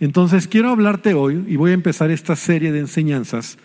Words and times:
Entonces 0.00 0.48
quiero 0.48 0.70
hablarte 0.70 1.14
hoy 1.14 1.44
y 1.48 1.56
voy 1.56 1.70
a 1.70 1.74
empezar 1.74 2.10
esta 2.10 2.36
serie 2.36 2.72
de 2.72 2.80
enseñanzas 2.80 3.58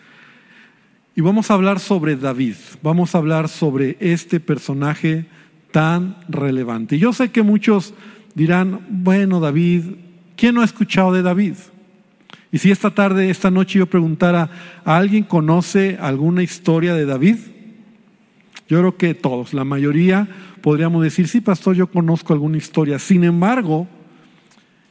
y 1.16 1.22
vamos 1.22 1.52
a 1.52 1.56
hablar 1.56 1.80
sobre 1.80 2.16
David, 2.16 2.56
vamos 2.82 3.14
a 3.14 3.18
hablar 3.18 3.50
sobre 3.50 3.98
este 4.00 4.40
personaje 4.40 5.26
tan 5.72 6.18
relevante. 6.30 6.98
Yo 6.98 7.14
sé 7.14 7.30
que 7.30 7.44
muchos 7.44 7.94
dirán, 8.36 8.86
bueno 8.90 9.40
David, 9.40 9.84
¿quién 10.38 10.56
no 10.56 10.62
ha 10.62 10.66
escuchado 10.66 11.12
de 11.12 11.24
David? 11.24 11.56
Y 12.52 12.60
si 12.60 12.72
esta 12.72 12.92
tarde, 12.92 13.30
esta 13.30 13.52
noche 13.52 13.80
yo 13.80 13.88
preguntara, 13.88 14.50
¿a 14.86 14.98
alguien 14.98 15.24
conoce 15.24 15.98
alguna 16.00 16.42
historia 16.42 16.94
de 16.94 17.06
David? 17.06 17.38
Yo 18.68 18.80
creo 18.80 18.98
que 18.98 19.14
todos, 19.14 19.54
la 19.54 19.64
mayoría 19.64 20.28
podríamos 20.62 21.04
decir, 21.04 21.28
sí, 21.28 21.42
pastor, 21.42 21.76
yo 21.76 21.88
conozco 21.88 22.34
alguna 22.34 22.58
historia. 22.58 23.00
Sin 23.00 23.24
embargo, 23.24 23.88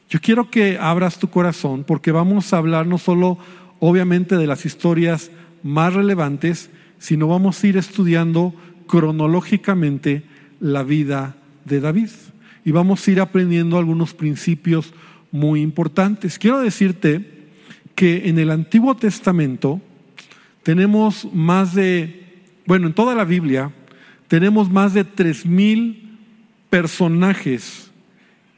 yo 0.09 0.19
quiero 0.19 0.49
que 0.49 0.77
abras 0.79 1.19
tu 1.19 1.29
corazón 1.29 1.83
porque 1.83 2.11
vamos 2.11 2.51
a 2.51 2.57
hablar 2.57 2.87
no 2.87 2.97
solo, 2.97 3.37
obviamente, 3.79 4.37
de 4.37 4.47
las 4.47 4.65
historias 4.65 5.31
más 5.61 5.93
relevantes, 5.93 6.69
sino 6.97 7.27
vamos 7.27 7.63
a 7.63 7.67
ir 7.67 7.77
estudiando 7.77 8.53
cronológicamente 8.87 10.23
la 10.59 10.83
vida 10.83 11.35
de 11.65 11.79
David 11.79 12.09
y 12.65 12.71
vamos 12.71 13.07
a 13.07 13.11
ir 13.11 13.21
aprendiendo 13.21 13.77
algunos 13.77 14.13
principios 14.13 14.93
muy 15.31 15.61
importantes. 15.61 16.39
Quiero 16.39 16.59
decirte 16.59 17.47
que 17.93 18.29
en 18.29 18.39
el 18.39 18.49
Antiguo 18.49 18.95
Testamento 18.95 19.79
tenemos 20.63 21.27
más 21.33 21.75
de, 21.75 22.41
bueno, 22.65 22.87
en 22.87 22.93
toda 22.93 23.13
la 23.13 23.25
Biblia 23.25 23.71
tenemos 24.27 24.69
más 24.69 24.93
de 24.93 25.03
tres 25.03 25.45
mil 25.45 26.17
personajes 26.69 27.91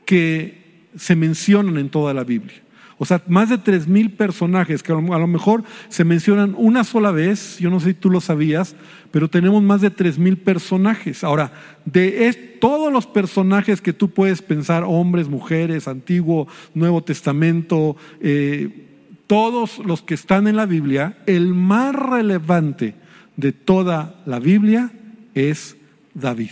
que 0.06 0.61
se 0.96 1.16
mencionan 1.16 1.78
en 1.78 1.90
toda 1.90 2.14
la 2.14 2.24
Biblia. 2.24 2.62
O 2.98 3.06
sea, 3.06 3.20
más 3.26 3.50
de 3.50 3.58
tres 3.58 3.88
mil 3.88 4.12
personajes 4.12 4.84
que 4.84 4.92
a 4.92 4.96
lo 4.96 5.28
mejor 5.28 5.64
se 5.90 6.04
mencionan 6.04 6.54
una 6.56 6.84
sola 6.84 7.10
vez, 7.10 7.58
yo 7.58 7.72
no 7.72 7.80
sé 7.80 7.88
si 7.88 7.94
tú 7.96 8.12
lo 8.12 8.22
sabías, 8.22 8.76
pero 9.10 9.28
tenemos 9.28 9.64
más 9.64 9.82
de 9.82 9.90
tres 9.90 10.20
mil 10.20 10.38
personajes. 10.38 11.24
Ahora, 11.24 11.52
de 11.84 12.32
todos 12.62 12.94
los 12.94 13.08
personajes 13.08 13.82
que 13.82 13.92
tú 13.92 14.12
puedes 14.12 14.44
pensar, 14.44 14.84
hombres, 14.86 15.28
mujeres, 15.28 15.88
Antiguo, 15.88 16.48
Nuevo 16.76 17.02
Testamento, 17.04 17.98
eh, 18.20 18.70
todos 19.26 19.80
los 19.80 20.04
que 20.04 20.14
están 20.14 20.48
en 20.48 20.56
la 20.56 20.68
Biblia, 20.68 21.18
el 21.26 21.56
más 21.56 21.96
relevante 21.96 22.94
de 23.36 23.52
toda 23.52 24.22
la 24.28 24.38
Biblia 24.38 24.92
es 25.34 25.76
David. 26.14 26.52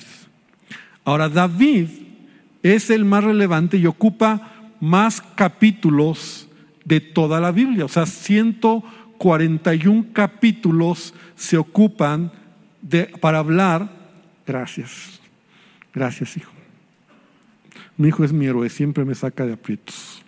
Ahora, 1.06 1.30
David 1.30 1.90
es 2.64 2.90
el 2.90 3.06
más 3.06 3.24
relevante 3.24 3.78
y 3.78 3.86
ocupa 3.86 4.74
más 4.80 5.22
capítulos 5.22 6.48
de 6.86 7.00
toda 7.00 7.40
la 7.40 7.52
Biblia. 7.52 7.86
O 7.86 7.90
sea, 7.90 8.06
141 8.06 10.08
capítulos 10.14 11.14
se 11.36 11.58
ocupan 11.58 12.32
de, 12.82 13.06
para 13.06 13.40
hablar. 13.40 13.90
Gracias. 14.46 15.20
Gracias, 15.94 16.38
hijo. 16.38 16.52
Mi 17.98 18.10
hijo 18.10 18.24
es 18.24 18.32
mi 18.32 18.46
héroe, 18.46 18.70
siempre 18.70 19.04
me 19.04 19.16
saca 19.16 19.46
de 19.46 19.54
aprietos. 19.54 20.22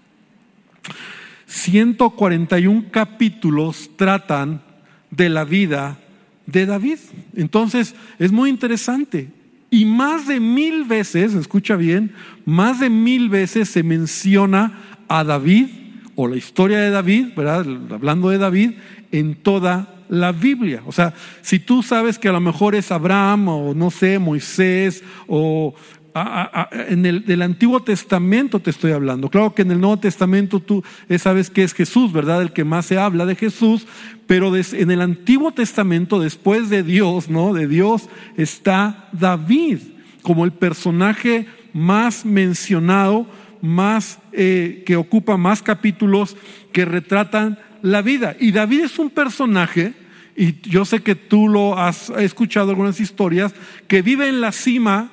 141 1.45 2.85
capítulos 2.91 3.91
tratan 3.95 4.61
de 5.09 5.29
la 5.29 5.43
vida 5.43 5.97
de 6.45 6.66
David. 6.66 6.99
Entonces, 7.35 7.95
es 8.19 8.31
muy 8.31 8.49
interesante. 8.49 9.29
Y 9.73 9.86
más 9.86 10.27
de 10.27 10.41
mil 10.41 10.83
veces, 10.83 11.33
escucha 11.33 11.77
bien, 11.77 12.14
más 12.45 12.81
de 12.81 12.89
mil 12.89 13.30
veces 13.30 13.69
se 13.69 13.83
menciona 13.83 14.78
a 15.08 15.23
David 15.23 15.67
o 16.16 16.28
la 16.28 16.36
historia 16.36 16.78
de 16.80 16.89
David, 16.89 17.28
¿verdad? 17.38 17.66
Hablando 17.89 18.30
de 18.30 18.38
David, 18.38 18.72
en 19.13 19.36
toda 19.36 20.03
la 20.09 20.33
Biblia. 20.33 20.83
O 20.86 20.91
sea, 20.91 21.13
si 21.41 21.58
tú 21.58 21.83
sabes 21.83 22.19
que 22.19 22.28
a 22.28 22.34
lo 22.34 22.41
mejor 22.41 22.75
es 22.75 22.91
Abraham 22.91 23.47
o 23.47 23.73
no 23.73 23.91
sé, 23.91 24.19
Moisés 24.19 25.06
o 25.25 25.74
en 26.13 27.05
el 27.05 27.41
Antiguo 27.41 27.81
Testamento 27.81 28.59
te 28.59 28.69
estoy 28.69 28.91
hablando. 28.91 29.29
Claro 29.29 29.53
que 29.53 29.61
en 29.61 29.72
el 29.72 29.79
Nuevo 29.79 29.97
Testamento 29.97 30.59
tú 30.59 30.83
eh, 31.09 31.17
sabes 31.17 31.49
que 31.49 31.63
es 31.63 31.73
Jesús, 31.73 32.11
¿verdad? 32.11 32.41
El 32.41 32.53
que 32.53 32.63
más 32.63 32.85
se 32.85 32.97
habla 32.97 33.25
de 33.25 33.35
Jesús, 33.35 33.88
pero 34.27 34.55
en 34.55 34.91
el 34.91 35.01
Antiguo 35.01 35.51
Testamento, 35.51 36.19
después 36.19 36.69
de 36.69 36.83
Dios, 36.83 37.29
¿no? 37.29 37.53
De 37.53 37.67
Dios 37.67 38.09
está 38.38 39.09
David 39.11 39.79
como 40.21 40.45
el 40.45 40.51
personaje 40.51 41.47
más 41.73 42.25
mencionado, 42.25 43.27
más 43.61 44.19
eh, 44.33 44.83
que 44.85 44.95
ocupa 44.95 45.38
más 45.38 45.61
capítulos 45.61 46.35
que 46.71 46.85
retratan 46.85 47.59
la 47.81 48.01
vida. 48.01 48.35
Y 48.39 48.51
David 48.51 48.81
es 48.81 49.00
un 49.00 49.09
personaje, 49.09 49.94
y 50.35 50.61
yo 50.61 50.85
sé 50.85 51.01
que 51.01 51.16
tú 51.16 51.47
lo 51.47 51.77
has 51.77 52.09
escuchado 52.09 52.69
algunas 52.69 53.00
historias, 53.00 53.53
que 53.88 54.01
vive 54.01 54.27
en 54.27 54.41
la 54.41 54.51
cima 54.51 55.11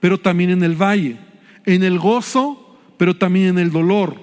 pero 0.00 0.18
también 0.18 0.50
en 0.50 0.62
el 0.62 0.74
valle, 0.74 1.16
en 1.66 1.82
el 1.82 1.98
gozo, 1.98 2.78
pero 2.96 3.16
también 3.16 3.48
en 3.48 3.58
el 3.58 3.70
dolor, 3.70 4.20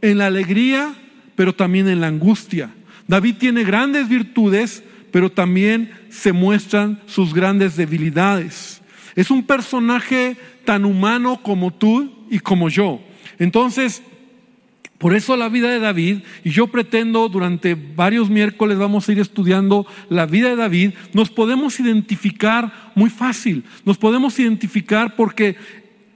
en 0.00 0.18
la 0.18 0.26
alegría, 0.26 0.94
pero 1.36 1.54
también 1.54 1.88
en 1.88 2.00
la 2.00 2.08
angustia. 2.08 2.70
David 3.06 3.36
tiene 3.38 3.64
grandes 3.64 4.08
virtudes, 4.08 4.82
pero 5.10 5.30
también 5.30 5.90
se 6.10 6.32
muestran 6.32 7.00
sus 7.06 7.32
grandes 7.32 7.76
debilidades. 7.76 8.82
Es 9.14 9.30
un 9.30 9.44
personaje 9.44 10.36
tan 10.64 10.84
humano 10.84 11.40
como 11.42 11.72
tú 11.72 12.26
y 12.30 12.38
como 12.38 12.68
yo. 12.68 13.00
Entonces, 13.38 14.02
por 14.98 15.14
eso 15.14 15.36
la 15.36 15.48
vida 15.48 15.70
de 15.70 15.78
David, 15.78 16.18
y 16.42 16.50
yo 16.50 16.66
pretendo 16.66 17.28
durante 17.28 17.74
varios 17.76 18.28
miércoles 18.28 18.78
vamos 18.78 19.08
a 19.08 19.12
ir 19.12 19.20
estudiando 19.20 19.86
la 20.08 20.26
vida 20.26 20.48
de 20.50 20.56
David, 20.56 20.90
nos 21.12 21.30
podemos 21.30 21.78
identificar 21.78 22.90
muy 22.96 23.08
fácil, 23.08 23.62
nos 23.84 23.96
podemos 23.96 24.36
identificar 24.40 25.14
porque 25.14 25.56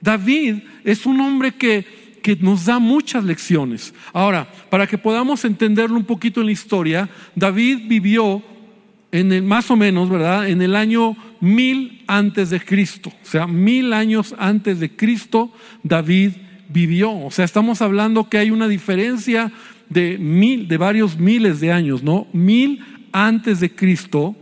David 0.00 0.56
es 0.82 1.06
un 1.06 1.20
hombre 1.20 1.52
que, 1.52 1.86
que 2.22 2.34
nos 2.34 2.64
da 2.64 2.80
muchas 2.80 3.22
lecciones. 3.22 3.94
Ahora, 4.12 4.50
para 4.68 4.88
que 4.88 4.98
podamos 4.98 5.44
entenderlo 5.44 5.96
un 5.96 6.04
poquito 6.04 6.40
en 6.40 6.46
la 6.46 6.52
historia, 6.52 7.08
David 7.36 7.82
vivió 7.86 8.42
en 9.12 9.30
el, 9.30 9.42
más 9.44 9.70
o 9.70 9.76
menos, 9.76 10.10
¿verdad? 10.10 10.48
En 10.48 10.60
el 10.60 10.74
año 10.74 11.16
mil 11.40 12.02
antes 12.08 12.50
de 12.50 12.60
Cristo, 12.60 13.10
o 13.10 13.26
sea, 13.26 13.46
mil 13.46 13.92
años 13.92 14.34
antes 14.38 14.80
de 14.80 14.96
Cristo, 14.96 15.52
David 15.84 16.32
vivió. 16.72 17.12
O 17.12 17.30
sea, 17.30 17.44
estamos 17.44 17.82
hablando 17.82 18.28
que 18.28 18.38
hay 18.38 18.50
una 18.50 18.68
diferencia 18.68 19.52
de 19.88 20.18
mil, 20.18 20.68
de 20.68 20.76
varios 20.78 21.18
miles 21.18 21.60
de 21.60 21.72
años, 21.72 22.02
¿no? 22.02 22.26
Mil 22.32 22.80
antes 23.12 23.60
de 23.60 23.74
Cristo, 23.74 24.34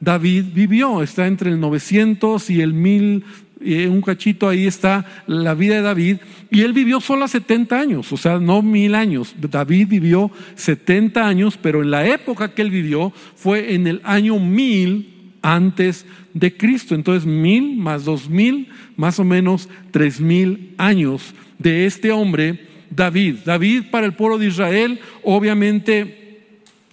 David 0.00 0.46
vivió. 0.52 1.02
Está 1.02 1.26
entre 1.26 1.50
el 1.50 1.60
900 1.60 2.50
y 2.50 2.60
el 2.60 2.72
mil, 2.72 3.24
un 3.60 4.02
cachito 4.02 4.48
ahí 4.48 4.66
está 4.66 5.06
la 5.26 5.54
vida 5.54 5.76
de 5.76 5.82
David. 5.82 6.16
Y 6.50 6.62
él 6.62 6.72
vivió 6.72 7.00
solo 7.00 7.28
70 7.28 7.78
años, 7.78 8.12
o 8.12 8.16
sea, 8.16 8.38
no 8.38 8.62
mil 8.62 8.94
años. 8.94 9.34
David 9.38 9.88
vivió 9.88 10.30
70 10.56 11.26
años, 11.26 11.58
pero 11.60 11.82
en 11.82 11.90
la 11.90 12.06
época 12.06 12.52
que 12.52 12.62
él 12.62 12.70
vivió 12.70 13.12
fue 13.36 13.74
en 13.74 13.86
el 13.86 14.00
año 14.04 14.38
mil 14.38 15.36
antes 15.42 16.06
de 16.34 16.56
Cristo. 16.56 16.94
Entonces, 16.94 17.24
mil 17.26 17.76
más 17.76 18.04
dos 18.04 18.28
mil, 18.28 18.68
más 18.96 19.18
o 19.18 19.24
menos 19.24 19.68
tres 19.90 20.20
mil 20.20 20.74
años 20.78 21.34
de 21.62 21.86
este 21.86 22.10
hombre, 22.10 22.66
David. 22.90 23.36
David 23.44 23.84
para 23.90 24.06
el 24.06 24.14
pueblo 24.14 24.38
de 24.38 24.48
Israel, 24.48 25.00
obviamente, 25.22 26.40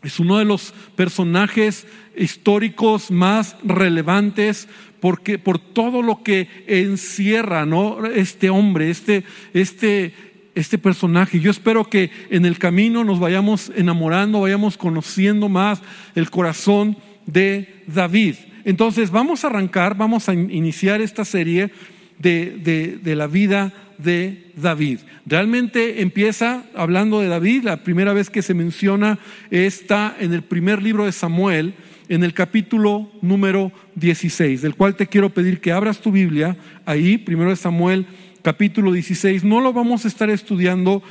es 0.03 0.19
uno 0.19 0.38
de 0.38 0.46
los 0.46 0.74
personajes 0.96 1.85
históricos 2.16 3.12
más 3.12 3.56
relevantes 3.63 4.68
porque 5.00 5.40
por 5.40 5.59
todo 5.59 6.02
lo 6.02 6.24
que 6.24 6.47
encierra 6.68 7.66
¿no? 7.66 8.06
este 8.06 8.50
hombre, 8.50 8.90
este, 8.90 9.24
este, 9.53 10.13
este 10.56 10.78
personaje. 10.78 11.39
Yo 11.39 11.51
espero 11.51 11.89
que 11.89 12.12
en 12.30 12.45
el 12.45 12.57
camino 12.57 13.04
nos 13.04 13.19
vayamos 13.19 13.72
enamorando, 13.75 14.42
vayamos 14.42 14.77
conociendo 14.77 15.48
más 15.48 15.81
el 16.15 16.30
corazón 16.30 16.98
de 17.25 17.83
David. 17.88 18.36
Entonces 18.65 19.10
vamos 19.10 19.44
a 19.44 19.48
arrancar, 19.48 19.95
vamos 19.95 20.27
a 20.27 20.33
iniciar 20.33 21.01
esta 21.01 21.24
serie 21.24 21.72
de, 22.19 23.00
de 23.01 23.16
la 23.16 23.27
vida 23.27 23.74
de 23.98 24.51
David. 24.56 25.00
Realmente 25.25 26.01
empieza 26.01 26.63
hablando 26.74 27.19
de 27.19 27.27
David, 27.27 27.63
la 27.63 27.83
primera 27.83 28.13
vez 28.13 28.30
que 28.30 28.42
se 28.42 28.54
menciona 28.54 29.19
está 29.51 30.16
en 30.19 30.33
el 30.33 30.42
primer 30.42 30.81
libro 30.81 31.06
de 31.06 31.12
Samuel, 31.12 31.74
en 32.07 32.24
el 32.24 32.33
capítulo 32.33 33.12
número 33.21 33.71
16, 33.95 34.63
del 34.63 34.75
cual 34.75 34.95
te 34.95 35.07
quiero 35.07 35.30
pedir 35.30 35.62
que 35.62 35.71
abras 35.71 36.00
tu 36.00 36.12
Biblia 36.12 36.57
ahí, 36.86 37.18
primero 37.18 37.51
de 37.51 37.56
Samuel, 37.56 38.07
capítulo 38.42 38.92
16. 38.92 39.44
No 39.44 39.62
lo 39.62 39.74
vamos 39.74 40.06
a 40.06 40.07
estar 40.07 40.30
estudiando, 40.30 41.04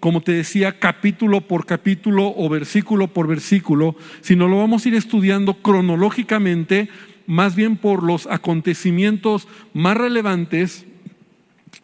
como 0.00 0.22
te 0.22 0.32
decía, 0.32 0.78
capítulo 0.78 1.42
por 1.42 1.66
capítulo 1.66 2.32
o 2.34 2.48
versículo 2.48 3.08
por 3.08 3.26
versículo, 3.26 3.96
sino 4.22 4.48
lo 4.48 4.58
vamos 4.58 4.84
a 4.84 4.88
ir 4.88 4.94
estudiando 4.94 5.54
cronológicamente, 5.54 6.88
más 7.26 7.54
bien 7.54 7.76
por 7.76 8.02
los 8.02 8.26
acontecimientos 8.26 9.48
más 9.72 9.96
relevantes 9.96 10.86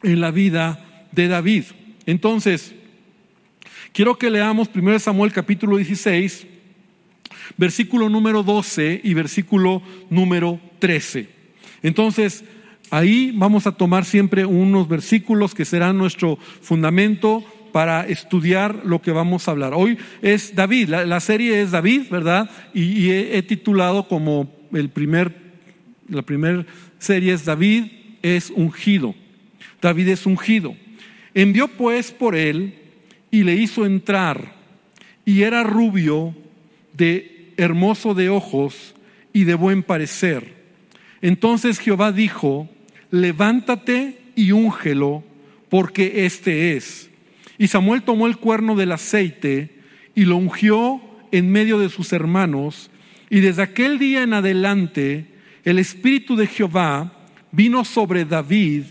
en 0.03 0.21
la 0.21 0.31
vida 0.31 1.07
de 1.13 1.29
David. 1.29 1.65
Entonces, 2.07 2.75
Quiero 3.93 4.17
que 4.17 4.31
leamos 4.31 4.71
1 4.75 4.99
Samuel 5.01 5.33
capítulo 5.33 5.77
16, 5.77 6.47
versículo 7.59 8.09
número 8.09 8.43
12 8.43 9.03
y 9.05 9.13
versículo 9.13 9.83
número 10.09 10.59
13. 10.79 11.29
Entonces, 11.83 12.43
ahí 12.91 13.33
vamos 13.35 13.67
a 13.67 13.73
tomar 13.73 14.07
siempre 14.07 14.47
unos 14.47 14.89
versículos 14.89 15.55
que 15.55 15.67
serán 15.67 15.99
nuestro 15.99 16.39
fundamento 16.63 17.45
para 17.73 18.07
estudiar 18.07 18.81
lo 18.87 19.03
que 19.03 19.13
vamos 19.13 19.47
a 19.47 19.51
hablar. 19.51 19.75
Hoy 19.75 19.99
es 20.23 20.55
David, 20.55 20.89
la, 20.89 21.21
serie 21.21 21.61
es 21.61 21.71
David, 21.71 22.05
¿verdad? 22.11 22.49
Y, 22.73 23.11
he, 23.11 23.43
titulado 23.43 24.09
como 24.09 24.51
el 24.73 24.89
primer, 24.91 25.35
la 26.09 26.23
primera 26.23 26.67
serie 26.99 27.33
es 27.33 27.45
David 27.45 27.85
es 28.23 28.51
ungido. 28.51 29.15
David 29.81 30.09
es 30.09 30.27
ungido. 30.27 30.77
Envió 31.35 31.69
pues 31.69 32.13
por 32.13 32.37
él 32.37 32.75
y 33.31 33.43
le 33.45 33.55
hizo 33.55 33.87
entrar, 33.87 34.55
y 35.25 35.43
era 35.43 35.63
rubio, 35.63 36.35
de 36.93 37.55
hermoso 37.57 38.15
de 38.15 38.29
ojos 38.29 38.95
y 39.33 39.45
de 39.45 39.55
buen 39.55 39.83
parecer. 39.83 40.55
Entonces 41.23 41.79
Jehová 41.79 42.13
dijo, 42.13 42.69
levántate 43.11 44.19
y 44.37 44.53
úngelo, 44.53 45.25
porque 45.69 46.27
este 46.27 46.77
es. 46.77 47.11
Y 47.59 47.69
Samuel 47.69 48.03
tomó 48.03 48.27
el 48.27 48.37
cuerno 48.37 48.77
del 48.77 48.93
aceite 48.93 49.71
y 50.15 50.25
lo 50.25 50.37
ungió 50.37 51.01
en 51.31 51.51
medio 51.51 51.79
de 51.79 51.89
sus 51.89 52.13
hermanos, 52.13 52.91
y 53.33 53.41
desde 53.41 53.63
aquel 53.63 53.99
día 53.99 54.23
en 54.23 54.35
adelante 54.35 55.25
el 55.65 55.79
Espíritu 55.79 56.37
de 56.37 56.47
Jehová 56.47 57.15
vino 57.51 57.83
sobre 57.83 58.27
David, 58.27 58.85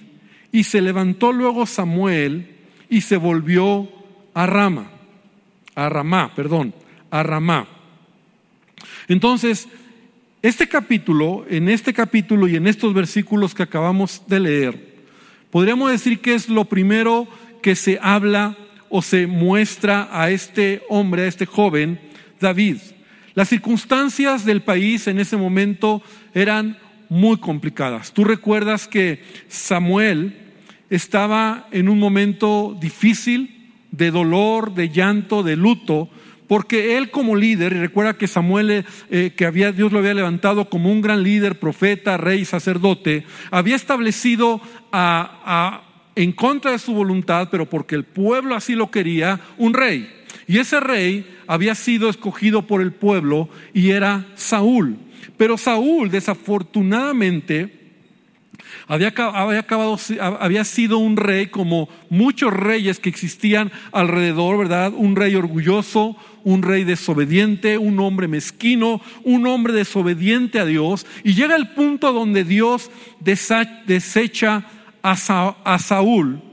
y 0.51 0.63
se 0.63 0.81
levantó 0.81 1.31
luego 1.31 1.67
Samuel 1.67 2.47
y 2.89 3.01
se 3.01 3.17
volvió 3.17 3.87
a 4.33 4.47
Rama, 4.47 4.89
a 5.75 5.89
Ramá, 5.89 6.33
perdón, 6.33 6.73
a 7.11 7.21
Ramá. 7.21 7.67
Entonces, 9.07 9.67
este 10.41 10.67
capítulo, 10.67 11.45
en 11.47 11.69
este 11.69 11.93
capítulo 11.93 12.47
y 12.47 12.55
en 12.55 12.65
estos 12.65 12.95
versículos 12.95 13.53
que 13.53 13.61
acabamos 13.61 14.23
de 14.25 14.39
leer, 14.39 14.95
podríamos 15.51 15.91
decir 15.91 16.19
que 16.19 16.33
es 16.33 16.49
lo 16.49 16.65
primero 16.65 17.27
que 17.61 17.75
se 17.75 17.99
habla 18.01 18.57
o 18.89 19.03
se 19.03 19.27
muestra 19.27 20.09
a 20.11 20.31
este 20.31 20.81
hombre, 20.89 21.21
a 21.21 21.27
este 21.27 21.45
joven, 21.45 22.01
David. 22.39 22.77
Las 23.33 23.49
circunstancias 23.49 24.45
del 24.45 24.61
país 24.61 25.07
en 25.07 25.19
ese 25.19 25.37
momento 25.37 26.01
eran 26.33 26.77
muy 27.09 27.37
complicadas. 27.37 28.13
Tú 28.13 28.23
recuerdas 28.23 28.87
que 28.87 29.21
Samuel 29.47 30.37
estaba 30.89 31.67
en 31.71 31.89
un 31.89 31.99
momento 31.99 32.77
difícil 32.79 33.73
de 33.91 34.11
dolor, 34.11 34.73
de 34.73 34.89
llanto, 34.89 35.43
de 35.43 35.55
luto, 35.55 36.09
porque 36.47 36.97
él 36.97 37.11
como 37.11 37.37
líder, 37.37 37.71
y 37.71 37.79
recuerda 37.79 38.17
que 38.17 38.27
Samuel, 38.27 38.85
eh, 39.09 39.33
que 39.37 39.45
había, 39.45 39.71
Dios 39.71 39.93
lo 39.93 39.99
había 39.99 40.13
levantado 40.13 40.69
como 40.69 40.91
un 40.91 41.01
gran 41.01 41.23
líder, 41.23 41.59
profeta, 41.59 42.17
rey, 42.17 42.43
sacerdote, 42.43 43.25
había 43.51 43.77
establecido 43.77 44.59
en 46.15 46.31
contra 46.33 46.71
de 46.71 46.79
su 46.79 46.93
voluntad, 46.93 47.47
pero 47.49 47.69
porque 47.69 47.95
el 47.95 48.03
pueblo 48.03 48.55
así 48.55 48.75
lo 48.75 48.91
quería, 48.91 49.39
un 49.57 49.73
rey. 49.73 50.09
Y 50.51 50.59
ese 50.59 50.81
rey 50.81 51.25
había 51.47 51.75
sido 51.75 52.09
escogido 52.09 52.63
por 52.63 52.81
el 52.81 52.91
pueblo 52.91 53.47
y 53.73 53.91
era 53.91 54.27
Saúl. 54.35 54.97
Pero 55.37 55.57
Saúl, 55.57 56.11
desafortunadamente, 56.11 57.93
había, 58.85 59.07
acabado, 59.07 59.97
había 60.19 60.65
sido 60.65 60.97
un 60.97 61.15
rey 61.15 61.47
como 61.47 61.87
muchos 62.09 62.51
reyes 62.51 62.99
que 62.99 63.07
existían 63.07 63.71
alrededor, 63.93 64.57
¿verdad? 64.57 64.91
Un 64.93 65.15
rey 65.15 65.35
orgulloso, 65.35 66.17
un 66.43 66.63
rey 66.63 66.83
desobediente, 66.83 67.77
un 67.77 68.01
hombre 68.01 68.27
mezquino, 68.27 68.99
un 69.23 69.47
hombre 69.47 69.71
desobediente 69.71 70.59
a 70.59 70.65
Dios. 70.65 71.05
Y 71.23 71.33
llega 71.33 71.55
el 71.55 71.69
punto 71.69 72.11
donde 72.11 72.43
Dios 72.43 72.91
desecha 73.21 74.65
a, 75.01 75.15
Saúl 75.79 76.50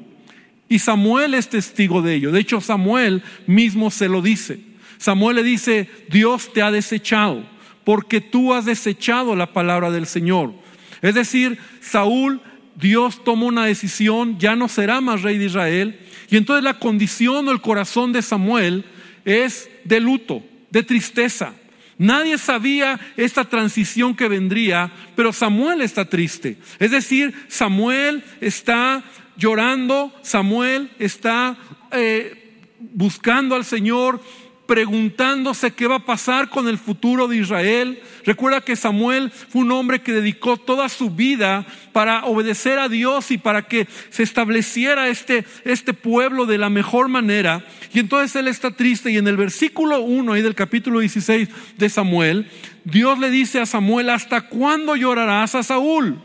y 0.69 0.79
Samuel 0.79 1.35
es 1.35 1.49
testigo 1.49 2.03
de 2.03 2.15
ello. 2.15 2.33
De 2.33 2.41
hecho, 2.41 2.61
Samuel 2.61 3.23
mismo 3.47 3.91
se 3.91 4.09
lo 4.09 4.23
dice. 4.23 4.61
Samuel 4.99 5.37
le 5.37 5.43
dice, 5.43 5.89
Dios 6.11 6.53
te 6.53 6.63
ha 6.63 6.71
desechado 6.71 7.45
porque 7.85 8.21
tú 8.21 8.53
has 8.53 8.67
desechado 8.67 9.35
la 9.35 9.55
palabra 9.55 9.91
del 9.91 10.07
Señor. 10.07 10.53
Es 11.01 11.15
decir, 11.15 11.59
Saúl, 11.81 12.43
Dios 12.75 13.25
toma 13.25 13.47
una 13.47 13.65
decisión, 13.65 14.39
ya 14.39 14.57
no 14.57 14.69
será 14.69 15.01
más 15.01 15.23
rey 15.23 15.39
de 15.39 15.47
Israel. 15.47 15.99
Y 16.29 16.37
entonces 16.37 16.65
la 16.65 16.79
condición 16.79 17.49
o 17.49 17.51
el 17.51 17.63
corazón 17.63 18.13
de 18.13 18.21
Samuel 18.21 18.85
es 19.25 19.71
de 19.85 20.01
luto, 20.01 20.43
de 20.71 20.83
tristeza. 20.83 21.55
Nadie 21.97 22.37
sabía 22.37 23.01
esta 23.17 23.45
transición 23.45 24.15
que 24.15 24.29
vendría, 24.29 24.93
pero 25.17 25.33
Samuel 25.33 25.81
está 25.81 26.05
triste. 26.05 26.59
Es 26.79 26.91
decir, 26.91 27.33
Samuel 27.49 28.23
está 28.43 29.03
llorando, 29.39 30.13
Samuel 30.23 30.91
está 30.99 31.57
eh, 31.93 32.67
buscando 32.79 33.55
al 33.55 33.65
Señor, 33.65 34.21
preguntándose 34.67 35.71
qué 35.71 35.87
va 35.87 35.97
a 35.97 36.05
pasar 36.05 36.51
con 36.51 36.69
el 36.69 36.77
futuro 36.77 37.27
de 37.27 37.39
Israel. 37.39 38.03
Recuerda 38.27 38.61
que 38.61 38.77
Samuel 38.77 39.31
fue 39.31 39.63
un 39.63 39.73
hombre 39.73 40.03
que 40.03 40.13
dedicó 40.13 40.59
toda 40.59 40.91
su 40.91 41.09
vida 41.09 41.65
para 41.95 42.27
obedecer 42.27 42.79
a 42.79 42.91
Dios 42.91 43.31
y 43.31 43.39
para 43.39 43.63
que 43.63 43.89
se 44.11 44.23
estableciera 44.23 45.09
este, 45.09 45.47
este 45.65 45.95
pueblo 45.95 46.45
de 46.45 46.59
la 46.59 46.69
mejor 46.69 47.09
manera. 47.09 47.65
Y 47.95 48.01
entonces 48.01 48.37
él 48.37 48.47
está 48.47 48.71
triste 48.71 49.11
y 49.11 49.17
en 49.17 49.27
el 49.27 49.39
versículo 49.39 50.03
1 50.03 50.35
ahí 50.35 50.43
del 50.43 50.55
capítulo 50.55 51.01
16 51.01 51.49
de 51.79 51.89
Samuel, 51.89 52.51
Dios 52.85 53.19
le 53.19 53.31
dice 53.31 53.61
a 53.61 53.67
Samuel, 53.67 54.11
¿hasta 54.11 54.43
cuándo 54.43 54.97
llorarás 54.97 55.55
a 55.55 55.63
Saúl? 55.63 56.21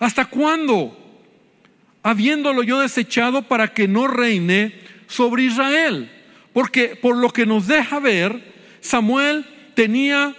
¿Hasta 0.00 0.24
cuándo? 0.24 1.07
Habiéndolo 2.02 2.62
yo 2.62 2.80
desechado 2.80 3.42
para 3.42 3.72
que 3.74 3.88
no 3.88 4.06
reine 4.06 4.74
sobre 5.06 5.44
Israel. 5.44 6.10
Porque 6.52 6.96
por 6.96 7.16
lo 7.16 7.30
que 7.30 7.46
nos 7.46 7.66
deja 7.66 7.98
ver, 7.98 8.54
Samuel 8.80 9.44
tenía 9.74 10.34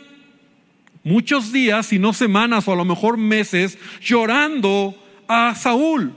muchos 1.03 1.51
días, 1.51 1.93
y 1.93 1.99
no 1.99 2.13
semanas 2.13 2.67
o 2.67 2.73
a 2.73 2.75
lo 2.75 2.85
mejor 2.85 3.17
meses, 3.17 3.77
llorando 4.01 4.95
a 5.27 5.55
Saúl, 5.55 6.13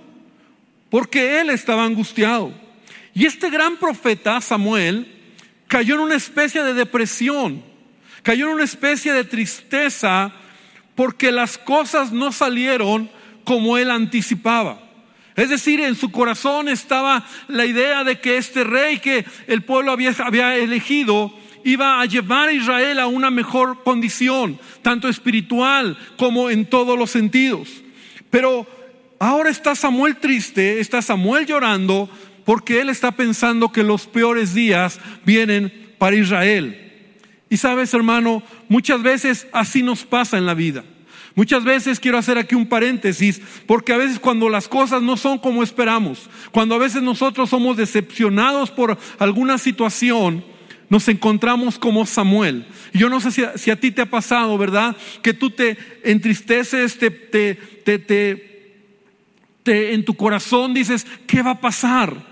porque 0.91 1.41
él 1.41 1.51
estaba 1.51 1.85
angustiado. 1.85 2.53
Y 3.15 3.27
este 3.27 3.51
gran 3.51 3.77
profeta, 3.77 4.41
Samuel, 4.41 5.07
cayó 5.69 5.95
en 5.95 6.01
una 6.01 6.17
especie 6.17 6.63
de 6.63 6.75
depresión, 6.75 7.63
cayó 8.23 8.49
en 8.49 8.55
una 8.55 8.65
especie 8.65 9.13
de 9.13 9.25
tristeza, 9.25 10.33
porque 10.95 11.33
las 11.33 11.59
cosas 11.59 12.13
no 12.13 12.33
salieron 12.33 13.11
como 13.45 13.79
él 13.79 13.91
anticipaba. 13.91 14.82
Es 15.35 15.49
decir, 15.49 15.81
en 15.81 15.95
su 15.95 16.11
corazón 16.11 16.69
estaba 16.69 17.27
la 17.49 17.65
idea 17.65 18.05
de 18.05 18.21
que 18.21 18.37
este 18.37 18.65
rey 18.65 18.99
que 18.99 19.25
el 19.47 19.63
pueblo 19.63 19.93
había, 19.93 20.57
elegido 20.57 21.33
iba 21.65 22.01
a 22.01 22.07
llevar 22.07 22.49
a 22.49 22.53
Israel 22.53 22.99
a 22.99 23.07
una 23.07 23.31
mejor 23.31 23.83
condición, 23.83 24.59
tanto 24.83 25.09
espiritual 25.09 25.97
como 26.17 26.51
en 26.51 26.67
todos 26.67 26.99
los 26.99 27.11
sentidos. 27.11 27.69
Pero 28.31 28.67
ahora 29.19 29.49
está 29.49 29.75
Samuel 29.75 30.17
triste, 30.17 30.81
está 30.81 31.01
Samuel 31.01 31.47
llorando, 31.47 32.11
porque 32.45 32.81
él 32.81 32.89
está 32.89 33.13
pensando 33.13 33.73
que 33.73 33.85
los 33.85 34.07
peores 34.07 34.53
días 34.53 35.01
vienen 35.25 35.95
para 35.99 36.17
Israel. 36.17 36.79
Y 37.49 37.57
sabes, 37.59 37.95
hermano, 37.95 38.43
muchas 38.69 39.03
veces 39.03 39.47
así 39.53 39.83
nos 39.83 40.05
pasa 40.05 40.37
en 40.37 40.47
la 40.47 40.55
vida. 40.55 40.85
Muchas 41.35 41.65
veces 41.65 41.99
quiero 41.99 42.19
hacer 42.19 42.37
aquí 42.37 42.55
un 42.55 42.69
paréntesis, 42.69 43.41
porque 43.67 43.93
a 43.93 43.97
veces 43.97 44.19
cuando 44.19 44.49
las 44.49 44.69
cosas 44.69 45.03
no 45.03 45.17
son 45.17 45.39
como 45.39 45.63
esperamos, 45.63 46.29
cuando 46.51 46.75
a 46.75 46.79
veces 46.79 47.03
nosotros 47.03 47.49
somos 47.49 47.77
decepcionados 47.77 48.71
por 48.71 48.99
alguna 49.19 49.57
situación, 49.57 50.45
nos 50.91 51.09
encontramos 51.09 51.79
como 51.79 52.05
Samuel. 52.05 52.67
yo 52.93 53.09
no 53.09 53.19
sé 53.19 53.31
si 53.57 53.71
a, 53.71 53.81
ti 53.81 53.93
te 53.93 54.03
ha 54.03 54.11
pasado, 54.11 54.59
¿verdad? 54.59 54.95
Que 55.23 55.33
tú 55.33 55.49
te 55.49 55.79
entristeces, 56.05 56.99
te, 56.99 57.11
te, 57.11 57.55
te, 57.83 57.99
te, 59.63 59.95
en 59.95 60.05
tu 60.05 60.13
corazón 60.15 60.75
dices, 60.75 61.07
¿qué 61.27 61.41
va 61.41 61.53
a 61.53 61.61
pasar? 61.63 62.32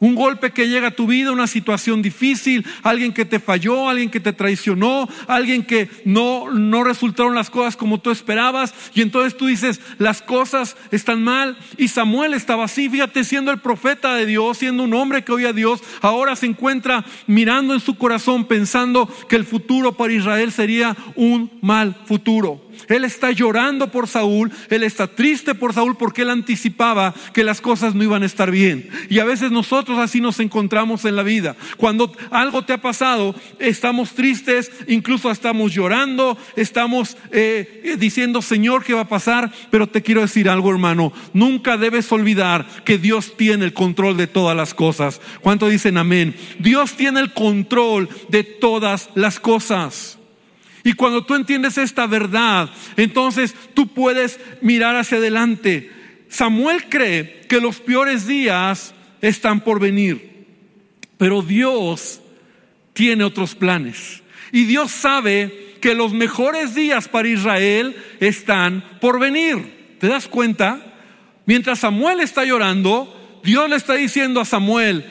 Un 0.00 0.14
golpe 0.14 0.52
que 0.52 0.68
llega 0.68 0.88
a 0.88 0.92
tu 0.92 1.08
vida, 1.08 1.32
una 1.32 1.48
situación 1.48 2.02
difícil, 2.02 2.64
alguien 2.84 3.12
que 3.12 3.24
te 3.24 3.40
falló, 3.40 3.88
alguien 3.88 4.10
que 4.10 4.20
te 4.20 4.32
traicionó, 4.32 5.08
alguien 5.26 5.64
que 5.64 5.90
no, 6.04 6.52
no 6.52 6.84
resultaron 6.84 7.34
las 7.34 7.50
cosas 7.50 7.76
como 7.76 7.98
tú 7.98 8.10
esperabas. 8.10 8.72
Y 8.94 9.02
entonces 9.02 9.36
tú 9.36 9.46
dices, 9.46 9.80
las 9.98 10.22
cosas 10.22 10.76
están 10.92 11.24
mal. 11.24 11.58
Y 11.76 11.88
Samuel 11.88 12.34
estaba 12.34 12.64
así, 12.64 12.88
fíjate, 12.88 13.24
siendo 13.24 13.50
el 13.50 13.58
profeta 13.58 14.14
de 14.14 14.26
Dios, 14.26 14.58
siendo 14.58 14.84
un 14.84 14.94
hombre 14.94 15.24
que 15.24 15.32
oía 15.32 15.48
a 15.48 15.52
Dios, 15.52 15.82
ahora 16.00 16.36
se 16.36 16.46
encuentra 16.46 17.04
mirando 17.26 17.74
en 17.74 17.80
su 17.80 17.96
corazón 17.96 18.44
pensando 18.44 19.08
que 19.28 19.36
el 19.36 19.44
futuro 19.44 19.96
para 19.96 20.12
Israel 20.12 20.52
sería 20.52 20.96
un 21.16 21.50
mal 21.60 21.96
futuro. 22.06 22.67
Él 22.88 23.04
está 23.04 23.30
llorando 23.30 23.90
por 23.90 24.06
Saúl, 24.08 24.52
él 24.70 24.82
está 24.82 25.06
triste 25.06 25.54
por 25.54 25.74
Saúl 25.74 25.96
porque 25.96 26.22
él 26.22 26.30
anticipaba 26.30 27.14
que 27.32 27.44
las 27.44 27.60
cosas 27.60 27.94
no 27.94 28.02
iban 28.02 28.22
a 28.22 28.26
estar 28.26 28.50
bien. 28.50 28.88
Y 29.08 29.18
a 29.18 29.24
veces 29.24 29.50
nosotros 29.50 29.98
así 29.98 30.20
nos 30.20 30.40
encontramos 30.40 31.04
en 31.04 31.16
la 31.16 31.22
vida. 31.22 31.56
Cuando 31.76 32.12
algo 32.30 32.64
te 32.64 32.72
ha 32.72 32.78
pasado, 32.80 33.34
estamos 33.58 34.12
tristes, 34.12 34.70
incluso 34.86 35.30
estamos 35.30 35.72
llorando, 35.72 36.38
estamos 36.56 37.16
eh, 37.30 37.96
diciendo, 37.98 38.42
Señor, 38.42 38.84
¿qué 38.84 38.94
va 38.94 39.02
a 39.02 39.08
pasar? 39.08 39.52
Pero 39.70 39.86
te 39.86 40.02
quiero 40.02 40.20
decir 40.20 40.48
algo, 40.48 40.70
hermano, 40.70 41.12
nunca 41.32 41.76
debes 41.76 42.10
olvidar 42.12 42.66
que 42.84 42.98
Dios 42.98 43.36
tiene 43.36 43.64
el 43.64 43.72
control 43.72 44.16
de 44.16 44.26
todas 44.26 44.56
las 44.56 44.74
cosas. 44.74 45.20
¿Cuánto 45.40 45.68
dicen 45.68 45.98
amén? 45.98 46.34
Dios 46.58 46.94
tiene 46.94 47.20
el 47.20 47.32
control 47.32 48.08
de 48.28 48.44
todas 48.44 49.10
las 49.14 49.40
cosas. 49.40 50.17
Y 50.88 50.94
cuando 50.94 51.22
tú 51.22 51.34
entiendes 51.34 51.76
esta 51.76 52.06
verdad, 52.06 52.70
entonces 52.96 53.54
tú 53.74 53.88
puedes 53.88 54.40
mirar 54.62 54.96
hacia 54.96 55.18
adelante. 55.18 55.92
Samuel 56.30 56.88
cree 56.88 57.42
que 57.46 57.60
los 57.60 57.78
peores 57.78 58.26
días 58.26 58.94
están 59.20 59.60
por 59.60 59.80
venir, 59.80 60.46
pero 61.18 61.42
Dios 61.42 62.22
tiene 62.94 63.24
otros 63.24 63.54
planes. 63.54 64.22
Y 64.50 64.64
Dios 64.64 64.90
sabe 64.90 65.76
que 65.82 65.94
los 65.94 66.14
mejores 66.14 66.74
días 66.74 67.06
para 67.06 67.28
Israel 67.28 67.94
están 68.18 68.82
por 68.98 69.20
venir. 69.20 69.96
¿Te 70.00 70.08
das 70.08 70.26
cuenta? 70.26 70.80
Mientras 71.44 71.80
Samuel 71.80 72.20
está 72.20 72.46
llorando, 72.46 73.40
Dios 73.44 73.68
le 73.68 73.76
está 73.76 73.92
diciendo 73.92 74.40
a 74.40 74.46
Samuel, 74.46 75.04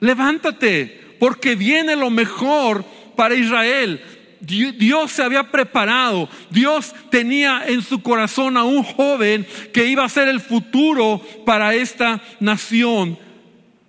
levántate, 0.00 1.16
porque 1.20 1.54
viene 1.54 1.94
lo 1.94 2.10
mejor 2.10 2.84
para 3.14 3.36
Israel. 3.36 4.00
Dios 4.42 5.12
se 5.12 5.22
había 5.22 5.50
preparado, 5.50 6.28
Dios 6.50 6.92
tenía 7.10 7.62
en 7.66 7.80
su 7.80 8.02
corazón 8.02 8.56
a 8.56 8.64
un 8.64 8.82
joven 8.82 9.46
que 9.72 9.86
iba 9.86 10.04
a 10.04 10.08
ser 10.08 10.26
el 10.26 10.40
futuro 10.40 11.24
para 11.46 11.74
esta 11.74 12.20
nación 12.40 13.16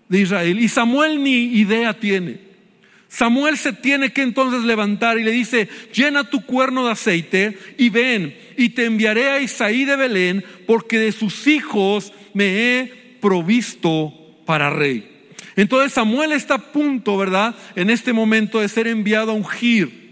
de 0.09 0.21
Israel. 0.21 0.59
Y 0.59 0.67
Samuel 0.67 1.23
ni 1.23 1.45
idea 1.57 1.93
tiene. 1.93 2.37
Samuel 3.07 3.57
se 3.57 3.73
tiene 3.73 4.11
que 4.11 4.21
entonces 4.21 4.63
levantar 4.63 5.17
y 5.17 5.23
le 5.23 5.31
dice, 5.31 5.69
llena 5.93 6.29
tu 6.29 6.45
cuerno 6.45 6.85
de 6.85 6.91
aceite 6.91 7.57
y 7.77 7.89
ven 7.89 8.35
y 8.55 8.69
te 8.69 8.85
enviaré 8.85 9.29
a 9.29 9.39
Isaí 9.39 9.85
de 9.85 9.95
Belén 9.95 10.43
porque 10.67 10.99
de 10.99 11.11
sus 11.11 11.47
hijos 11.47 12.13
me 12.33 12.45
he 12.45 12.85
provisto 13.21 14.13
para 14.45 14.69
rey. 14.69 15.09
Entonces 15.55 15.93
Samuel 15.93 16.31
está 16.31 16.55
a 16.55 16.71
punto, 16.71 17.17
¿verdad? 17.17 17.55
En 17.75 17.89
este 17.89 18.13
momento 18.13 18.59
de 18.59 18.69
ser 18.69 18.87
enviado 18.87 19.31
a 19.31 19.35
ungir 19.35 20.02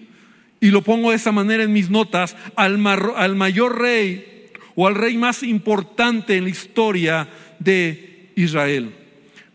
y 0.61 0.69
lo 0.69 0.83
pongo 0.83 1.09
de 1.09 1.17
esa 1.17 1.31
manera 1.33 1.63
en 1.63 1.73
mis 1.73 1.89
notas, 1.89 2.37
al, 2.55 2.79
al 2.87 3.35
mayor 3.35 3.81
rey 3.81 4.51
o 4.75 4.87
al 4.87 4.95
rey 4.95 5.17
más 5.17 5.43
importante 5.43 6.37
en 6.37 6.45
la 6.45 6.51
historia 6.51 7.27
de 7.59 8.31
Israel. 8.35 8.95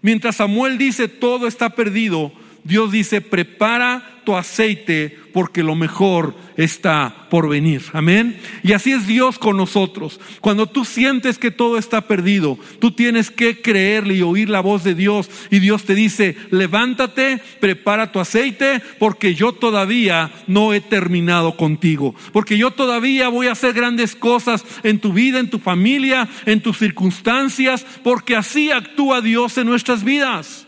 Mientras 0.02 0.36
Samuel 0.36 0.76
dice 0.76 1.08
todo 1.08 1.46
está 1.46 1.70
perdido, 1.70 2.32
Dios 2.64 2.92
dice 2.92 3.20
prepara 3.20 4.15
tu 4.26 4.36
aceite 4.36 5.18
porque 5.32 5.62
lo 5.62 5.74
mejor 5.74 6.34
está 6.56 7.28
por 7.30 7.48
venir. 7.48 7.82
Amén. 7.92 8.38
Y 8.62 8.72
así 8.72 8.90
es 8.92 9.06
Dios 9.06 9.38
con 9.38 9.56
nosotros. 9.56 10.18
Cuando 10.40 10.66
tú 10.66 10.84
sientes 10.84 11.38
que 11.38 11.50
todo 11.50 11.78
está 11.78 12.02
perdido, 12.02 12.58
tú 12.80 12.90
tienes 12.90 13.30
que 13.30 13.62
creerle 13.62 14.14
y 14.14 14.22
oír 14.22 14.50
la 14.50 14.60
voz 14.60 14.82
de 14.82 14.94
Dios. 14.94 15.30
Y 15.50 15.60
Dios 15.60 15.84
te 15.84 15.94
dice, 15.94 16.36
levántate, 16.50 17.40
prepara 17.60 18.10
tu 18.10 18.18
aceite, 18.18 18.82
porque 18.98 19.34
yo 19.34 19.52
todavía 19.52 20.32
no 20.48 20.74
he 20.74 20.80
terminado 20.80 21.56
contigo. 21.56 22.14
Porque 22.32 22.58
yo 22.58 22.72
todavía 22.72 23.28
voy 23.28 23.46
a 23.46 23.52
hacer 23.52 23.74
grandes 23.74 24.16
cosas 24.16 24.64
en 24.82 24.98
tu 24.98 25.12
vida, 25.12 25.38
en 25.38 25.50
tu 25.50 25.60
familia, 25.60 26.28
en 26.46 26.60
tus 26.60 26.78
circunstancias, 26.78 27.86
porque 28.02 28.34
así 28.34 28.72
actúa 28.72 29.20
Dios 29.20 29.56
en 29.56 29.68
nuestras 29.68 30.02
vidas. 30.02 30.66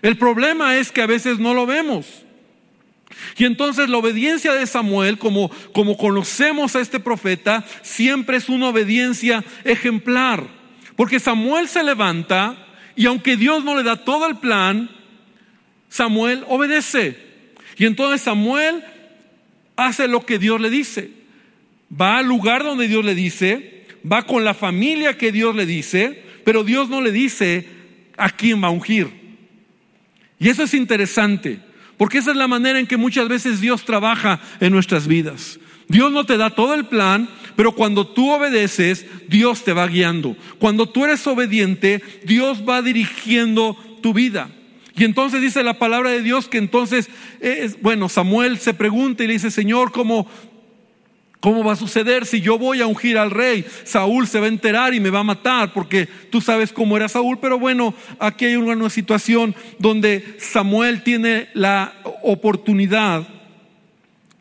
El 0.00 0.16
problema 0.16 0.76
es 0.76 0.90
que 0.92 1.02
a 1.02 1.06
veces 1.06 1.38
no 1.38 1.52
lo 1.52 1.66
vemos. 1.66 2.25
Y 3.36 3.44
entonces 3.44 3.88
la 3.88 3.98
obediencia 3.98 4.52
de 4.52 4.66
Samuel, 4.66 5.18
como, 5.18 5.50
como 5.72 5.96
conocemos 5.96 6.76
a 6.76 6.80
este 6.80 7.00
profeta, 7.00 7.64
siempre 7.82 8.36
es 8.36 8.48
una 8.48 8.68
obediencia 8.68 9.44
ejemplar. 9.64 10.46
Porque 10.96 11.20
Samuel 11.20 11.68
se 11.68 11.82
levanta 11.82 12.56
y 12.94 13.06
aunque 13.06 13.36
Dios 13.36 13.64
no 13.64 13.76
le 13.76 13.82
da 13.82 14.04
todo 14.04 14.26
el 14.26 14.36
plan, 14.36 14.90
Samuel 15.88 16.44
obedece. 16.48 17.16
Y 17.76 17.84
entonces 17.84 18.22
Samuel 18.22 18.82
hace 19.76 20.08
lo 20.08 20.24
que 20.24 20.38
Dios 20.38 20.60
le 20.60 20.70
dice. 20.70 21.10
Va 21.88 22.18
al 22.18 22.26
lugar 22.26 22.64
donde 22.64 22.88
Dios 22.88 23.04
le 23.04 23.14
dice, 23.14 23.86
va 24.10 24.22
con 24.22 24.44
la 24.44 24.54
familia 24.54 25.16
que 25.16 25.30
Dios 25.30 25.54
le 25.54 25.66
dice, 25.66 26.22
pero 26.44 26.64
Dios 26.64 26.88
no 26.88 27.00
le 27.00 27.12
dice 27.12 27.68
a 28.16 28.30
quién 28.30 28.62
va 28.62 28.68
a 28.68 28.70
ungir. 28.70 29.08
Y 30.38 30.48
eso 30.48 30.62
es 30.62 30.74
interesante. 30.74 31.60
Porque 31.96 32.18
esa 32.18 32.30
es 32.30 32.36
la 32.36 32.48
manera 32.48 32.78
en 32.78 32.86
que 32.86 32.96
muchas 32.96 33.28
veces 33.28 33.60
Dios 33.60 33.84
trabaja 33.84 34.40
en 34.60 34.72
nuestras 34.72 35.06
vidas. 35.06 35.58
Dios 35.88 36.10
no 36.12 36.24
te 36.24 36.36
da 36.36 36.50
todo 36.50 36.74
el 36.74 36.86
plan, 36.86 37.28
pero 37.54 37.72
cuando 37.72 38.06
tú 38.06 38.30
obedeces, 38.30 39.06
Dios 39.28 39.64
te 39.64 39.72
va 39.72 39.86
guiando. 39.86 40.36
Cuando 40.58 40.88
tú 40.88 41.04
eres 41.04 41.26
obediente, 41.26 42.02
Dios 42.24 42.64
va 42.68 42.82
dirigiendo 42.82 43.76
tu 44.02 44.12
vida. 44.12 44.50
Y 44.96 45.04
entonces 45.04 45.40
dice 45.42 45.62
la 45.62 45.78
palabra 45.78 46.10
de 46.10 46.22
Dios 46.22 46.48
que 46.48 46.58
entonces, 46.58 47.08
es, 47.40 47.80
bueno, 47.82 48.08
Samuel 48.08 48.58
se 48.58 48.74
pregunta 48.74 49.22
y 49.22 49.26
le 49.26 49.34
dice, 49.34 49.50
Señor, 49.50 49.92
¿cómo, 49.92 50.26
¿Cómo 51.46 51.62
va 51.62 51.74
a 51.74 51.76
suceder 51.76 52.26
si 52.26 52.40
yo 52.40 52.58
voy 52.58 52.80
a 52.80 52.88
ungir 52.88 53.16
al 53.16 53.30
rey? 53.30 53.64
Saúl 53.84 54.26
se 54.26 54.40
va 54.40 54.46
a 54.46 54.48
enterar 54.48 54.94
y 54.94 54.98
me 54.98 55.10
va 55.10 55.20
a 55.20 55.22
matar 55.22 55.72
porque 55.72 56.08
tú 56.28 56.40
sabes 56.40 56.72
cómo 56.72 56.96
era 56.96 57.08
Saúl. 57.08 57.38
Pero 57.40 57.56
bueno, 57.56 57.94
aquí 58.18 58.46
hay 58.46 58.56
una 58.56 58.90
situación 58.90 59.54
donde 59.78 60.38
Samuel 60.40 61.04
tiene 61.04 61.46
la 61.54 61.92
oportunidad 62.24 63.28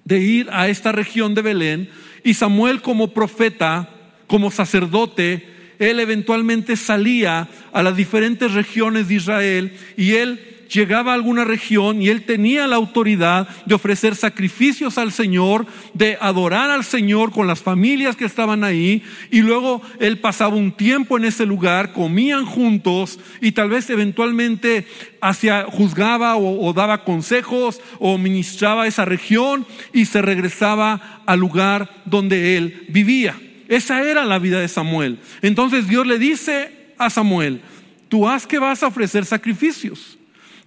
de 0.03 0.19
ir 0.19 0.49
a 0.51 0.67
esta 0.67 0.91
región 0.91 1.35
de 1.35 1.43
Belén 1.43 1.91
y 2.23 2.33
Samuel 2.33 2.81
como 2.81 3.13
profeta, 3.13 3.87
como 4.25 4.49
sacerdote, 4.49 5.47
él 5.77 5.99
eventualmente 5.99 6.75
salía 6.75 7.47
a 7.71 7.83
las 7.83 7.95
diferentes 7.95 8.51
regiones 8.53 9.09
de 9.09 9.13
Israel 9.13 9.77
y 9.95 10.13
él 10.13 10.54
llegaba 10.67 11.11
a 11.11 11.15
alguna 11.15 11.43
región 11.43 12.01
y 12.01 12.09
él 12.09 12.25
tenía 12.25 12.67
la 12.67 12.75
autoridad 12.75 13.47
de 13.65 13.75
ofrecer 13.75 14.15
sacrificios 14.15 14.97
al 14.97 15.11
Señor, 15.11 15.65
de 15.93 16.17
adorar 16.19 16.69
al 16.69 16.83
Señor 16.83 17.31
con 17.31 17.47
las 17.47 17.61
familias 17.61 18.15
que 18.15 18.25
estaban 18.25 18.63
ahí, 18.63 19.03
y 19.31 19.41
luego 19.41 19.81
él 19.99 20.19
pasaba 20.19 20.55
un 20.55 20.71
tiempo 20.71 21.17
en 21.17 21.25
ese 21.25 21.45
lugar, 21.45 21.93
comían 21.93 22.45
juntos 22.45 23.19
y 23.41 23.51
tal 23.51 23.69
vez 23.69 23.89
eventualmente 23.89 24.87
hacia, 25.21 25.65
juzgaba 25.65 26.35
o, 26.35 26.67
o 26.67 26.73
daba 26.73 27.03
consejos 27.03 27.81
o 27.99 28.17
ministraba 28.17 28.87
esa 28.87 29.05
región 29.05 29.65
y 29.93 30.05
se 30.05 30.21
regresaba 30.21 31.21
al 31.25 31.39
lugar 31.39 31.89
donde 32.05 32.57
él 32.57 32.85
vivía. 32.89 33.35
Esa 33.67 34.03
era 34.03 34.25
la 34.25 34.39
vida 34.39 34.59
de 34.59 34.67
Samuel. 34.67 35.19
Entonces 35.41 35.87
Dios 35.87 36.05
le 36.05 36.19
dice 36.19 36.93
a 36.97 37.09
Samuel, 37.09 37.61
tú 38.09 38.27
haz 38.27 38.45
que 38.45 38.59
vas 38.59 38.83
a 38.83 38.87
ofrecer 38.87 39.25
sacrificios. 39.25 40.14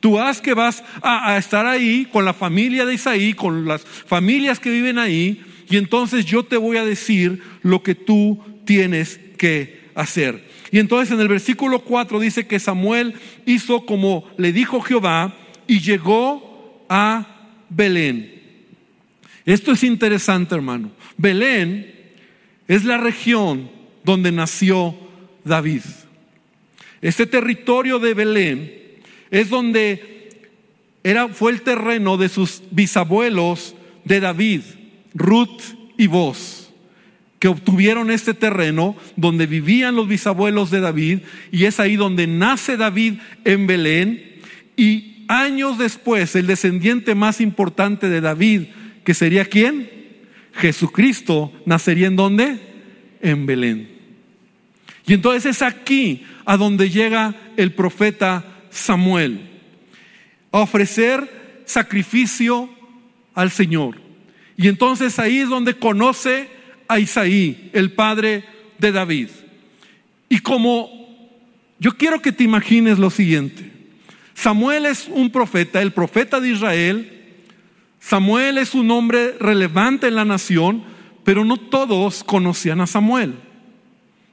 Tú 0.01 0.19
haz 0.19 0.41
que 0.41 0.55
vas 0.55 0.85
a, 1.03 1.37
estar 1.39 1.67
ahí 1.67 2.07
con 2.13 2.25
la 2.25 2.33
familia 2.33 2.87
de 2.87 2.95
Isaí, 2.95 3.35
con 3.35 3.67
las 3.67 3.85
familias 3.85 4.61
que 4.61 4.71
viven 4.71 4.99
ahí, 4.99 5.45
y 5.69 5.77
entonces 5.77 6.25
yo 6.25 6.45
te 6.45 6.57
voy 6.57 6.77
a 6.77 6.85
decir 6.85 7.43
lo 7.63 7.83
que 7.83 7.95
tú 7.95 8.41
tienes 8.65 9.19
que 9.37 9.91
hacer. 9.95 10.47
Y 10.71 10.79
entonces 10.79 11.13
en 11.13 11.21
el 11.21 11.29
versículo 11.29 11.81
4 11.81 12.21
dice 12.21 12.47
que 12.47 12.61
Samuel 12.61 13.15
hizo 13.45 13.85
como 13.87 14.29
le 14.37 14.53
dijo 14.53 14.81
Jehová 14.81 15.35
y 15.67 15.81
llegó 15.81 16.85
a 16.89 17.27
Belén. 17.69 18.41
Esto 19.45 19.73
es 19.73 19.83
interesante, 19.83 20.55
hermano. 20.55 20.91
Belén 21.17 21.95
es 22.69 22.85
la 22.85 22.99
región 22.99 23.71
donde 24.05 24.31
nació 24.31 24.95
David. 25.45 25.83
Este 27.01 27.27
territorio 27.27 27.99
de 27.99 28.15
Belén 28.15 28.88
es 29.31 29.51
donde 29.51 30.29
era, 31.05 31.29
fue 31.29 31.53
el 31.53 31.63
terreno 31.63 32.17
de 32.17 32.29
sus 32.29 32.63
bisabuelos 32.71 33.75
de 34.05 34.21
David, 34.21 34.63
Ruth 35.15 35.61
y 35.97 36.07
Boz, 36.07 36.71
que 37.39 37.49
obtuvieron 37.49 38.11
este 38.11 38.35
terreno 38.35 38.97
donde 39.17 39.47
vivían 39.47 39.95
los 39.95 40.09
bisabuelos 40.09 40.71
de 40.71 40.81
David, 40.81 41.21
y 41.53 41.65
es 41.65 41.79
ahí 41.81 41.97
donde 41.97 42.27
nace 42.27 42.77
David 42.77 43.15
en 43.45 43.67
Belén, 43.67 44.41
y 44.77 45.25
años 45.29 45.79
después 45.79 46.35
el 46.35 46.47
descendiente 46.47 47.15
más 47.15 47.41
importante 47.41 48.09
de 48.09 48.21
David, 48.21 48.63
que 49.05 49.15
sería 49.15 49.45
quién? 49.45 49.91
Jesucristo, 50.55 51.53
nacería 51.67 52.09
en 52.09 52.17
dónde? 52.17 52.59
En 53.23 53.47
Belén. 53.47 53.89
Y 55.07 55.15
entonces 55.15 55.47
es 55.47 55.63
aquí 55.63 56.25
a 56.45 56.57
donde 56.57 56.91
llega 56.91 57.35
el 57.57 57.73
profeta 57.73 58.58
Samuel 58.79 59.49
a 60.53 60.61
ofrecer 60.61 61.63
sacrificio 61.67 62.71
al 63.35 63.51
Señor. 63.51 64.01
Y 64.57 64.69
entonces 64.69 65.19
ahí 65.19 65.39
es 65.39 65.49
donde 65.49 65.75
conoce 65.75 66.49
a 66.89 66.99
Isaí, 66.99 67.71
el 67.73 67.93
padre 67.93 68.45
de 68.79 68.93
David. 68.93 69.29
Y 70.29 70.41
como 70.41 70.91
yo 71.79 71.97
quiero 71.97 72.21
que 72.21 72.33
te 72.33 72.45
imagines 72.45 72.99
lo 72.99 73.11
siguiente. 73.11 73.71
Samuel 74.35 74.87
es 74.87 75.09
un 75.09 75.31
profeta, 75.31 75.81
el 75.81 75.93
profeta 75.93 76.41
de 76.41 76.51
Israel. 76.51 77.13
Samuel 78.01 78.59
es 78.59 78.75
un 78.75 78.91
hombre 78.91 79.37
relevante 79.39 80.09
en 80.09 80.15
la 80.15 80.25
nación, 80.25 80.83
pero 81.25 81.45
no 81.45 81.57
todos 81.57 82.25
conocían 82.25 82.81
a 82.81 82.87
Samuel. 82.87 83.35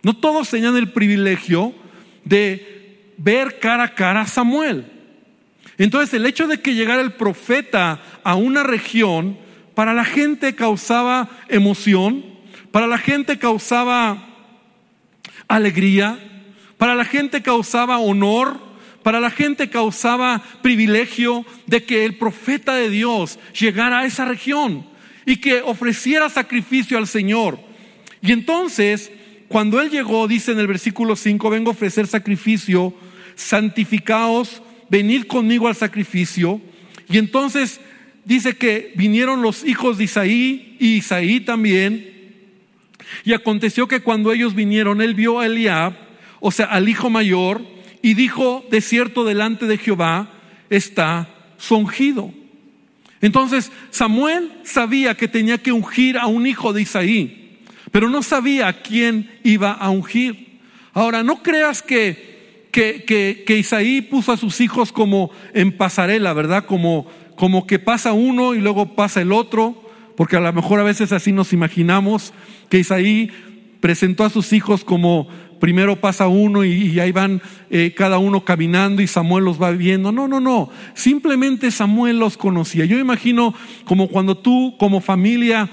No 0.02 0.16
todos 0.16 0.50
tenían 0.50 0.78
el 0.78 0.92
privilegio 0.92 1.74
de 2.24 2.75
ver 3.18 3.60
cara 3.60 3.84
a 3.84 3.96
cara 3.96 4.22
a 4.22 4.28
Samuel. 4.28 4.86
Entonces 5.78 6.14
el 6.14 6.26
hecho 6.26 6.48
de 6.48 6.62
que 6.62 6.74
llegara 6.74 7.02
el 7.02 7.14
profeta 7.14 8.02
a 8.24 8.36
una 8.36 8.64
región, 8.64 9.38
para 9.74 9.94
la 9.94 10.06
gente 10.06 10.56
causaba 10.56 11.30
emoción, 11.50 12.24
para 12.72 12.88
la 12.88 12.98
gente 12.98 13.38
causaba 13.38 14.26
alegría, 15.48 16.18
para 16.78 16.96
la 16.96 17.06
gente 17.06 17.42
causaba 17.42 17.98
honor, 18.00 18.60
para 19.04 19.20
la 19.20 19.30
gente 19.30 19.70
causaba 19.70 20.42
privilegio 20.62 21.46
de 21.68 21.84
que 21.84 22.06
el 22.06 22.18
profeta 22.18 22.74
de 22.74 22.90
Dios 22.90 23.38
llegara 23.60 24.00
a 24.00 24.06
esa 24.06 24.26
región 24.26 24.88
y 25.26 25.38
que 25.38 25.62
ofreciera 25.62 26.30
sacrificio 26.30 26.98
al 26.98 27.08
Señor. 27.08 27.60
Y 28.22 28.32
entonces, 28.32 29.12
cuando 29.56 29.80
él 29.80 29.90
llegó, 29.90 30.28
dice 30.28 30.52
en 30.52 30.60
el 30.60 30.68
versículo 30.68 31.16
5, 31.16 31.50
vengo 31.50 31.70
a 31.70 31.74
ofrecer 31.74 32.08
sacrificio, 32.08 32.94
santificaos, 33.36 34.62
venid 34.90 35.28
conmigo 35.28 35.70
al 35.70 35.78
sacrificio. 35.78 36.60
Y 37.08 37.18
entonces 37.20 37.80
dice 38.26 38.58
que 38.58 38.92
vinieron 38.98 39.42
los 39.42 39.64
hijos 39.64 39.98
de 39.98 40.04
Isaí 40.04 40.76
y 40.78 40.96
Isaí 40.96 41.40
también. 41.40 42.06
Y 43.24 43.32
aconteció 43.32 43.88
que 43.88 44.02
cuando 44.02 44.34
ellos 44.34 44.56
vinieron, 44.56 45.02
él 45.02 45.16
vio 45.16 45.40
a 45.40 45.46
Eliab, 45.46 45.94
o 46.42 46.52
sea, 46.52 46.66
al 46.66 46.90
hijo 46.90 47.10
mayor, 47.10 47.62
y 48.02 48.14
dijo, 48.14 48.66
de 48.70 48.82
cierto 48.82 49.24
delante 49.24 49.68
de 49.68 49.78
Jehová 49.78 50.34
está 50.70 51.30
songido. 51.58 52.34
Entonces 53.22 53.72
Samuel 53.90 54.52
sabía 54.66 55.16
que 55.16 55.30
tenía 55.30 55.58
que 55.58 55.72
ungir 55.72 56.18
a 56.18 56.28
un 56.28 56.46
hijo 56.46 56.74
de 56.74 56.82
Isaí, 56.82 57.45
pero 57.96 58.10
no 58.10 58.22
sabía 58.24 58.82
quién 58.82 59.40
iba 59.42 59.72
a 59.72 59.90
ungir. 59.90 60.60
Ahora, 60.92 61.24
no 61.24 61.42
creas 61.42 61.82
que, 61.82 62.68
que, 62.70 63.06
que, 63.48 63.58
Isaí 63.58 64.02
puso 64.02 64.34
a 64.34 64.38
sus 64.38 64.60
hijos 64.60 64.92
como 64.92 65.32
en 65.54 65.72
pasarela, 65.72 66.34
¿verdad? 66.34 66.66
Como, 66.66 67.08
como 67.38 67.66
que 67.66 67.80
pasa 67.80 68.12
uno 68.12 68.54
y 68.54 68.60
luego 68.60 68.96
pasa 68.96 69.22
el 69.22 69.32
otro, 69.32 69.82
porque 70.18 70.36
a 70.36 70.42
lo 70.42 70.52
mejor 70.52 70.82
a 70.82 70.84
veces 70.84 71.14
así 71.14 71.32
nos 71.32 71.54
imaginamos 71.54 72.34
que 72.70 72.80
Isaí 72.80 73.32
presentó 73.80 74.25
a 74.25 74.30
sus 74.30 74.52
hijos 74.52 74.84
como 74.84 75.30
primero 75.62 76.02
pasa 76.02 76.28
uno 76.28 76.66
y, 76.66 77.00
ahí 77.00 77.14
van 77.14 77.42
eh, 77.70 77.94
cada 77.96 78.18
uno 78.18 78.44
caminando 78.44 79.02
y 79.02 79.08
Samuel 79.08 79.46
los 79.46 79.62
va 79.62 79.72
viendo. 79.72 80.12
No, 80.12 80.28
no, 80.28 80.42
no. 80.42 80.70
Simplemente 80.96 81.72
Samuel 81.72 82.20
los 82.20 82.36
conocía. 82.36 82.84
Yo 82.84 83.00
imagino 83.00 83.54
como 83.86 84.10
cuando 84.10 84.36
tú 84.36 84.75
como 84.78 85.00
familia 85.00 85.70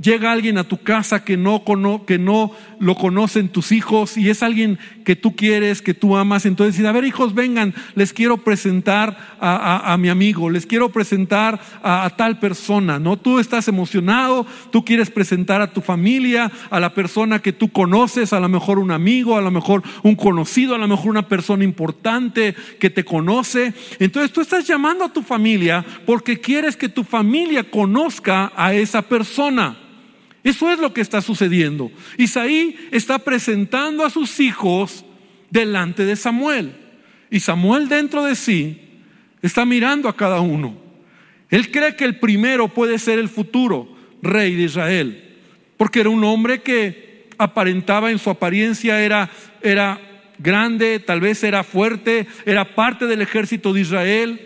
llega 0.00 0.32
alguien 0.32 0.58
a 0.58 0.64
tu 0.64 0.78
casa 0.78 1.24
que 1.24 1.36
no, 1.36 1.62
que 2.06 2.18
no 2.18 2.52
lo 2.78 2.94
conocen 2.94 3.48
tus 3.48 3.72
hijos 3.72 4.16
y 4.16 4.28
es 4.30 4.42
alguien 4.42 4.78
que 5.04 5.16
tú 5.16 5.34
quieres, 5.34 5.82
que 5.82 5.94
tú 5.94 6.16
amas, 6.16 6.46
entonces 6.46 6.84
a 6.84 6.92
ver 6.92 7.04
hijos, 7.04 7.34
vengan, 7.34 7.74
les 7.94 8.12
quiero 8.12 8.38
presentar 8.38 9.16
a, 9.40 9.96
mi 9.98 10.08
amigo, 10.08 10.50
les 10.50 10.66
quiero 10.66 10.90
presentar 10.90 11.60
a, 11.82 12.10
tal 12.16 12.38
persona, 12.38 12.98
¿no? 12.98 13.16
Tú 13.16 13.38
estás 13.38 13.68
emocionado, 13.68 14.46
tú 14.70 14.84
quieres 14.84 15.10
presentar 15.10 15.60
a 15.60 15.72
tu 15.72 15.80
familia, 15.80 16.50
a 16.70 16.80
la 16.80 16.92
persona 16.92 17.38
que 17.38 17.52
tú 17.52 17.70
conoces, 17.70 18.32
a 18.32 18.40
lo 18.40 18.48
mejor 18.48 18.78
un 18.78 18.90
amigo, 18.90 19.36
a 19.36 19.40
lo 19.40 19.50
mejor 19.50 19.82
un 20.02 20.16
conocido, 20.16 20.74
a 20.74 20.78
lo 20.78 20.88
mejor 20.88 21.08
una 21.08 21.28
persona 21.28 21.64
importante 21.64 22.54
que 22.78 22.90
te 22.90 23.04
conoce. 23.04 23.72
Entonces 23.98 24.32
tú 24.32 24.40
estás 24.40 24.66
llamando 24.66 25.04
a 25.04 25.12
tu 25.12 25.22
familia 25.22 25.84
porque 26.04 26.40
quieres 26.40 26.76
que 26.76 26.88
tu 26.88 27.04
familia 27.04 27.70
conozca 27.70 28.52
a 28.56 28.74
esa 28.74 29.02
persona. 29.02 29.85
Eso 30.46 30.70
es 30.70 30.78
lo 30.78 30.94
que 30.94 31.00
está 31.00 31.20
sucediendo. 31.22 31.90
Isaí 32.16 32.76
está 32.92 33.18
presentando 33.18 34.04
a 34.04 34.10
sus 34.10 34.38
hijos 34.38 35.04
delante 35.50 36.04
de 36.04 36.14
Samuel. 36.14 36.72
Y 37.32 37.40
Samuel 37.40 37.88
dentro 37.88 38.22
de 38.22 38.36
sí 38.36 38.80
está 39.42 39.64
mirando 39.64 40.08
a 40.08 40.14
cada 40.14 40.40
uno. 40.40 40.76
Él 41.50 41.72
cree 41.72 41.96
que 41.96 42.04
el 42.04 42.20
primero 42.20 42.68
puede 42.68 43.00
ser 43.00 43.18
el 43.18 43.28
futuro 43.28 43.88
rey 44.22 44.54
de 44.54 44.62
Israel. 44.62 45.36
Porque 45.76 45.98
era 45.98 46.10
un 46.10 46.22
hombre 46.22 46.62
que 46.62 47.28
aparentaba 47.38 48.12
en 48.12 48.20
su 48.20 48.30
apariencia, 48.30 49.02
era, 49.02 49.28
era 49.62 50.00
grande, 50.38 51.00
tal 51.00 51.20
vez 51.20 51.42
era 51.42 51.64
fuerte, 51.64 52.28
era 52.44 52.76
parte 52.76 53.06
del 53.06 53.20
ejército 53.20 53.72
de 53.72 53.80
Israel. 53.80 54.40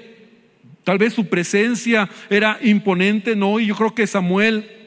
Tal 0.82 0.96
vez 0.96 1.12
su 1.12 1.26
presencia 1.28 2.08
era 2.30 2.58
imponente, 2.62 3.36
¿no? 3.36 3.60
Y 3.60 3.66
yo 3.66 3.74
creo 3.74 3.94
que 3.94 4.06
Samuel 4.06 4.79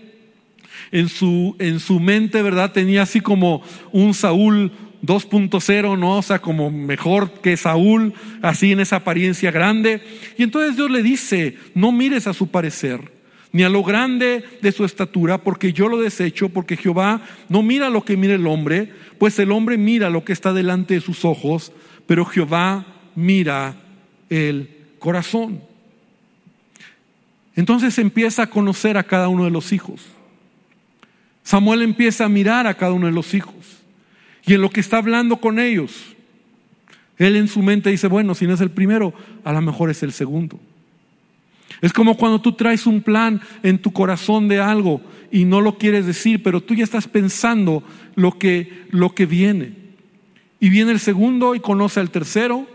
en 0.93 1.09
su, 1.09 1.55
en 1.57 1.79
su 1.79 1.99
mente, 1.99 2.41
¿verdad? 2.43 2.71
Tenía 2.71 3.01
así 3.01 3.19
como 3.19 3.63
un 3.91 4.13
Saúl 4.13 4.71
2.0, 5.01 5.97
¿no? 5.97 6.19
O 6.19 6.21
sea, 6.21 6.39
como 6.39 6.69
mejor 6.69 7.41
que 7.41 7.57
Saúl, 7.57 8.13
así 8.43 8.71
en 8.71 8.79
esa 8.79 8.97
apariencia 8.97 9.49
grande. 9.49 10.01
Y 10.37 10.43
entonces 10.43 10.77
Dios 10.77 10.91
le 10.91 11.01
dice, 11.01 11.57
no 11.73 11.91
mires 11.91 12.27
a 12.27 12.33
su 12.33 12.47
parecer, 12.47 13.11
ni 13.51 13.63
a 13.63 13.69
lo 13.69 13.83
grande 13.83 14.43
de 14.61 14.71
su 14.71 14.85
estatura, 14.85 15.39
porque 15.39 15.73
yo 15.73 15.89
lo 15.89 15.99
desecho, 15.99 16.49
porque 16.49 16.77
Jehová 16.77 17.21
no 17.49 17.63
mira 17.63 17.89
lo 17.89 18.05
que 18.05 18.15
mira 18.15 18.35
el 18.35 18.45
hombre, 18.45 18.93
pues 19.17 19.39
el 19.39 19.51
hombre 19.51 19.79
mira 19.79 20.11
lo 20.11 20.23
que 20.23 20.31
está 20.31 20.53
delante 20.53 20.93
de 20.93 21.01
sus 21.01 21.25
ojos, 21.25 21.73
pero 22.05 22.23
Jehová 22.23 22.85
mira 23.15 23.77
el 24.29 24.69
corazón. 24.99 25.59
Entonces 27.55 27.97
empieza 27.97 28.43
a 28.43 28.49
conocer 28.51 28.95
a 28.95 29.03
cada 29.03 29.27
uno 29.27 29.45
de 29.45 29.51
los 29.51 29.73
hijos. 29.73 30.13
Samuel 31.43 31.81
empieza 31.81 32.25
a 32.25 32.29
mirar 32.29 32.67
a 32.67 32.73
cada 32.73 32.93
uno 32.93 33.07
de 33.07 33.11
los 33.13 33.33
hijos 33.33 33.55
y 34.45 34.53
en 34.53 34.61
lo 34.61 34.69
que 34.69 34.79
está 34.79 34.97
hablando 34.97 35.37
con 35.37 35.59
ellos, 35.59 36.15
él 37.17 37.35
en 37.35 37.47
su 37.47 37.61
mente 37.61 37.89
dice, 37.89 38.07
bueno, 38.07 38.35
si 38.35 38.47
no 38.47 38.53
es 38.53 38.61
el 38.61 38.71
primero, 38.71 39.13
a 39.43 39.53
lo 39.53 39.61
mejor 39.61 39.89
es 39.89 40.03
el 40.03 40.11
segundo. 40.11 40.59
Es 41.81 41.93
como 41.93 42.17
cuando 42.17 42.39
tú 42.39 42.53
traes 42.53 42.85
un 42.85 43.01
plan 43.01 43.41
en 43.61 43.77
tu 43.77 43.91
corazón 43.91 44.47
de 44.47 44.59
algo 44.59 45.01
y 45.31 45.45
no 45.45 45.61
lo 45.61 45.77
quieres 45.77 46.05
decir, 46.05 46.43
pero 46.43 46.61
tú 46.61 46.75
ya 46.75 46.83
estás 46.83 47.07
pensando 47.07 47.83
lo 48.15 48.37
que, 48.37 48.85
lo 48.89 49.13
que 49.13 49.25
viene. 49.25 49.73
Y 50.59 50.69
viene 50.69 50.91
el 50.91 50.99
segundo 50.99 51.55
y 51.55 51.59
conoce 51.59 51.99
al 51.99 52.09
tercero, 52.09 52.67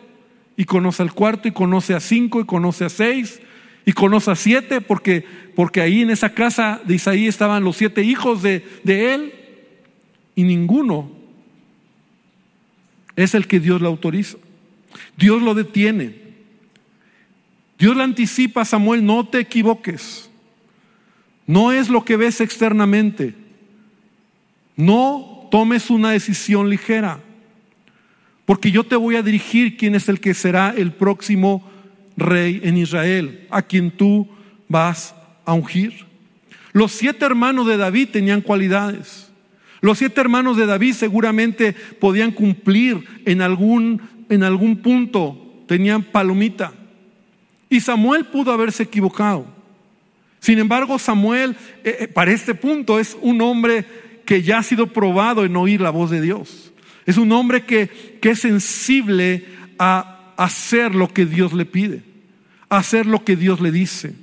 y 0.57 0.65
conoce 0.65 1.03
al 1.03 1.13
cuarto, 1.13 1.49
y 1.49 1.53
conoce 1.53 1.95
a 1.95 2.01
cinco, 2.01 2.41
y 2.41 2.45
conoce 2.45 2.85
a 2.85 2.89
seis, 2.89 3.41
y 3.89 3.95
conoce 3.95 4.31
a 4.31 4.37
siete, 4.37 4.83
porque, 4.83 5.25
porque 5.57 5.81
ahí 5.81 6.03
en 6.03 6.11
esa 6.11 6.35
casa 6.35 6.79
de 6.85 6.97
Isaí 6.97 7.27
estaban 7.27 7.65
los 7.65 7.79
siete 7.79 8.03
hijos 8.03 8.43
de, 8.43 8.63
de 8.85 9.15
él, 9.15 9.33
y 10.35 10.43
ninguno 10.43 11.11
es 13.17 13.35
el 13.35 13.47
que 13.47 13.59
Dios 13.59 13.81
le 13.81 13.87
autoriza. 13.87 14.37
Dios 15.17 15.41
lo 15.41 15.55
detiene. 15.55 16.21
Dios 17.79 17.97
le 17.97 18.03
anticipa 18.03 18.61
a 18.61 18.67
Samuel, 18.67 19.07
no 19.07 19.27
te 19.27 19.39
equivoques. 19.39 20.29
No 21.47 21.73
es 21.73 21.89
lo 21.89 22.05
que 22.05 22.19
ves 22.19 22.43
externamente. 22.43 23.35
No 24.77 25.49
tomes 25.51 25.89
una 25.89 26.11
decisión 26.11 26.69
ligera, 26.69 27.21
porque 28.45 28.71
yo 28.71 28.85
te 28.85 28.97
voy 28.97 29.17
a 29.17 29.23
dirigir 29.23 29.79
quién 29.79 29.95
es 29.95 30.11
el 30.11 30.21
que 30.21 30.35
será 30.35 30.75
el 30.77 30.93
próximo 30.93 31.78
rey 32.19 32.61
en 32.65 32.77
Israel, 32.77 33.47
a 33.51 33.63
quien 33.63 33.91
tú 33.91 34.29
vas 34.69 35.15
a 35.45 35.55
ungir. 35.55 36.07
Los 36.73 36.93
siete 36.93 37.25
hermanos 37.25 37.67
de 37.67 37.77
David 37.77 38.09
tenían 38.13 38.41
cualidades. 38.41 39.31
Los 39.81 39.99
siete 39.99 40.21
hermanos 40.21 40.57
de 40.57 40.67
David 40.67 40.95
seguramente 40.95 41.73
podían 41.73 42.33
cumplir 42.33 43.05
en 43.25 43.41
algún, 43.41 44.03
en 44.29 44.43
algún 44.43 44.77
punto, 44.79 45.65
tenían 45.67 46.03
palomita. 46.03 46.73
Y 47.71 47.81
Samuel 47.81 48.27
pudo 48.27 48.53
haberse 48.53 48.83
equivocado. 48.83 49.47
Sin 50.41 50.59
embargo, 50.59 50.99
Samuel, 50.99 51.57
eh, 51.85 51.99
eh, 52.01 52.09
para 52.09 52.33
este 52.33 52.55
punto, 52.55 52.99
es 52.99 53.17
un 53.21 53.41
hombre 53.41 53.85
que 54.25 54.43
ya 54.43 54.59
ha 54.59 54.63
sido 54.63 54.89
probado 54.89 55.45
en 55.45 55.57
oír 55.57 55.81
la 55.81 55.91
voz 55.91 56.11
de 56.11 56.21
Dios. 56.21 56.73
Es 57.07 57.17
un 57.17 57.33
hombre 57.33 57.65
que, 57.65 58.19
que 58.21 58.31
es 58.31 58.41
sensible 58.41 59.45
a 59.79 60.33
hacer 60.37 60.95
lo 60.95 61.13
que 61.13 61.25
Dios 61.25 61.53
le 61.53 61.65
pide 61.65 62.08
hacer 62.69 63.07
lo 63.07 63.25
que 63.25 63.37
Dios 63.37 63.61
le 63.61 63.71
dice. 63.71 64.15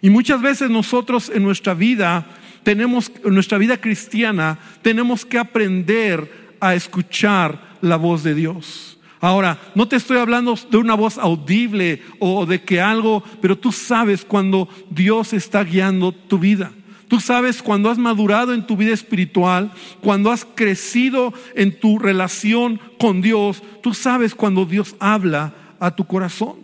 Y 0.00 0.10
muchas 0.10 0.42
veces 0.42 0.70
nosotros 0.70 1.30
en 1.32 1.42
nuestra 1.42 1.74
vida 1.74 2.26
tenemos, 2.62 3.10
en 3.24 3.34
nuestra 3.34 3.58
vida 3.58 3.80
cristiana, 3.80 4.58
tenemos 4.82 5.24
que 5.24 5.38
aprender 5.38 6.56
a 6.60 6.74
escuchar 6.74 7.76
la 7.80 7.96
voz 7.96 8.22
de 8.22 8.34
Dios. 8.34 8.98
Ahora, 9.20 9.58
no 9.76 9.86
te 9.86 9.96
estoy 9.96 10.18
hablando 10.18 10.58
de 10.68 10.76
una 10.78 10.94
voz 10.94 11.16
audible 11.16 12.02
o 12.18 12.44
de 12.44 12.62
que 12.62 12.80
algo, 12.80 13.22
pero 13.40 13.56
tú 13.56 13.70
sabes 13.70 14.24
cuando 14.24 14.68
Dios 14.90 15.32
está 15.32 15.62
guiando 15.62 16.10
tu 16.12 16.38
vida. 16.38 16.72
Tú 17.06 17.20
sabes 17.20 17.62
cuando 17.62 17.90
has 17.90 17.98
madurado 17.98 18.54
en 18.54 18.66
tu 18.66 18.76
vida 18.76 18.92
espiritual, 18.92 19.70
cuando 20.00 20.32
has 20.32 20.44
crecido 20.44 21.32
en 21.54 21.78
tu 21.78 21.98
relación 21.98 22.80
con 22.98 23.20
Dios, 23.20 23.62
tú 23.82 23.94
sabes 23.94 24.34
cuando 24.34 24.64
Dios 24.64 24.96
habla 24.98 25.52
a 25.78 25.94
tu 25.94 26.04
corazón. 26.04 26.61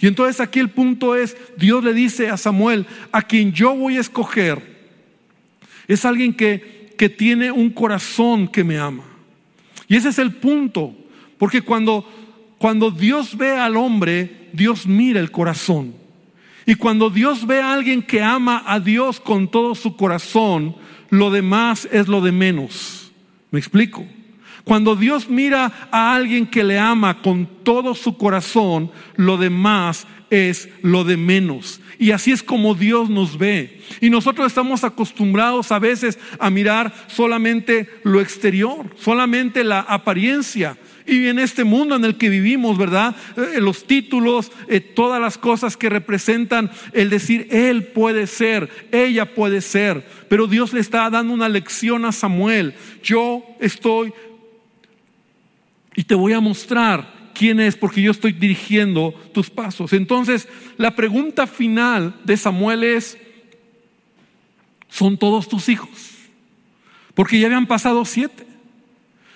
Y 0.00 0.06
entonces 0.06 0.40
aquí 0.40 0.58
el 0.58 0.70
punto 0.70 1.14
es, 1.16 1.36
Dios 1.56 1.84
le 1.84 1.94
dice 1.94 2.28
a 2.28 2.36
Samuel, 2.36 2.86
a 3.12 3.22
quien 3.22 3.52
yo 3.52 3.74
voy 3.74 3.96
a 3.96 4.00
escoger, 4.00 4.74
es 5.86 6.04
alguien 6.04 6.34
que, 6.34 6.92
que 6.98 7.08
tiene 7.08 7.50
un 7.50 7.70
corazón 7.70 8.48
que 8.48 8.64
me 8.64 8.78
ama. 8.78 9.04
Y 9.88 9.96
ese 9.96 10.08
es 10.08 10.18
el 10.18 10.32
punto, 10.32 10.94
porque 11.38 11.62
cuando, 11.62 12.08
cuando 12.58 12.90
Dios 12.90 13.36
ve 13.36 13.52
al 13.52 13.76
hombre, 13.76 14.48
Dios 14.52 14.86
mira 14.86 15.20
el 15.20 15.30
corazón. 15.30 15.94
Y 16.66 16.74
cuando 16.76 17.10
Dios 17.10 17.46
ve 17.46 17.60
a 17.60 17.74
alguien 17.74 18.02
que 18.02 18.22
ama 18.22 18.62
a 18.66 18.80
Dios 18.80 19.20
con 19.20 19.48
todo 19.48 19.74
su 19.74 19.96
corazón, 19.96 20.74
lo 21.10 21.30
demás 21.30 21.86
es 21.92 22.08
lo 22.08 22.20
de 22.20 22.32
menos. 22.32 23.12
¿Me 23.50 23.58
explico? 23.58 24.06
Cuando 24.64 24.96
Dios 24.96 25.28
mira 25.28 25.88
a 25.90 26.14
alguien 26.14 26.46
que 26.46 26.64
le 26.64 26.78
ama 26.78 27.20
con 27.20 27.46
todo 27.62 27.94
su 27.94 28.16
corazón, 28.16 28.90
lo 29.16 29.36
demás 29.36 30.06
es 30.30 30.68
lo 30.82 31.04
de 31.04 31.16
menos. 31.18 31.80
Y 31.98 32.10
así 32.10 32.32
es 32.32 32.42
como 32.42 32.74
Dios 32.74 33.08
nos 33.10 33.38
ve. 33.38 33.80
Y 34.00 34.10
nosotros 34.10 34.46
estamos 34.46 34.82
acostumbrados 34.82 35.70
a 35.70 35.78
veces 35.78 36.18
a 36.38 36.50
mirar 36.50 36.92
solamente 37.06 37.88
lo 38.02 38.20
exterior, 38.20 38.90
solamente 38.98 39.64
la 39.64 39.80
apariencia. 39.80 40.76
Y 41.06 41.26
en 41.28 41.38
este 41.38 41.64
mundo 41.64 41.96
en 41.96 42.04
el 42.04 42.16
que 42.16 42.30
vivimos, 42.30 42.78
¿verdad? 42.78 43.14
Eh, 43.36 43.60
los 43.60 43.86
títulos, 43.86 44.50
eh, 44.68 44.80
todas 44.80 45.20
las 45.20 45.36
cosas 45.36 45.76
que 45.76 45.90
representan 45.90 46.70
el 46.94 47.10
decir, 47.10 47.46
Él 47.50 47.84
puede 47.84 48.26
ser, 48.26 48.70
ella 48.90 49.34
puede 49.34 49.60
ser. 49.60 50.06
Pero 50.28 50.46
Dios 50.46 50.72
le 50.72 50.80
está 50.80 51.10
dando 51.10 51.34
una 51.34 51.50
lección 51.50 52.06
a 52.06 52.12
Samuel. 52.12 52.74
Yo 53.02 53.44
estoy 53.60 54.14
y 55.94 56.04
te 56.04 56.14
voy 56.14 56.32
a 56.32 56.40
mostrar 56.40 57.30
quién 57.34 57.60
es 57.60 57.76
porque 57.76 58.02
yo 58.02 58.10
estoy 58.10 58.32
dirigiendo 58.32 59.12
tus 59.32 59.50
pasos. 59.50 59.92
Entonces, 59.92 60.48
la 60.76 60.94
pregunta 60.94 61.46
final 61.46 62.14
de 62.24 62.36
Samuel 62.36 62.84
es, 62.84 63.18
¿son 64.88 65.18
todos 65.18 65.48
tus 65.48 65.68
hijos? 65.68 66.14
Porque 67.14 67.38
ya 67.38 67.46
habían 67.46 67.66
pasado 67.66 68.04
siete. 68.04 68.46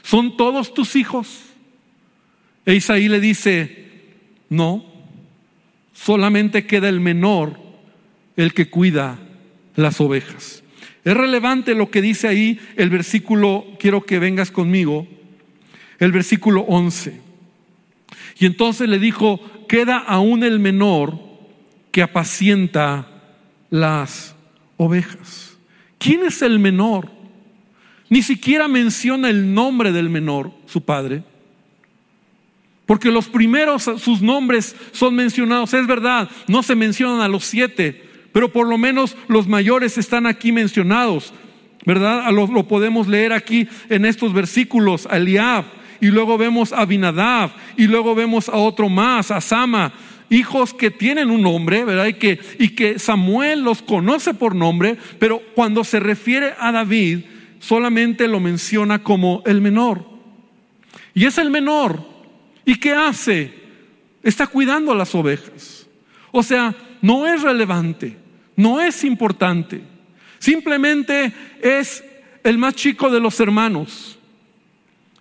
¿Son 0.03 0.37
todos 0.37 0.73
tus 0.73 0.97
hijos? 0.97 1.43
E 2.65 2.75
Isaí 2.75 3.09
le 3.09 3.21
dice, 3.21 3.89
no, 4.49 4.85
solamente 5.93 6.67
queda 6.67 6.89
el 6.89 7.01
menor, 7.01 7.59
el 8.37 8.55
que 8.55 8.71
cuida 8.71 9.19
las 9.75 10.01
ovejas. 10.01 10.63
Es 11.05 11.15
relevante 11.17 11.75
lo 11.75 11.91
que 11.91 12.03
dice 12.03 12.29
ahí 12.29 12.61
el 12.77 12.91
versículo, 12.91 13.67
quiero 13.79 14.05
que 14.05 14.19
vengas 14.19 14.51
conmigo, 14.51 15.07
el 15.99 16.13
versículo 16.13 16.63
11. 16.63 17.21
Y 18.39 18.47
entonces 18.47 18.89
le 18.89 18.99
dijo, 18.99 19.41
queda 19.69 19.99
aún 19.99 20.45
el 20.45 20.59
menor 20.59 21.19
que 21.91 22.03
apacienta 22.03 23.09
las 23.71 24.35
ovejas. 24.77 25.57
¿Quién 25.99 26.25
es 26.25 26.43
el 26.43 26.59
menor? 26.59 27.11
Ni 28.09 28.23
siquiera 28.23 28.69
menciona 28.69 29.29
el 29.29 29.53
nombre 29.53 29.93
del 29.93 30.09
menor, 30.09 30.53
su 30.67 30.83
padre. 30.83 31.23
Porque 32.87 33.11
los 33.11 33.29
primeros, 33.29 33.83
sus 33.83 34.23
nombres 34.23 34.75
son 34.93 35.15
mencionados, 35.15 35.75
es 35.75 35.87
verdad, 35.87 36.31
no 36.47 36.63
se 36.63 36.75
mencionan 36.75 37.21
a 37.21 37.29
los 37.29 37.45
siete, 37.45 38.03
pero 38.33 38.51
por 38.51 38.67
lo 38.67 38.79
menos 38.79 39.15
los 39.29 39.47
mayores 39.47 39.99
están 39.99 40.27
aquí 40.27 40.53
mencionados, 40.53 41.35
¿verdad? 41.85 42.31
Lo, 42.33 42.67
podemos 42.67 43.07
leer 43.07 43.35
aquí 43.35 43.69
en 43.91 44.07
estos 44.07 44.33
versículos, 44.33 45.07
Eliab, 45.11 45.67
y 46.01 46.07
luego 46.07 46.39
vemos 46.39 46.73
a 46.73 46.85
Binadab, 46.85 47.51
y 47.77 47.87
luego 47.87 48.15
vemos 48.15 48.49
a 48.49 48.57
otro 48.57 48.89
más, 48.89 49.31
a 49.31 49.41
Sama, 49.41 49.93
hijos 50.31 50.75
que 50.75 50.91
tienen 50.91 51.31
un 51.31 51.43
nombre, 51.43 51.85
¿verdad? 51.85 52.07
Y 52.07 52.15
que, 52.15 52.39
y 52.59 52.71
que 52.71 52.99
Samuel 52.99 53.63
los 53.63 53.83
conoce 53.83 54.35
por 54.35 54.55
nombre, 54.55 54.97
pero 55.19 55.43
cuando 55.55 55.85
se 55.85 56.01
refiere 56.01 56.55
a 56.59 56.73
David, 56.73 57.21
solamente 57.59 58.29
lo 58.29 58.41
menciona 58.41 59.03
como 59.03 59.43
el 59.47 59.61
menor. 59.61 60.05
Y 61.15 61.25
es 61.25 61.39
el 61.39 61.51
menor 61.51 62.19
¿Y 62.69 62.75
qué 62.75 62.93
hace? 62.93 63.51
Está 64.23 64.47
cuidando 64.47 64.93
a 64.93 64.95
las 64.95 65.15
ovejas. 65.15 65.87
O 66.31 66.43
sea, 66.43 66.75
no 67.01 67.27
es 67.27 67.41
relevante, 67.41 68.15
no 68.57 68.79
es 68.79 69.05
importante. 69.05 69.81
Simplemente 70.39 71.33
es 71.63 72.05
el 72.45 72.59
más 72.59 72.75
chico 72.75 73.09
de 73.09 73.21
los 73.21 73.41
hermanos. 73.41 74.18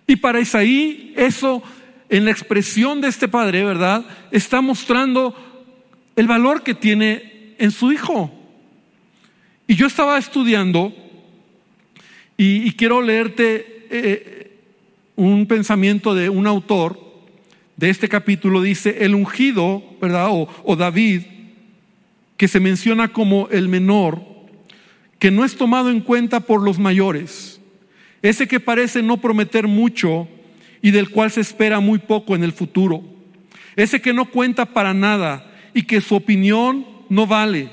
Y 0.08 0.16
para 0.16 0.40
Isaí, 0.40 1.12
eso 1.16 1.62
en 2.08 2.24
la 2.24 2.32
expresión 2.32 3.00
de 3.00 3.06
este 3.06 3.28
padre, 3.28 3.62
¿verdad? 3.62 4.04
Está 4.32 4.60
mostrando 4.60 5.36
el 6.16 6.26
valor 6.26 6.64
que 6.64 6.74
tiene 6.74 7.54
en 7.58 7.70
su 7.70 7.92
hijo. 7.92 8.32
Y 9.68 9.76
yo 9.76 9.86
estaba 9.86 10.18
estudiando 10.18 10.92
y, 12.36 12.72
quiero 12.72 13.02
leerte 13.02 13.86
eh, 13.90 14.58
un 15.14 15.46
pensamiento 15.46 16.14
de 16.14 16.28
un 16.28 16.46
autor 16.46 17.08
de 17.78 17.90
este 17.90 18.08
capítulo 18.08 18.60
dice, 18.60 19.04
el 19.04 19.14
ungido, 19.14 19.84
¿verdad? 20.00 20.30
O, 20.30 20.74
David, 20.74 21.22
que 22.36 22.48
se 22.48 22.58
menciona 22.58 23.12
como 23.12 23.48
el 23.52 23.68
menor, 23.68 24.20
que 25.20 25.30
no 25.30 25.44
es 25.44 25.56
tomado 25.56 25.88
en 25.88 26.00
cuenta 26.00 26.40
por 26.40 26.60
los 26.60 26.80
mayores, 26.80 27.57
ese 28.22 28.48
que 28.48 28.60
parece 28.60 29.02
no 29.02 29.18
prometer 29.18 29.66
mucho 29.66 30.28
y 30.82 30.90
del 30.90 31.10
cual 31.10 31.30
se 31.30 31.40
espera 31.40 31.80
muy 31.80 31.98
poco 31.98 32.34
en 32.34 32.44
el 32.44 32.52
futuro, 32.52 33.02
ese 33.76 34.00
que 34.00 34.12
no 34.12 34.26
cuenta 34.26 34.66
para 34.66 34.94
nada 34.94 35.52
y 35.74 35.82
que 35.82 36.00
su 36.00 36.14
opinión 36.14 36.86
no 37.08 37.26
vale, 37.26 37.70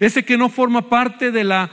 ese 0.00 0.24
que 0.24 0.38
no 0.38 0.48
forma 0.48 0.88
parte 0.88 1.30
de 1.30 1.44
la 1.44 1.70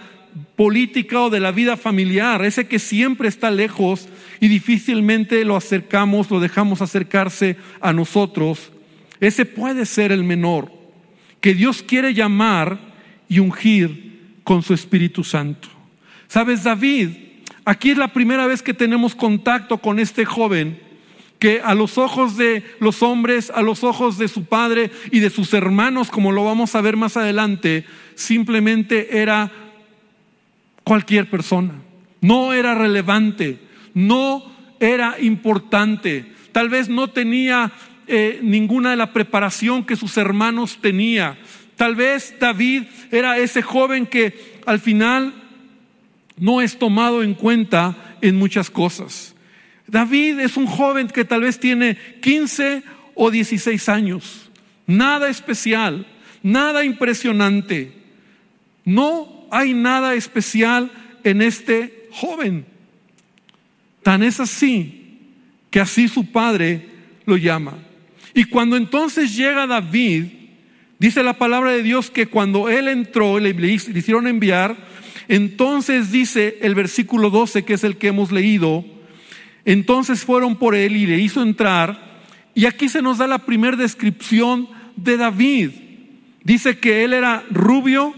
política 0.56 1.22
o 1.22 1.30
de 1.30 1.40
la 1.40 1.52
vida 1.52 1.78
familiar, 1.78 2.44
ese 2.44 2.68
que 2.68 2.80
siempre 2.80 3.28
está 3.28 3.50
lejos 3.50 4.08
y 4.40 4.48
difícilmente 4.48 5.44
lo 5.46 5.56
acercamos, 5.56 6.30
lo 6.30 6.40
dejamos 6.40 6.82
acercarse 6.82 7.58
a 7.82 7.94
nosotros, 7.94 8.72
ese 9.20 9.46
puede 9.46 9.86
ser 9.86 10.12
el 10.12 10.24
menor 10.24 10.72
que 11.42 11.54
Dios 11.54 11.84
quiere 11.84 12.14
llamar 12.14 12.78
y 13.28 13.40
ungir 13.40 14.40
con 14.44 14.62
su 14.62 14.74
Espíritu 14.74 15.24
Santo. 15.24 15.70
¿Sabes, 16.28 16.64
David? 16.64 17.10
Aquí 17.70 17.92
es 17.92 18.00
la 18.00 18.08
primera 18.08 18.48
vez 18.48 18.64
que 18.64 18.74
tenemos 18.74 19.14
contacto 19.14 19.78
con 19.78 20.00
este 20.00 20.26
joven 20.26 20.80
que 21.38 21.62
a 21.64 21.76
los 21.76 22.00
ojos 22.00 22.36
de 22.36 22.64
los 22.80 23.04
hombres, 23.04 23.52
a 23.54 23.62
los 23.62 23.84
ojos 23.84 24.18
de 24.18 24.28
su 24.28 24.46
padre 24.46 24.90
y 25.12 25.20
de 25.20 25.30
sus 25.30 25.54
hermanos, 25.54 26.10
como 26.10 26.32
lo 26.32 26.44
vamos 26.44 26.74
a 26.74 26.82
ver 26.82 26.98
más 26.98 27.16
adelante, 27.16 27.86
simplemente 28.16 29.20
era 29.22 29.52
cualquier 30.84 31.30
persona. 31.30 31.76
No 32.22 32.54
era 32.54 32.74
relevante, 32.74 33.60
no 33.94 34.52
era 34.80 35.18
importante, 35.22 36.26
tal 36.52 36.70
vez 36.70 36.90
no 36.90 37.12
tenía 37.12 37.72
eh, 38.08 38.40
ninguna 38.42 38.90
de 38.90 38.96
la 38.96 39.14
preparación 39.14 39.84
que 39.84 39.96
sus 39.96 40.18
hermanos 40.18 40.80
tenía. 40.82 41.38
Tal 41.76 41.96
vez 41.96 42.34
David 42.40 42.86
era 43.12 43.38
ese 43.38 43.62
joven 43.62 44.08
que 44.08 44.60
al 44.66 44.80
final 44.80 45.49
no 46.40 46.62
es 46.62 46.80
tomado 46.80 47.22
en 47.24 47.34
cuenta 47.34 48.16
en 48.22 48.36
muchas 48.38 48.70
cosas. 48.70 49.36
David 49.88 50.40
es 50.40 50.58
un 50.58 50.68
joven 50.68 51.08
que 51.08 51.26
tal 51.26 51.42
vez 51.42 51.60
tiene 51.60 51.98
15 52.22 52.84
o 53.16 53.32
16 53.32 53.90
años. 53.90 54.50
Nada 54.88 55.30
especial, 55.30 56.06
nada 56.42 56.84
impresionante. 56.86 57.92
No 58.86 59.48
hay 59.52 59.74
nada 59.74 60.14
especial 60.14 60.92
en 61.24 61.42
este 61.42 62.08
joven. 62.12 62.66
Tan 64.04 64.24
es 64.24 64.40
así 64.40 65.20
que 65.70 65.80
así 65.80 66.08
su 66.08 66.32
padre 66.32 66.88
lo 67.26 67.38
llama. 67.38 67.78
Y 68.34 68.46
cuando 68.46 68.78
entonces 68.78 69.36
llega 69.36 69.68
David, 69.68 70.26
dice 70.98 71.24
la 71.24 71.38
palabra 71.38 71.72
de 71.72 71.84
Dios 71.84 72.10
que 72.10 72.28
cuando 72.28 72.70
él 72.70 72.88
entró, 72.88 73.40
le, 73.40 73.54
le 73.54 73.74
hicieron 73.74 74.28
enviar, 74.28 74.89
entonces 75.30 76.12
dice 76.12 76.58
el 76.62 76.74
versículo 76.74 77.30
12, 77.30 77.64
que 77.64 77.76
es 77.76 77.84
el 77.84 77.98
que 77.98 78.08
hemos 78.08 78.32
leído, 78.32 78.84
entonces 79.64 80.26
fueron 80.26 80.56
por 80.56 80.74
él 80.74 80.96
y 80.96 81.06
le 81.06 81.20
hizo 81.20 81.44
entrar. 81.44 82.24
Y 82.56 82.66
aquí 82.66 82.90
se 82.90 83.04
nos 83.04 83.20
da 83.20 83.28
la 83.28 83.38
primera 83.38 83.78
descripción 83.78 84.68
de 84.96 85.18
David. 85.18 85.70
Dice 86.44 86.80
que 86.80 87.04
él 87.04 87.14
era 87.14 87.44
rubio, 87.52 88.16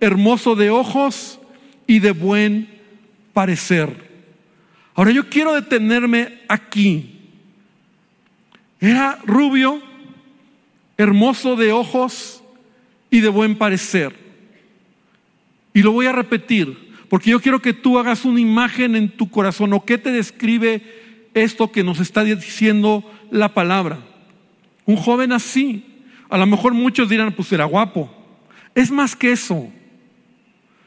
hermoso 0.00 0.56
de 0.56 0.70
ojos 0.70 1.38
y 1.86 1.98
de 1.98 2.12
buen 2.12 2.66
parecer. 3.34 4.08
Ahora 4.94 5.10
yo 5.10 5.28
quiero 5.28 5.54
detenerme 5.54 6.40
aquí. 6.48 7.20
Era 8.80 9.18
rubio, 9.26 9.82
hermoso 10.96 11.56
de 11.56 11.72
ojos 11.72 12.42
y 13.10 13.20
de 13.20 13.28
buen 13.28 13.58
parecer. 13.58 14.27
Y 15.78 15.82
lo 15.82 15.92
voy 15.92 16.06
a 16.06 16.12
repetir, 16.12 16.76
porque 17.08 17.30
yo 17.30 17.40
quiero 17.40 17.62
que 17.62 17.72
tú 17.72 18.00
hagas 18.00 18.24
una 18.24 18.40
imagen 18.40 18.96
en 18.96 19.10
tu 19.10 19.30
corazón 19.30 19.72
o 19.72 19.84
qué 19.84 19.96
te 19.96 20.10
describe 20.10 20.82
esto 21.34 21.70
que 21.70 21.84
nos 21.84 22.00
está 22.00 22.24
diciendo 22.24 23.08
la 23.30 23.54
palabra. 23.54 24.00
Un 24.86 24.96
joven 24.96 25.30
así, 25.30 25.84
a 26.28 26.36
lo 26.36 26.46
mejor 26.46 26.74
muchos 26.74 27.08
dirán, 27.08 27.32
pues 27.32 27.52
era 27.52 27.64
guapo. 27.64 28.12
Es 28.74 28.90
más 28.90 29.14
que 29.14 29.30
eso. 29.30 29.68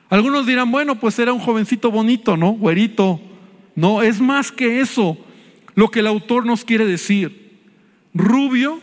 Algunos 0.10 0.46
dirán, 0.46 0.70
bueno, 0.70 1.00
pues 1.00 1.18
era 1.20 1.32
un 1.32 1.40
jovencito 1.40 1.90
bonito, 1.90 2.36
¿no? 2.36 2.52
Güerito. 2.52 3.22
No, 3.76 4.02
es 4.02 4.20
más 4.20 4.52
que 4.52 4.82
eso 4.82 5.18
lo 5.74 5.90
que 5.90 6.02
el 6.02 6.08
autor 6.08 6.46
nos 6.46 6.66
quiere 6.66 6.86
decir. 6.86 7.62
Rubio, 8.14 8.82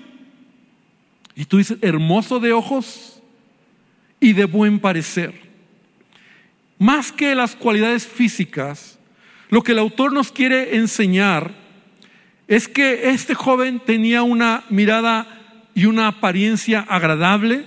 y 1.36 1.44
tú 1.44 1.58
dices, 1.58 1.76
hermoso 1.82 2.40
de 2.40 2.54
ojos 2.54 3.20
y 4.20 4.32
de 4.32 4.46
buen 4.46 4.80
parecer. 4.80 5.47
Más 6.78 7.10
que 7.10 7.34
las 7.34 7.56
cualidades 7.56 8.06
físicas, 8.06 8.98
lo 9.48 9.62
que 9.62 9.72
el 9.72 9.78
autor 9.78 10.12
nos 10.12 10.30
quiere 10.30 10.76
enseñar 10.76 11.52
es 12.46 12.68
que 12.68 13.10
este 13.10 13.34
joven 13.34 13.80
tenía 13.80 14.22
una 14.22 14.64
mirada 14.70 15.26
y 15.74 15.86
una 15.86 16.08
apariencia 16.08 16.80
agradable, 16.80 17.64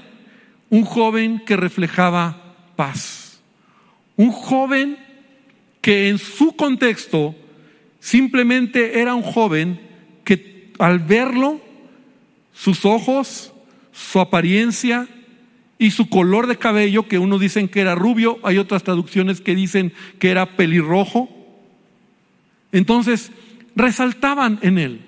un 0.69 0.83
joven 0.83 1.43
que 1.45 1.57
reflejaba 1.57 2.55
paz, 2.75 3.41
un 4.15 4.31
joven 4.31 4.97
que 5.81 6.09
en 6.09 6.17
su 6.17 6.55
contexto 6.55 7.35
simplemente 7.99 8.99
era 8.99 9.13
un 9.13 9.23
joven 9.23 9.79
que 10.23 10.71
al 10.79 10.99
verlo, 10.99 11.61
sus 12.53 12.85
ojos, 12.85 13.53
su 13.91 14.19
apariencia 14.19 15.07
y 15.81 15.89
su 15.89 16.09
color 16.09 16.45
de 16.45 16.59
cabello, 16.59 17.07
que 17.07 17.17
unos 17.17 17.39
dicen 17.39 17.67
que 17.67 17.81
era 17.81 17.95
rubio, 17.95 18.37
hay 18.43 18.59
otras 18.59 18.83
traducciones 18.83 19.41
que 19.41 19.55
dicen 19.55 19.91
que 20.19 20.29
era 20.29 20.55
pelirrojo, 20.55 21.27
entonces 22.71 23.31
resaltaban 23.75 24.59
en 24.61 24.77
él, 24.77 25.01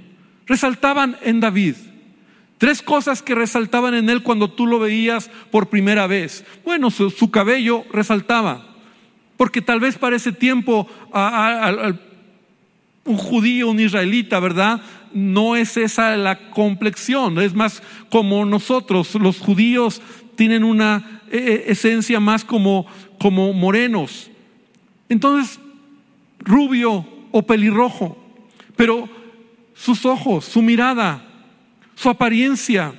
resaltaban 0.48 1.16
en 1.22 1.42
David. 1.42 1.76
Tres 2.58 2.82
cosas 2.82 3.22
que 3.22 3.36
resaltaban 3.36 3.94
en 3.94 4.10
él 4.10 4.24
cuando 4.24 4.50
tú 4.50 4.66
lo 4.66 4.80
veías 4.80 5.30
por 5.52 5.70
primera 5.70 6.08
vez. 6.08 6.44
Bueno, 6.66 6.90
su, 6.90 7.30
cabello 7.30 7.86
resaltaba, 7.92 8.66
porque 9.38 9.62
tal 9.62 9.80
vez 9.80 10.00
para 10.00 10.16
ese 10.16 10.32
tiempo 10.32 10.90
un 13.06 13.18
judío, 13.18 13.70
un 13.70 13.80
israelita, 13.80 14.40
¿verdad? 14.40 14.82
No 15.14 15.56
es 15.56 15.78
esa 15.78 16.18
la 16.18 16.50
complexión, 16.50 17.38
es 17.38 17.54
más 17.54 17.84
como 18.10 18.44
nosotros, 18.44 19.14
los 19.14 19.38
judíos 19.38 20.02
tienen 20.36 20.64
una 20.64 21.22
eh, 21.32 21.38
eh, 21.38 21.64
esencia 21.68 22.20
más 22.20 22.44
como, 22.44 22.86
como 23.20 23.54
morenos. 23.54 24.30
Entonces, 25.10 25.60
rubio 26.40 27.06
o 27.32 27.44
pelirrojo. 27.44 28.18
Pero 28.76 29.10
sus 29.74 30.06
ojos, 30.06 30.46
su 30.46 30.62
mirada, 30.62 31.26
su 31.96 32.10
apariencia, 32.10 32.94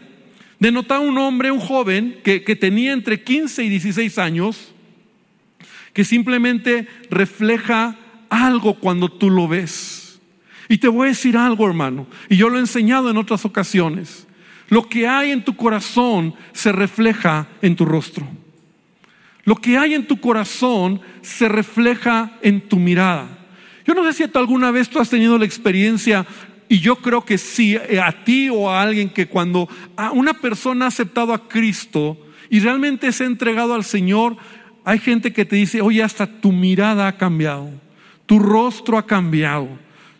denotaba 0.58 1.00
un 1.00 1.18
hombre, 1.18 1.50
un 1.50 1.60
joven 1.60 2.20
que, 2.24 2.42
que 2.44 2.56
tenía 2.56 2.92
entre 2.92 3.22
15 3.22 3.64
y 3.64 3.68
16 3.68 4.18
años, 4.18 4.72
que 5.92 6.04
simplemente 6.04 6.88
refleja 7.10 7.96
algo 8.28 8.74
cuando 8.74 9.08
tú 9.08 9.30
lo 9.30 9.48
ves. 9.48 10.20
Y 10.68 10.78
te 10.78 10.88
voy 10.88 11.06
a 11.06 11.08
decir 11.10 11.36
algo, 11.36 11.66
hermano, 11.66 12.06
y 12.28 12.36
yo 12.36 12.48
lo 12.48 12.56
he 12.56 12.60
enseñado 12.60 13.10
en 13.10 13.16
otras 13.16 13.44
ocasiones. 13.44 14.23
Lo 14.68 14.88
que 14.88 15.06
hay 15.06 15.30
en 15.30 15.44
tu 15.44 15.56
corazón 15.56 16.34
se 16.52 16.72
refleja 16.72 17.46
en 17.62 17.76
tu 17.76 17.84
rostro. 17.84 18.26
Lo 19.44 19.56
que 19.56 19.76
hay 19.76 19.94
en 19.94 20.06
tu 20.06 20.20
corazón 20.20 21.00
se 21.20 21.48
refleja 21.48 22.32
en 22.42 22.62
tu 22.62 22.76
mirada. 22.78 23.28
Yo 23.86 23.92
no 23.92 24.04
sé 24.04 24.14
si 24.14 24.28
tú 24.28 24.38
alguna 24.38 24.70
vez 24.70 24.88
tú 24.88 24.98
has 24.98 25.10
tenido 25.10 25.36
la 25.36 25.44
experiencia, 25.44 26.26
y 26.68 26.78
yo 26.78 26.96
creo 26.96 27.24
que 27.24 27.38
sí, 27.38 27.76
eh, 27.76 28.00
a 28.00 28.24
ti 28.24 28.48
o 28.48 28.70
a 28.70 28.82
alguien 28.82 29.10
que 29.10 29.26
cuando 29.26 29.68
a 29.96 30.12
una 30.12 30.34
persona 30.34 30.86
ha 30.86 30.88
aceptado 30.88 31.32
a 31.34 31.48
Cristo 31.48 32.18
y 32.48 32.60
realmente 32.60 33.12
se 33.12 33.24
ha 33.24 33.26
entregado 33.26 33.74
al 33.74 33.84
Señor, 33.84 34.36
hay 34.84 34.98
gente 34.98 35.32
que 35.32 35.44
te 35.44 35.56
dice, 35.56 35.80
oye, 35.80 36.02
hasta 36.02 36.26
tu 36.26 36.52
mirada 36.52 37.06
ha 37.06 37.16
cambiado, 37.16 37.70
tu 38.26 38.38
rostro 38.38 38.98
ha 38.98 39.06
cambiado, 39.06 39.68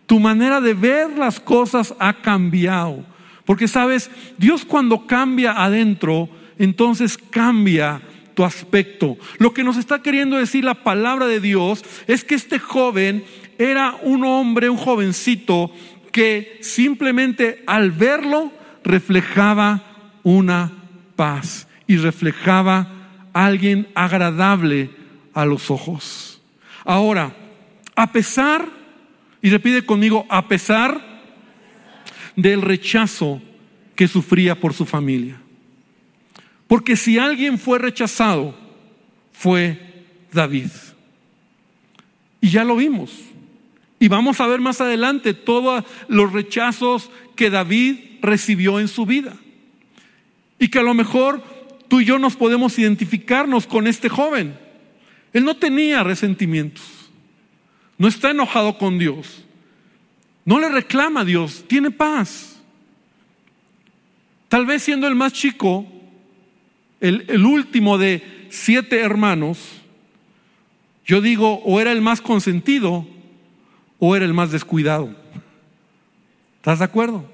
tu 0.05 0.19
manera 0.19 0.61
de 0.61 0.73
ver 0.73 1.17
las 1.17 1.39
cosas 1.39 1.95
ha 1.99 2.13
cambiado. 2.13 3.03
Porque 3.45 3.67
sabes, 3.67 4.09
Dios 4.37 4.65
cuando 4.65 5.07
cambia 5.07 5.63
adentro, 5.63 6.29
entonces 6.57 7.17
cambia 7.17 8.01
tu 8.33 8.43
aspecto. 8.43 9.17
Lo 9.37 9.53
que 9.53 9.63
nos 9.63 9.77
está 9.77 10.01
queriendo 10.01 10.37
decir 10.37 10.63
la 10.63 10.83
palabra 10.83 11.27
de 11.27 11.39
Dios 11.39 11.83
es 12.07 12.23
que 12.23 12.35
este 12.35 12.59
joven 12.59 13.23
era 13.57 13.95
un 14.01 14.25
hombre, 14.25 14.69
un 14.69 14.77
jovencito, 14.77 15.71
que 16.11 16.59
simplemente 16.61 17.63
al 17.67 17.91
verlo 17.91 18.51
reflejaba 18.83 19.83
una 20.23 20.71
paz 21.15 21.67
y 21.87 21.97
reflejaba 21.97 22.87
alguien 23.33 23.87
agradable 23.95 24.89
a 25.33 25.45
los 25.45 25.69
ojos. 25.69 26.41
Ahora, 26.85 27.35
a 27.95 28.11
pesar, 28.11 28.65
y 29.41 29.49
repite 29.49 29.85
conmigo, 29.85 30.25
a 30.29 30.47
pesar 30.47 31.14
del 32.35 32.61
rechazo 32.61 33.41
que 33.95 34.07
sufría 34.07 34.59
por 34.59 34.73
su 34.73 34.85
familia. 34.85 35.39
Porque 36.67 36.95
si 36.95 37.17
alguien 37.17 37.57
fue 37.57 37.79
rechazado, 37.79 38.55
fue 39.31 39.79
David. 40.31 40.69
Y 42.41 42.49
ya 42.49 42.63
lo 42.63 42.75
vimos. 42.75 43.11
Y 43.99 44.07
vamos 44.07 44.39
a 44.39 44.47
ver 44.47 44.59
más 44.59 44.81
adelante 44.81 45.33
todos 45.33 45.83
los 46.07 46.31
rechazos 46.33 47.09
que 47.35 47.49
David 47.49 47.97
recibió 48.21 48.79
en 48.79 48.87
su 48.87 49.05
vida. 49.05 49.35
Y 50.59 50.67
que 50.67 50.79
a 50.79 50.83
lo 50.83 50.93
mejor 50.93 51.43
tú 51.87 52.01
y 52.01 52.05
yo 52.05 52.19
nos 52.19 52.35
podemos 52.35 52.77
identificarnos 52.77 53.67
con 53.67 53.87
este 53.87 54.09
joven. 54.09 54.57
Él 55.33 55.43
no 55.43 55.55
tenía 55.57 56.03
resentimientos. 56.03 56.83
No 57.97 58.07
está 58.07 58.31
enojado 58.31 58.77
con 58.77 58.97
Dios. 58.97 59.45
No 60.45 60.59
le 60.59 60.69
reclama 60.69 61.21
a 61.21 61.25
Dios. 61.25 61.65
Tiene 61.67 61.91
paz. 61.91 62.61
Tal 64.47 64.65
vez 64.65 64.83
siendo 64.83 65.07
el 65.07 65.15
más 65.15 65.33
chico, 65.33 65.85
el, 67.01 67.25
el 67.27 67.45
último 67.45 67.97
de 67.97 68.47
siete 68.49 69.01
hermanos, 69.01 69.57
yo 71.05 71.21
digo, 71.21 71.61
o 71.65 71.81
era 71.81 71.91
el 71.91 72.01
más 72.01 72.21
consentido 72.21 73.07
o 73.99 74.15
era 74.15 74.25
el 74.25 74.33
más 74.33 74.51
descuidado. 74.51 75.15
¿Estás 76.57 76.79
de 76.79 76.85
acuerdo? 76.85 77.25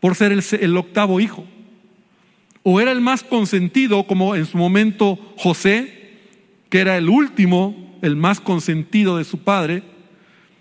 Por 0.00 0.14
ser 0.14 0.32
el, 0.32 0.76
octavo 0.76 1.20
hijo. 1.20 1.46
O 2.62 2.80
era 2.80 2.92
el 2.92 3.00
más 3.00 3.22
consentido, 3.22 4.06
como 4.06 4.34
en 4.34 4.44
su 4.44 4.58
momento 4.58 5.18
José, 5.38 6.18
que 6.68 6.80
era 6.80 6.98
el 6.98 7.08
último, 7.08 7.98
el 8.02 8.16
más 8.16 8.40
consentido 8.40 9.16
de 9.16 9.24
su 9.24 9.38
padre. 9.38 9.82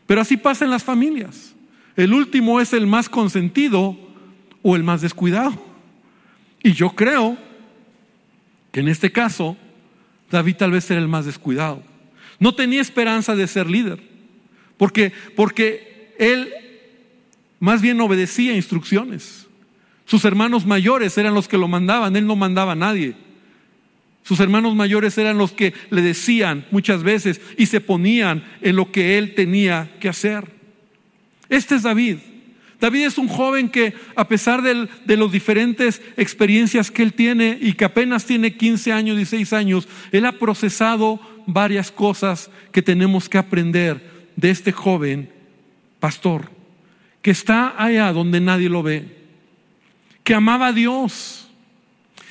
Pero 0.07 0.21
así 0.21 0.37
pasa 0.37 0.65
en 0.65 0.71
las 0.71 0.83
familias. 0.83 1.55
El 1.99 2.13
último 2.13 2.61
es 2.61 2.71
el 2.71 2.87
más 2.87 3.09
consentido 3.09 3.97
o 4.61 4.77
el 4.77 4.83
más 4.83 5.01
descuidado. 5.01 5.61
Y 6.63 6.71
yo 6.71 6.91
creo 6.91 7.37
que 8.71 8.79
en 8.79 8.87
este 8.87 9.11
caso 9.11 9.57
David 10.31 10.55
tal 10.55 10.71
vez 10.71 10.89
era 10.89 11.01
el 11.01 11.09
más 11.09 11.25
descuidado. 11.25 11.83
No 12.39 12.55
tenía 12.55 12.79
esperanza 12.79 13.35
de 13.35 13.45
ser 13.47 13.69
líder. 13.69 13.99
Porque, 14.77 15.11
porque 15.35 16.15
él 16.17 16.47
más 17.59 17.81
bien 17.81 17.99
obedecía 17.99 18.55
instrucciones. 18.55 19.47
Sus 20.05 20.23
hermanos 20.23 20.65
mayores 20.65 21.17
eran 21.17 21.33
los 21.33 21.49
que 21.49 21.57
lo 21.57 21.67
mandaban, 21.67 22.15
él 22.15 22.25
no 22.25 22.37
mandaba 22.37 22.71
a 22.71 22.75
nadie. 22.75 23.13
Sus 24.23 24.39
hermanos 24.39 24.73
mayores 24.73 25.17
eran 25.17 25.37
los 25.37 25.51
que 25.51 25.73
le 25.89 26.01
decían 26.01 26.65
muchas 26.71 27.03
veces 27.03 27.41
y 27.57 27.65
se 27.65 27.81
ponían 27.81 28.45
en 28.61 28.77
lo 28.77 28.89
que 28.89 29.17
él 29.17 29.35
tenía 29.35 29.97
que 29.99 30.07
hacer. 30.07 30.58
Este 31.49 31.75
es 31.75 31.83
David. 31.83 32.17
David 32.79 33.07
es 33.07 33.17
un 33.17 33.27
joven 33.27 33.67
que 33.67 33.93
a 34.15 34.27
pesar 34.27 34.61
de 34.61 35.17
las 35.17 35.31
diferentes 35.31 36.01
experiencias 36.15 36.91
que 36.91 37.03
él 37.03 37.13
tiene 37.13 37.57
y 37.59 37.73
que 37.73 37.83
apenas 37.83 38.25
tiene 38.25 38.55
15 38.55 38.93
años, 38.93 39.17
16 39.17 39.51
años, 39.51 39.87
él 40.13 40.25
ha 40.25 40.31
procesado 40.31 41.19
varias 41.45 41.91
cosas 41.91 42.49
que 42.71 42.81
tenemos 42.81 43.27
que 43.27 43.37
aprender 43.37 44.29
de 44.37 44.49
este 44.51 44.71
joven 44.71 45.29
pastor 45.99 46.59
que 47.21 47.31
está 47.31 47.75
allá 47.77 48.13
donde 48.13 48.39
nadie 48.39 48.69
lo 48.69 48.83
ve, 48.83 49.17
que 50.23 50.33
amaba 50.33 50.67
a 50.67 50.73
Dios 50.73 51.49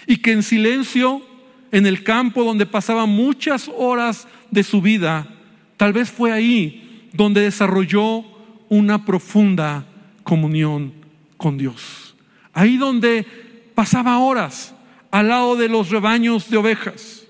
y 0.06 0.18
que 0.18 0.32
en 0.32 0.42
silencio 0.42 1.22
en 1.70 1.86
el 1.86 2.02
campo 2.02 2.44
donde 2.44 2.64
pasaba 2.64 3.04
muchas 3.06 3.70
horas 3.76 4.26
de 4.50 4.62
su 4.62 4.80
vida, 4.80 5.28
tal 5.76 5.92
vez 5.92 6.10
fue 6.10 6.32
ahí 6.32 7.10
donde 7.12 7.42
desarrolló 7.42 8.24
una 8.68 9.04
profunda 9.04 9.86
comunión 10.22 10.92
con 11.36 11.56
Dios. 11.56 12.14
Ahí 12.52 12.76
donde 12.76 13.24
pasaba 13.74 14.18
horas 14.18 14.74
al 15.10 15.28
lado 15.28 15.56
de 15.56 15.68
los 15.68 15.90
rebaños 15.90 16.50
de 16.50 16.56
ovejas. 16.56 17.26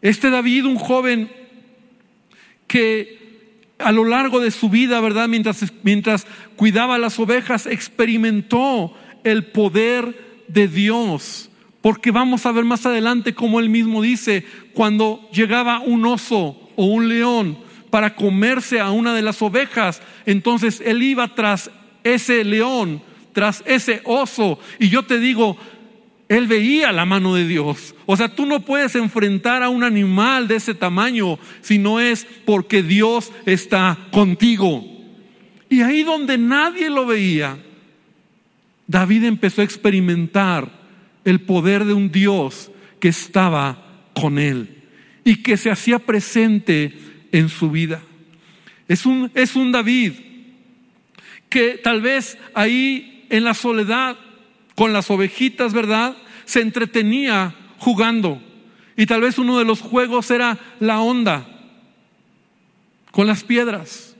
Este 0.00 0.30
David, 0.30 0.64
un 0.66 0.76
joven 0.76 1.30
que 2.66 3.20
a 3.78 3.92
lo 3.92 4.04
largo 4.04 4.40
de 4.40 4.50
su 4.50 4.68
vida, 4.68 5.00
¿verdad? 5.00 5.28
Mientras, 5.28 5.72
mientras 5.82 6.26
cuidaba 6.56 6.98
las 6.98 7.18
ovejas, 7.18 7.66
experimentó 7.66 8.94
el 9.24 9.46
poder 9.46 10.44
de 10.48 10.68
Dios. 10.68 11.50
Porque 11.80 12.10
vamos 12.10 12.44
a 12.44 12.52
ver 12.52 12.64
más 12.64 12.84
adelante 12.86 13.34
como 13.34 13.58
él 13.58 13.70
mismo 13.70 14.02
dice, 14.02 14.44
cuando 14.74 15.28
llegaba 15.32 15.80
un 15.80 16.04
oso 16.04 16.70
o 16.76 16.84
un 16.84 17.08
león 17.08 17.58
para 17.90 18.14
comerse 18.14 18.80
a 18.80 18.90
una 18.90 19.14
de 19.14 19.22
las 19.22 19.42
ovejas, 19.42 20.00
entonces 20.26 20.82
él 20.84 21.02
iba 21.02 21.34
tras 21.34 21.70
ese 22.04 22.44
león, 22.44 23.02
tras 23.32 23.62
ese 23.66 24.00
oso. 24.04 24.58
Y 24.78 24.88
yo 24.88 25.04
te 25.04 25.18
digo, 25.18 25.56
él 26.28 26.46
veía 26.46 26.92
la 26.92 27.04
mano 27.04 27.34
de 27.34 27.46
Dios. 27.46 27.94
O 28.06 28.16
sea, 28.16 28.28
tú 28.28 28.46
no 28.46 28.60
puedes 28.64 28.94
enfrentar 28.94 29.62
a 29.62 29.68
un 29.68 29.82
animal 29.82 30.46
de 30.46 30.56
ese 30.56 30.74
tamaño 30.74 31.38
si 31.60 31.78
no 31.78 31.98
es 31.98 32.26
porque 32.44 32.82
Dios 32.82 33.32
está 33.46 33.98
contigo. 34.12 34.84
Y 35.68 35.82
ahí 35.82 36.02
donde 36.04 36.38
nadie 36.38 36.88
lo 36.88 37.04
veía, 37.04 37.58
David 38.86 39.24
empezó 39.24 39.60
a 39.60 39.64
experimentar 39.64 40.70
el 41.24 41.40
poder 41.40 41.84
de 41.84 41.94
un 41.94 42.10
Dios 42.10 42.70
que 43.00 43.08
estaba 43.08 44.06
con 44.14 44.38
él 44.38 44.84
y 45.24 45.42
que 45.42 45.56
se 45.56 45.70
hacía 45.70 45.98
presente 45.98 46.96
en 47.32 47.48
su 47.48 47.70
vida. 47.70 48.00
Es 48.88 49.06
un, 49.06 49.30
es 49.34 49.56
un 49.56 49.72
David 49.72 50.12
que 51.48 51.80
tal 51.82 52.00
vez 52.00 52.38
ahí 52.54 53.26
en 53.28 53.44
la 53.44 53.54
soledad 53.54 54.16
con 54.74 54.92
las 54.92 55.10
ovejitas, 55.10 55.72
¿verdad? 55.72 56.16
Se 56.44 56.60
entretenía 56.60 57.54
jugando. 57.78 58.40
Y 58.96 59.06
tal 59.06 59.20
vez 59.20 59.38
uno 59.38 59.58
de 59.58 59.64
los 59.64 59.80
juegos 59.80 60.30
era 60.30 60.58
la 60.78 61.00
onda 61.00 61.46
con 63.10 63.26
las 63.26 63.44
piedras. 63.44 64.16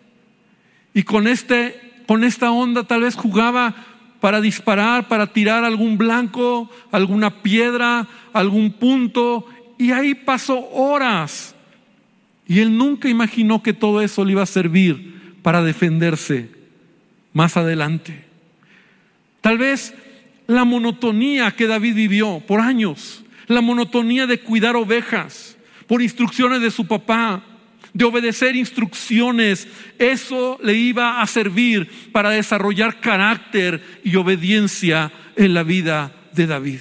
Y 0.94 1.02
con, 1.04 1.26
este, 1.26 2.02
con 2.06 2.24
esta 2.24 2.50
onda 2.50 2.84
tal 2.84 3.02
vez 3.02 3.14
jugaba 3.14 3.74
para 4.20 4.40
disparar, 4.40 5.08
para 5.08 5.28
tirar 5.28 5.64
algún 5.64 5.96
blanco, 5.96 6.70
alguna 6.90 7.42
piedra, 7.42 8.06
algún 8.32 8.72
punto. 8.72 9.46
Y 9.78 9.92
ahí 9.92 10.14
pasó 10.14 10.68
horas. 10.70 11.54
Y 12.50 12.58
él 12.58 12.76
nunca 12.76 13.08
imaginó 13.08 13.62
que 13.62 13.72
todo 13.72 14.02
eso 14.02 14.24
le 14.24 14.32
iba 14.32 14.42
a 14.42 14.46
servir 14.46 15.36
para 15.40 15.62
defenderse 15.62 16.48
más 17.32 17.56
adelante. 17.56 18.24
Tal 19.40 19.56
vez 19.56 19.94
la 20.48 20.64
monotonía 20.64 21.52
que 21.52 21.68
David 21.68 21.94
vivió 21.94 22.42
por 22.44 22.58
años, 22.58 23.22
la 23.46 23.60
monotonía 23.60 24.26
de 24.26 24.40
cuidar 24.40 24.74
ovejas 24.74 25.56
por 25.86 26.02
instrucciones 26.02 26.60
de 26.60 26.72
su 26.72 26.88
papá, 26.88 27.44
de 27.94 28.04
obedecer 28.04 28.56
instrucciones, 28.56 29.68
eso 30.00 30.58
le 30.60 30.74
iba 30.74 31.22
a 31.22 31.26
servir 31.28 32.10
para 32.10 32.30
desarrollar 32.30 32.98
carácter 32.98 34.00
y 34.02 34.16
obediencia 34.16 35.12
en 35.36 35.54
la 35.54 35.62
vida 35.62 36.12
de 36.32 36.48
David. 36.48 36.80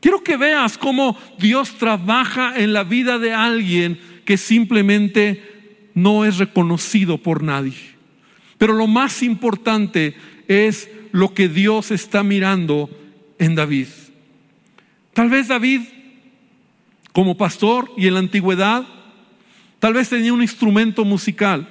Quiero 0.00 0.22
que 0.22 0.36
veas 0.36 0.76
cómo 0.76 1.18
Dios 1.38 1.78
trabaja 1.78 2.52
en 2.58 2.74
la 2.74 2.84
vida 2.84 3.18
de 3.18 3.32
alguien 3.32 4.09
que 4.30 4.36
simplemente 4.36 5.90
no 5.92 6.24
es 6.24 6.38
reconocido 6.38 7.18
por 7.18 7.42
nadie. 7.42 7.74
Pero 8.58 8.74
lo 8.74 8.86
más 8.86 9.24
importante 9.24 10.14
es 10.46 10.88
lo 11.10 11.34
que 11.34 11.48
Dios 11.48 11.90
está 11.90 12.22
mirando 12.22 12.88
en 13.40 13.56
David. 13.56 13.88
Tal 15.14 15.30
vez 15.30 15.48
David, 15.48 15.80
como 17.10 17.36
pastor 17.36 17.90
y 17.96 18.06
en 18.06 18.14
la 18.14 18.20
antigüedad, 18.20 18.86
tal 19.80 19.94
vez 19.94 20.08
tenía 20.08 20.32
un 20.32 20.42
instrumento 20.42 21.04
musical, 21.04 21.68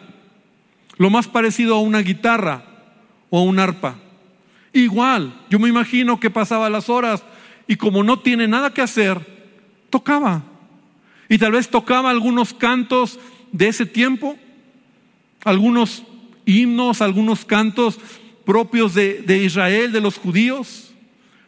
lo 0.97 1.09
más 1.09 1.29
parecido 1.29 1.75
a 1.75 1.79
una 1.79 1.99
guitarra 1.99 2.65
o 3.29 3.39
a 3.39 3.43
un 3.43 3.57
arpa. 3.57 3.95
Igual, 4.73 5.33
yo 5.49 5.59
me 5.59 5.69
imagino 5.69 6.19
que 6.19 6.29
pasaba 6.29 6.69
las 6.69 6.89
horas 6.89 7.23
y 7.69 7.77
como 7.77 8.03
no 8.03 8.19
tiene 8.19 8.49
nada 8.49 8.73
que 8.73 8.81
hacer, 8.81 9.17
tocaba. 9.89 10.43
Y 11.29 11.37
tal 11.37 11.51
vez 11.51 11.69
tocaba 11.69 12.09
algunos 12.09 12.53
cantos 12.53 13.19
de 13.51 13.67
ese 13.67 13.85
tiempo, 13.85 14.37
algunos 15.43 16.03
himnos, 16.45 17.01
algunos 17.01 17.45
cantos 17.45 17.99
propios 18.45 18.95
de, 18.95 19.43
Israel, 19.43 19.91
de 19.91 20.01
los 20.01 20.17
judíos, 20.17 20.91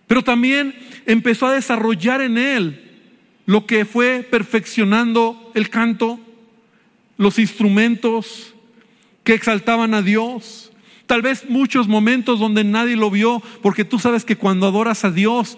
pero 0.05 0.23
también 0.23 0.75
empezó 1.07 1.47
a 1.47 1.53
desarrollar 1.53 2.21
en 2.21 2.37
él 2.37 2.91
lo 3.47 3.65
que 3.65 3.85
fue 3.85 4.27
perfeccionando 4.29 5.51
el 5.55 5.69
canto, 5.69 6.19
los 7.17 7.39
instrumentos 7.39 8.53
que 9.23 9.33
exaltaban 9.33 9.95
a 9.95 10.03
Dios. 10.03 10.71
Tal 11.07 11.23
vez 11.23 11.49
muchos 11.49 11.87
momentos 11.87 12.39
donde 12.39 12.63
nadie 12.63 12.95
lo 12.95 13.09
vio, 13.09 13.41
porque 13.63 13.83
tú 13.83 13.97
sabes 13.97 14.23
que 14.23 14.35
cuando 14.35 14.67
adoras 14.67 15.03
a 15.03 15.11
Dios, 15.11 15.57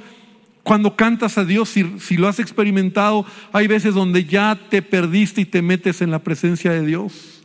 cuando 0.64 0.96
cantas 0.96 1.38
a 1.38 1.44
Dios, 1.44 1.70
si, 1.70 2.18
lo 2.18 2.28
has 2.28 2.40
experimentado, 2.40 3.26
hay 3.52 3.68
veces 3.68 3.94
donde 3.94 4.24
ya 4.24 4.58
te 4.70 4.82
perdiste 4.82 5.42
y 5.42 5.46
te 5.46 5.62
metes 5.62 6.02
en 6.02 6.10
la 6.10 6.20
presencia 6.20 6.72
de 6.72 6.86
Dios. 6.86 7.44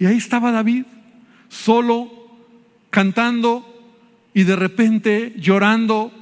Y 0.00 0.06
ahí 0.06 0.16
estaba 0.16 0.50
David, 0.50 0.84
solo 1.48 2.10
cantando 2.90 3.64
y 4.34 4.42
de 4.42 4.56
repente 4.56 5.34
llorando 5.38 6.12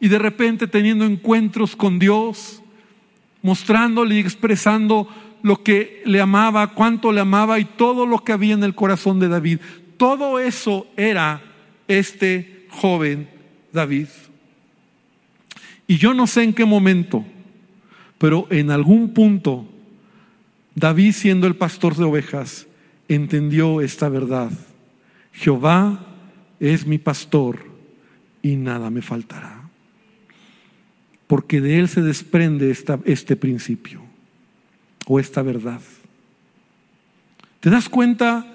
y 0.00 0.08
de 0.08 0.18
repente 0.18 0.66
teniendo 0.66 1.04
encuentros 1.04 1.76
con 1.76 2.00
Dios, 2.00 2.62
mostrándole 3.42 4.16
y 4.16 4.18
expresando 4.18 5.08
lo 5.42 5.62
que 5.62 6.02
le 6.04 6.20
amaba, 6.20 6.74
cuánto 6.74 7.12
le 7.12 7.20
amaba 7.20 7.60
y 7.60 7.64
todo 7.64 8.06
lo 8.06 8.24
que 8.24 8.32
había 8.32 8.54
en 8.54 8.64
el 8.64 8.74
corazón 8.74 9.20
de 9.20 9.28
David. 9.28 9.60
Todo 9.96 10.40
eso 10.40 10.88
era 10.96 11.42
este 11.86 12.66
joven 12.70 13.28
David. 13.72 14.08
Y 15.90 15.98
yo 15.98 16.14
no 16.14 16.28
sé 16.28 16.44
en 16.44 16.52
qué 16.52 16.64
momento, 16.64 17.24
pero 18.16 18.46
en 18.50 18.70
algún 18.70 19.12
punto, 19.12 19.66
David 20.76 21.10
siendo 21.10 21.48
el 21.48 21.56
pastor 21.56 21.96
de 21.96 22.04
ovejas, 22.04 22.68
entendió 23.08 23.80
esta 23.80 24.08
verdad. 24.08 24.52
Jehová 25.32 26.06
es 26.60 26.86
mi 26.86 26.98
pastor 26.98 27.66
y 28.40 28.54
nada 28.54 28.88
me 28.90 29.02
faltará. 29.02 29.68
Porque 31.26 31.60
de 31.60 31.80
él 31.80 31.88
se 31.88 32.02
desprende 32.02 32.70
este 32.70 33.34
principio 33.34 34.00
o 35.08 35.18
esta 35.18 35.42
verdad. 35.42 35.80
¿Te 37.58 37.68
das 37.68 37.88
cuenta 37.88 38.46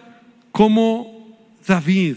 cómo 0.53 1.37
David, 1.67 2.15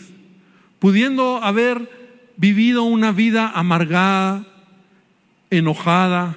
pudiendo 0.79 1.43
haber 1.43 1.91
vivido 2.37 2.85
una 2.85 3.11
vida 3.11 3.51
amargada, 3.51 4.47
enojada, 5.51 6.37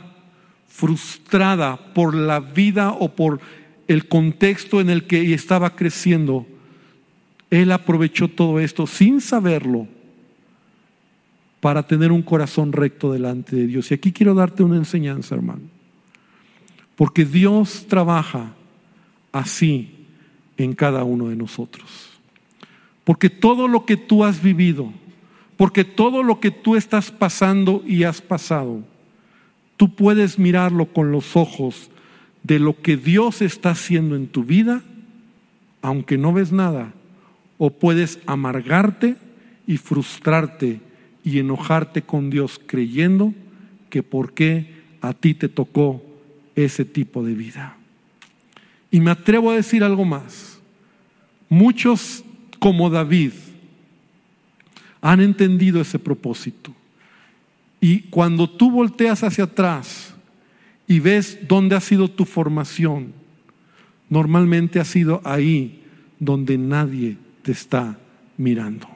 frustrada 0.67 1.93
por 1.93 2.15
la 2.15 2.39
vida 2.39 2.91
o 2.91 3.09
por 3.15 3.39
el 3.87 4.07
contexto 4.07 4.79
en 4.79 4.89
el 4.89 5.05
que 5.05 5.33
estaba 5.33 5.75
creciendo, 5.75 6.45
él 7.49 7.71
aprovechó 7.71 8.29
todo 8.29 8.59
esto 8.59 8.87
sin 8.87 9.19
saberlo 9.19 9.87
para 11.59 11.83
tener 11.83 12.11
un 12.11 12.21
corazón 12.21 12.71
recto 12.71 13.11
delante 13.11 13.55
de 13.55 13.67
Dios. 13.67 13.91
Y 13.91 13.93
aquí 13.93 14.11
quiero 14.11 14.33
darte 14.33 14.63
una 14.63 14.77
enseñanza, 14.77 15.35
hermano. 15.35 15.61
Porque 16.95 17.25
Dios 17.25 17.85
trabaja 17.87 18.53
así 19.31 20.07
en 20.57 20.73
cada 20.73 21.03
uno 21.03 21.29
de 21.29 21.35
nosotros. 21.35 22.11
Porque 23.03 23.29
todo 23.29 23.67
lo 23.67 23.85
que 23.85 23.97
tú 23.97 24.23
has 24.23 24.41
vivido, 24.41 24.91
porque 25.57 25.83
todo 25.83 26.23
lo 26.23 26.39
que 26.39 26.51
tú 26.51 26.75
estás 26.75 27.11
pasando 27.11 27.83
y 27.85 28.03
has 28.03 28.21
pasado, 28.21 28.83
tú 29.81 29.95
puedes 29.95 30.37
mirarlo 30.37 30.93
con 30.93 31.11
los 31.11 31.35
ojos 31.35 31.89
de 32.43 32.59
lo 32.59 32.79
que 32.83 32.97
Dios 32.97 33.41
está 33.41 33.71
haciendo 33.71 34.15
en 34.15 34.27
tu 34.27 34.43
vida, 34.43 34.83
aunque 35.81 36.19
no 36.19 36.33
ves 36.33 36.51
nada, 36.51 36.93
o 37.57 37.71
puedes 37.71 38.19
amargarte 38.27 39.15
y 39.65 39.77
frustrarte 39.77 40.81
y 41.23 41.39
enojarte 41.39 42.03
con 42.03 42.29
Dios 42.29 42.61
creyendo 42.63 43.33
que 43.89 44.03
por 44.03 44.35
qué 44.35 44.71
a 45.01 45.13
ti 45.13 45.33
te 45.33 45.49
tocó 45.49 46.05
ese 46.55 46.85
tipo 46.85 47.23
de 47.23 47.33
vida. 47.33 47.75
Y 48.91 48.99
me 48.99 49.09
atrevo 49.09 49.49
a 49.49 49.55
decir 49.55 49.83
algo 49.83 50.05
más. 50.05 50.59
Muchos 51.49 52.23
como 52.59 52.91
David 52.91 53.31
han 55.01 55.21
entendido 55.21 55.81
ese 55.81 55.97
propósito. 55.97 56.71
Y 57.81 58.01
cuando 58.01 58.47
tú 58.47 58.69
volteas 58.69 59.23
hacia 59.23 59.45
atrás 59.45 60.13
y 60.87 60.99
ves 60.99 61.39
dónde 61.47 61.75
ha 61.75 61.81
sido 61.81 62.07
tu 62.07 62.25
formación, 62.25 63.11
normalmente 64.07 64.79
ha 64.79 64.85
sido 64.85 65.19
ahí 65.25 65.81
donde 66.19 66.59
nadie 66.59 67.17
te 67.41 67.51
está 67.51 67.97
mirando, 68.37 68.87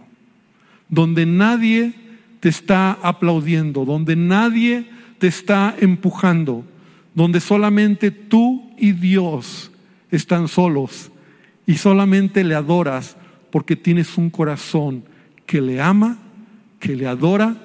donde 0.88 1.25
nadie 1.25 1.95
te 2.39 2.49
está 2.49 2.91
aplaudiendo, 3.01 3.86
donde 3.86 4.15
nadie 4.15 4.88
te 5.17 5.27
está 5.27 5.75
empujando, 5.79 6.63
donde 7.15 7.39
solamente 7.39 8.11
tú 8.11 8.69
y 8.77 8.91
Dios 8.91 9.71
están 10.11 10.47
solos 10.47 11.11
y 11.65 11.75
solamente 11.77 12.43
le 12.43 12.53
adoras 12.53 13.17
porque 13.49 13.75
tienes 13.75 14.15
un 14.17 14.29
corazón 14.29 15.05
que 15.47 15.59
le 15.59 15.81
ama, 15.81 16.19
que 16.79 16.95
le 16.95 17.07
adora 17.07 17.64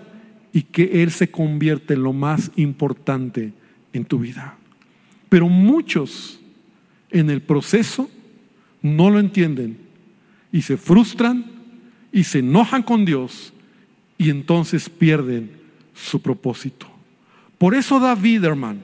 y 0.52 0.62
que 0.62 1.02
Él 1.02 1.10
se 1.10 1.30
convierte 1.30 1.94
en 1.94 2.02
lo 2.02 2.12
más 2.12 2.50
importante 2.56 3.52
en 3.92 4.04
tu 4.04 4.18
vida. 4.18 4.56
Pero 5.28 5.48
muchos 5.48 6.40
en 7.10 7.30
el 7.30 7.42
proceso 7.42 8.10
no 8.82 9.10
lo 9.10 9.18
entienden 9.18 9.78
y 10.52 10.62
se 10.62 10.76
frustran 10.76 11.44
y 12.12 12.24
se 12.24 12.40
enojan 12.40 12.82
con 12.82 13.04
Dios 13.04 13.52
y 14.18 14.30
entonces 14.30 14.88
pierden 14.88 15.50
su 15.94 16.20
propósito. 16.20 16.86
Por 17.58 17.74
eso 17.74 18.00
David, 18.00 18.44
hermano, 18.44 18.80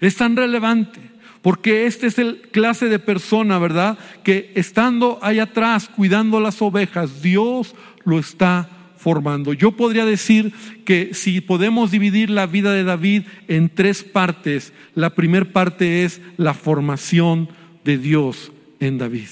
es 0.00 0.16
tan 0.16 0.36
relevante, 0.36 1.00
porque 1.42 1.86
este 1.86 2.06
es 2.06 2.18
el 2.18 2.42
clase 2.52 2.86
de 2.86 2.98
persona, 2.98 3.58
¿verdad? 3.58 3.98
Que 4.24 4.52
estando 4.54 5.18
ahí 5.20 5.38
atrás 5.38 5.88
cuidando 5.88 6.40
las 6.40 6.62
ovejas, 6.62 7.22
Dios 7.22 7.74
lo 8.04 8.18
está 8.18 8.68
formando. 9.00 9.54
Yo 9.54 9.72
podría 9.72 10.04
decir 10.04 10.52
que 10.84 11.14
si 11.14 11.40
podemos 11.40 11.90
dividir 11.90 12.28
la 12.28 12.46
vida 12.46 12.72
de 12.74 12.84
David 12.84 13.22
en 13.48 13.70
tres 13.70 14.04
partes, 14.04 14.74
la 14.94 15.10
primera 15.10 15.46
parte 15.46 16.04
es 16.04 16.20
la 16.36 16.52
formación 16.52 17.48
de 17.82 17.96
Dios 17.96 18.52
en 18.78 18.98
David. 18.98 19.28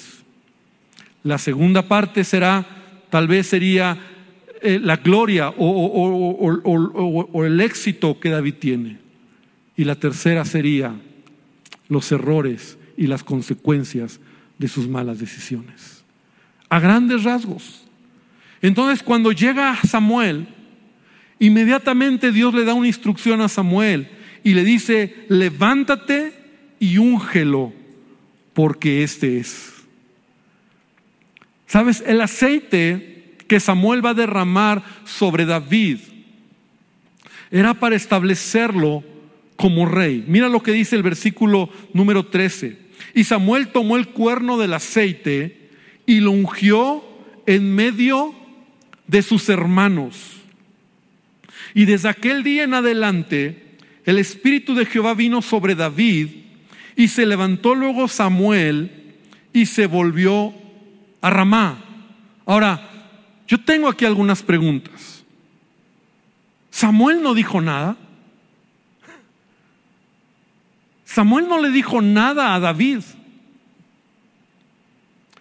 La 1.22 1.36
segunda 1.36 1.86
parte 1.86 2.24
será, 2.24 2.66
tal 3.10 3.28
vez 3.28 3.48
sería 3.48 3.98
eh, 4.62 4.80
la 4.82 4.96
gloria 4.96 5.50
o 5.50 7.44
el 7.44 7.60
éxito 7.60 8.18
que 8.18 8.30
David 8.30 8.54
tiene. 8.58 8.98
Y 9.76 9.84
la 9.84 9.96
tercera 9.96 10.46
sería 10.46 10.94
los 11.90 12.10
errores 12.10 12.78
y 12.96 13.06
las 13.06 13.22
consecuencias 13.22 14.18
de 14.56 14.68
sus 14.68 14.88
malas 14.88 15.18
decisiones. 15.18 16.04
A 16.70 16.80
grandes 16.80 17.24
rasgos. 17.24 17.87
Entonces 18.62 19.02
cuando 19.02 19.32
llega 19.32 19.76
Samuel, 19.86 20.48
inmediatamente 21.38 22.32
Dios 22.32 22.54
le 22.54 22.64
da 22.64 22.74
una 22.74 22.86
instrucción 22.86 23.40
a 23.40 23.48
Samuel 23.48 24.08
y 24.42 24.54
le 24.54 24.64
dice, 24.64 25.14
levántate 25.28 26.32
y 26.80 26.98
úngelo, 26.98 27.72
porque 28.54 29.02
este 29.02 29.38
es. 29.38 29.74
Sabes, 31.66 32.02
el 32.06 32.20
aceite 32.20 33.36
que 33.46 33.60
Samuel 33.60 34.04
va 34.04 34.10
a 34.10 34.14
derramar 34.14 34.82
sobre 35.04 35.44
David 35.44 35.98
era 37.50 37.74
para 37.74 37.96
establecerlo 37.96 39.04
como 39.56 39.86
rey. 39.86 40.24
Mira 40.26 40.48
lo 40.48 40.62
que 40.62 40.72
dice 40.72 40.96
el 40.96 41.02
versículo 41.02 41.68
número 41.92 42.26
13. 42.26 42.78
Y 43.14 43.24
Samuel 43.24 43.68
tomó 43.68 43.96
el 43.96 44.08
cuerno 44.08 44.58
del 44.58 44.74
aceite 44.74 45.70
y 46.06 46.20
lo 46.20 46.30
ungió 46.30 47.04
en 47.46 47.74
medio 47.74 48.34
de 49.08 49.22
sus 49.22 49.48
hermanos. 49.48 50.36
Y 51.74 51.86
desde 51.86 52.08
aquel 52.08 52.44
día 52.44 52.62
en 52.62 52.74
adelante, 52.74 53.76
el 54.04 54.18
Espíritu 54.18 54.74
de 54.74 54.86
Jehová 54.86 55.14
vino 55.14 55.42
sobre 55.42 55.74
David 55.74 56.28
y 56.94 57.08
se 57.08 57.26
levantó 57.26 57.74
luego 57.74 58.06
Samuel 58.06 59.16
y 59.52 59.66
se 59.66 59.86
volvió 59.86 60.54
a 61.20 61.30
Ramá. 61.30 61.84
Ahora, 62.46 62.90
yo 63.46 63.60
tengo 63.60 63.88
aquí 63.88 64.04
algunas 64.04 64.42
preguntas. 64.42 65.24
Samuel 66.70 67.22
no 67.22 67.34
dijo 67.34 67.60
nada. 67.60 67.96
Samuel 71.04 71.48
no 71.48 71.60
le 71.60 71.70
dijo 71.70 72.00
nada 72.02 72.54
a 72.54 72.60
David. 72.60 73.00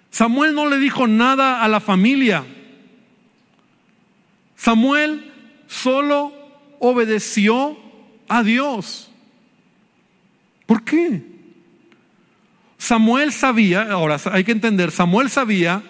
Samuel 0.09 0.55
no 0.55 0.67
le 0.67 0.79
dijo 0.79 1.05
nada 1.05 1.61
a 1.61 1.67
la 1.67 1.79
familia. 1.79 2.45
Samuel 4.57 5.31
solo 5.67 6.33
obedeció 6.79 7.77
a 8.27 8.43
Dios. 8.43 9.09
¿Por 10.65 10.83
qué? 10.83 11.21
Samuel 12.77 13.31
sabía, 13.31 13.91
ahora 13.91 14.17
hay 14.31 14.43
que 14.43 14.51
entender, 14.51 14.91
Samuel 14.91 15.29
sabía 15.29 15.81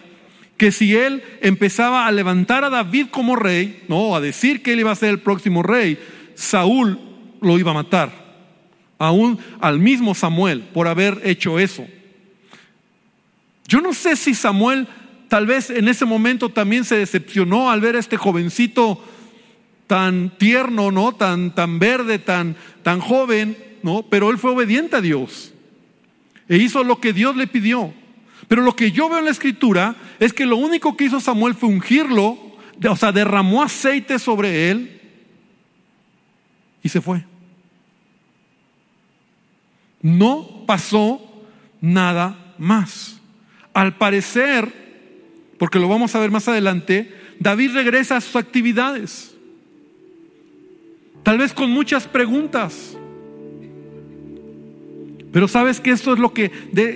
que 0.57 0.71
si 0.71 0.95
él 0.95 1.23
empezaba 1.41 2.05
a 2.05 2.11
levantar 2.11 2.63
a 2.63 2.69
David 2.69 3.07
como 3.11 3.35
rey, 3.35 3.83
no, 3.87 4.15
a 4.15 4.21
decir 4.21 4.61
que 4.61 4.73
él 4.73 4.79
iba 4.79 4.91
a 4.91 4.95
ser 4.95 5.09
el 5.09 5.19
próximo 5.19 5.63
rey, 5.63 5.99
Saúl 6.35 6.99
lo 7.41 7.59
iba 7.59 7.71
a 7.71 7.75
matar. 7.75 8.27
Aún 8.99 9.39
al 9.59 9.79
mismo 9.79 10.15
Samuel 10.15 10.61
por 10.73 10.87
haber 10.87 11.21
hecho 11.23 11.59
eso. 11.59 11.85
Yo 13.67 13.81
no 13.81 13.93
sé 13.93 14.15
si 14.15 14.33
Samuel 14.33 14.87
tal 15.27 15.45
vez 15.45 15.69
en 15.69 15.87
ese 15.87 16.05
momento 16.05 16.49
también 16.49 16.83
se 16.83 16.97
decepcionó 16.97 17.69
al 17.69 17.81
ver 17.81 17.95
a 17.95 17.99
este 17.99 18.17
jovencito 18.17 19.03
tan 19.87 20.31
tierno, 20.37 20.91
¿no? 20.91 21.13
Tan, 21.13 21.55
tan 21.55 21.79
verde, 21.79 22.19
tan, 22.19 22.55
tan 22.83 22.99
joven, 22.99 23.57
¿no? 23.83 24.03
Pero 24.03 24.29
él 24.29 24.37
fue 24.37 24.51
obediente 24.51 24.97
a 24.97 25.01
Dios. 25.01 25.53
E 26.49 26.57
hizo 26.57 26.83
lo 26.83 26.99
que 26.99 27.13
Dios 27.13 27.35
le 27.35 27.47
pidió. 27.47 27.93
Pero 28.47 28.61
lo 28.61 28.75
que 28.75 28.91
yo 28.91 29.09
veo 29.09 29.19
en 29.19 29.25
la 29.25 29.31
escritura 29.31 29.95
es 30.19 30.33
que 30.33 30.45
lo 30.45 30.57
único 30.57 30.95
que 30.95 31.05
hizo 31.05 31.19
Samuel 31.19 31.55
fue 31.55 31.69
ungirlo, 31.69 32.37
o 32.87 32.95
sea, 32.95 33.11
derramó 33.11 33.63
aceite 33.63 34.19
sobre 34.19 34.69
él 34.69 35.01
y 36.83 36.89
se 36.89 37.01
fue. 37.01 37.25
No 40.01 40.63
pasó 40.65 41.21
nada 41.81 42.53
más. 42.57 43.19
Al 43.73 43.97
parecer, 43.97 44.86
porque 45.57 45.79
lo 45.79 45.87
vamos 45.87 46.15
a 46.15 46.19
ver 46.19 46.31
más 46.31 46.47
adelante, 46.47 47.13
David 47.39 47.71
regresa 47.73 48.17
a 48.17 48.21
sus 48.21 48.35
actividades. 48.35 49.35
Tal 51.23 51.37
vez 51.37 51.53
con 51.53 51.71
muchas 51.71 52.07
preguntas. 52.07 52.97
Pero 55.31 55.47
sabes 55.47 55.81
que 55.81 55.91
esto 55.91 56.13
es 56.13 56.19
lo 56.19 56.33
que 56.33 56.51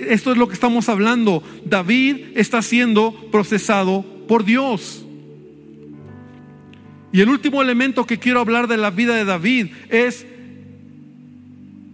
esto 0.08 0.32
es 0.32 0.38
lo 0.38 0.48
que 0.48 0.54
estamos 0.54 0.88
hablando. 0.88 1.42
David 1.64 2.28
está 2.34 2.62
siendo 2.62 3.14
procesado 3.30 4.04
por 4.26 4.44
Dios. 4.44 5.04
Y 7.12 7.20
el 7.20 7.28
último 7.28 7.60
elemento 7.60 8.06
que 8.06 8.18
quiero 8.18 8.40
hablar 8.40 8.68
de 8.68 8.78
la 8.78 8.90
vida 8.90 9.14
de 9.14 9.26
David 9.26 9.66
es 9.90 10.26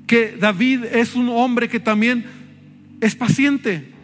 que 0.06 0.36
David 0.38 0.84
es 0.84 1.16
un 1.16 1.28
hombre 1.28 1.68
que 1.68 1.80
también 1.80 2.24
es 3.00 3.16
paciente. 3.16 3.97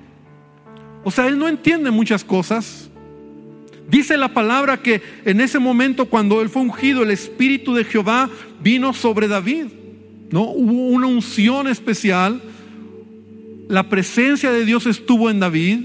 O 1.04 1.10
sea, 1.10 1.26
él 1.28 1.38
no 1.38 1.46
entiende 1.46 1.90
muchas 1.90 2.24
cosas. 2.24 2.90
Dice 3.88 4.16
la 4.16 4.32
palabra 4.32 4.78
que 4.78 5.02
en 5.24 5.40
ese 5.40 5.58
momento 5.58 6.06
cuando 6.06 6.40
él 6.40 6.48
fue 6.48 6.62
ungido, 6.62 7.02
el 7.02 7.10
Espíritu 7.10 7.74
de 7.74 7.84
Jehová 7.84 8.30
vino 8.60 8.94
sobre 8.94 9.28
David. 9.28 9.66
¿no? 10.30 10.44
Hubo 10.44 10.88
una 10.88 11.06
unción 11.06 11.68
especial. 11.68 12.40
La 13.68 13.88
presencia 13.88 14.50
de 14.50 14.64
Dios 14.64 14.86
estuvo 14.86 15.30
en 15.30 15.40
David, 15.40 15.80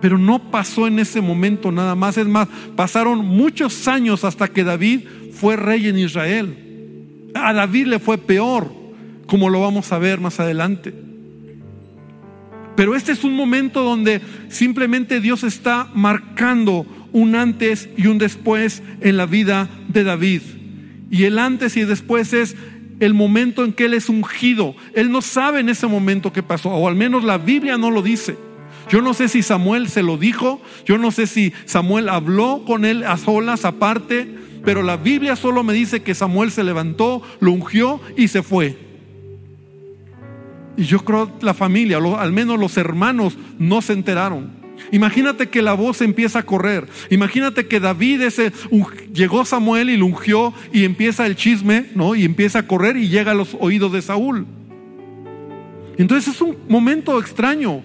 pero 0.00 0.18
no 0.18 0.50
pasó 0.50 0.86
en 0.86 0.98
ese 0.98 1.20
momento 1.20 1.70
nada 1.70 1.94
más. 1.94 2.18
Es 2.18 2.26
más, 2.26 2.48
pasaron 2.76 3.24
muchos 3.24 3.86
años 3.86 4.24
hasta 4.24 4.48
que 4.48 4.64
David 4.64 5.02
fue 5.32 5.56
rey 5.56 5.88
en 5.88 5.98
Israel. 5.98 7.30
A 7.34 7.52
David 7.52 7.86
le 7.86 7.98
fue 8.00 8.18
peor, 8.18 8.72
como 9.26 9.48
lo 9.48 9.60
vamos 9.60 9.92
a 9.92 9.98
ver 9.98 10.20
más 10.20 10.40
adelante. 10.40 11.03
Pero 12.76 12.96
este 12.96 13.12
es 13.12 13.24
un 13.24 13.34
momento 13.34 13.82
donde 13.82 14.20
simplemente 14.48 15.20
Dios 15.20 15.44
está 15.44 15.88
marcando 15.94 16.86
un 17.12 17.36
antes 17.36 17.88
y 17.96 18.08
un 18.08 18.18
después 18.18 18.82
en 19.00 19.16
la 19.16 19.26
vida 19.26 19.68
de 19.88 20.02
David. 20.02 20.42
Y 21.10 21.24
el 21.24 21.38
antes 21.38 21.76
y 21.76 21.82
el 21.82 21.88
después 21.88 22.32
es 22.32 22.56
el 23.00 23.14
momento 23.14 23.64
en 23.64 23.72
que 23.72 23.84
él 23.84 23.94
es 23.94 24.08
ungido. 24.08 24.74
Él 24.94 25.12
no 25.12 25.22
sabe 25.22 25.60
en 25.60 25.68
ese 25.68 25.86
momento 25.86 26.32
qué 26.32 26.42
pasó, 26.42 26.70
o 26.70 26.88
al 26.88 26.96
menos 26.96 27.22
la 27.22 27.38
Biblia 27.38 27.78
no 27.78 27.90
lo 27.90 28.02
dice. 28.02 28.36
Yo 28.90 29.00
no 29.00 29.14
sé 29.14 29.28
si 29.28 29.42
Samuel 29.42 29.88
se 29.88 30.02
lo 30.02 30.18
dijo, 30.18 30.60
yo 30.84 30.98
no 30.98 31.10
sé 31.10 31.26
si 31.26 31.52
Samuel 31.64 32.08
habló 32.08 32.64
con 32.66 32.84
él 32.84 33.04
a 33.04 33.16
solas 33.16 33.64
aparte, 33.64 34.28
pero 34.64 34.82
la 34.82 34.96
Biblia 34.96 35.36
solo 35.36 35.62
me 35.62 35.72
dice 35.72 36.02
que 36.02 36.14
Samuel 36.14 36.50
se 36.50 36.64
levantó, 36.64 37.22
lo 37.40 37.52
ungió 37.52 38.00
y 38.16 38.28
se 38.28 38.42
fue. 38.42 38.76
Y 40.76 40.84
yo 40.84 41.04
creo 41.04 41.30
la 41.40 41.54
familia, 41.54 41.98
al 41.98 42.32
menos 42.32 42.58
los 42.58 42.76
hermanos, 42.76 43.36
no 43.58 43.80
se 43.82 43.92
enteraron. 43.92 44.64
Imagínate 44.92 45.48
que 45.48 45.62
la 45.62 45.72
voz 45.74 46.00
empieza 46.00 46.40
a 46.40 46.42
correr. 46.44 46.86
Imagínate 47.10 47.66
que 47.66 47.80
David 47.80 48.22
ese, 48.22 48.52
llegó 49.12 49.44
Samuel 49.44 49.90
y 49.90 49.96
lo 49.96 50.06
ungió 50.06 50.52
y 50.72 50.84
empieza 50.84 51.26
el 51.26 51.36
chisme, 51.36 51.86
¿no? 51.94 52.14
Y 52.14 52.24
empieza 52.24 52.60
a 52.60 52.66
correr 52.66 52.96
y 52.96 53.08
llega 53.08 53.32
a 53.32 53.34
los 53.34 53.56
oídos 53.60 53.92
de 53.92 54.02
Saúl. 54.02 54.46
Entonces 55.96 56.34
es 56.34 56.40
un 56.40 56.56
momento 56.68 57.18
extraño. 57.20 57.82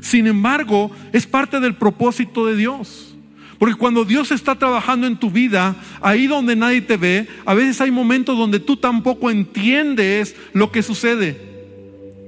Sin 0.00 0.26
embargo, 0.26 0.90
es 1.12 1.26
parte 1.26 1.60
del 1.60 1.74
propósito 1.74 2.46
de 2.46 2.56
Dios. 2.56 3.16
Porque 3.58 3.74
cuando 3.74 4.04
Dios 4.04 4.32
está 4.32 4.54
trabajando 4.56 5.06
en 5.06 5.16
tu 5.16 5.30
vida, 5.30 5.76
ahí 6.02 6.26
donde 6.26 6.56
nadie 6.56 6.82
te 6.82 6.96
ve, 6.96 7.26
a 7.46 7.54
veces 7.54 7.80
hay 7.80 7.90
momentos 7.90 8.36
donde 8.36 8.60
tú 8.60 8.76
tampoco 8.76 9.30
entiendes 9.30 10.36
lo 10.52 10.70
que 10.70 10.82
sucede. 10.82 11.55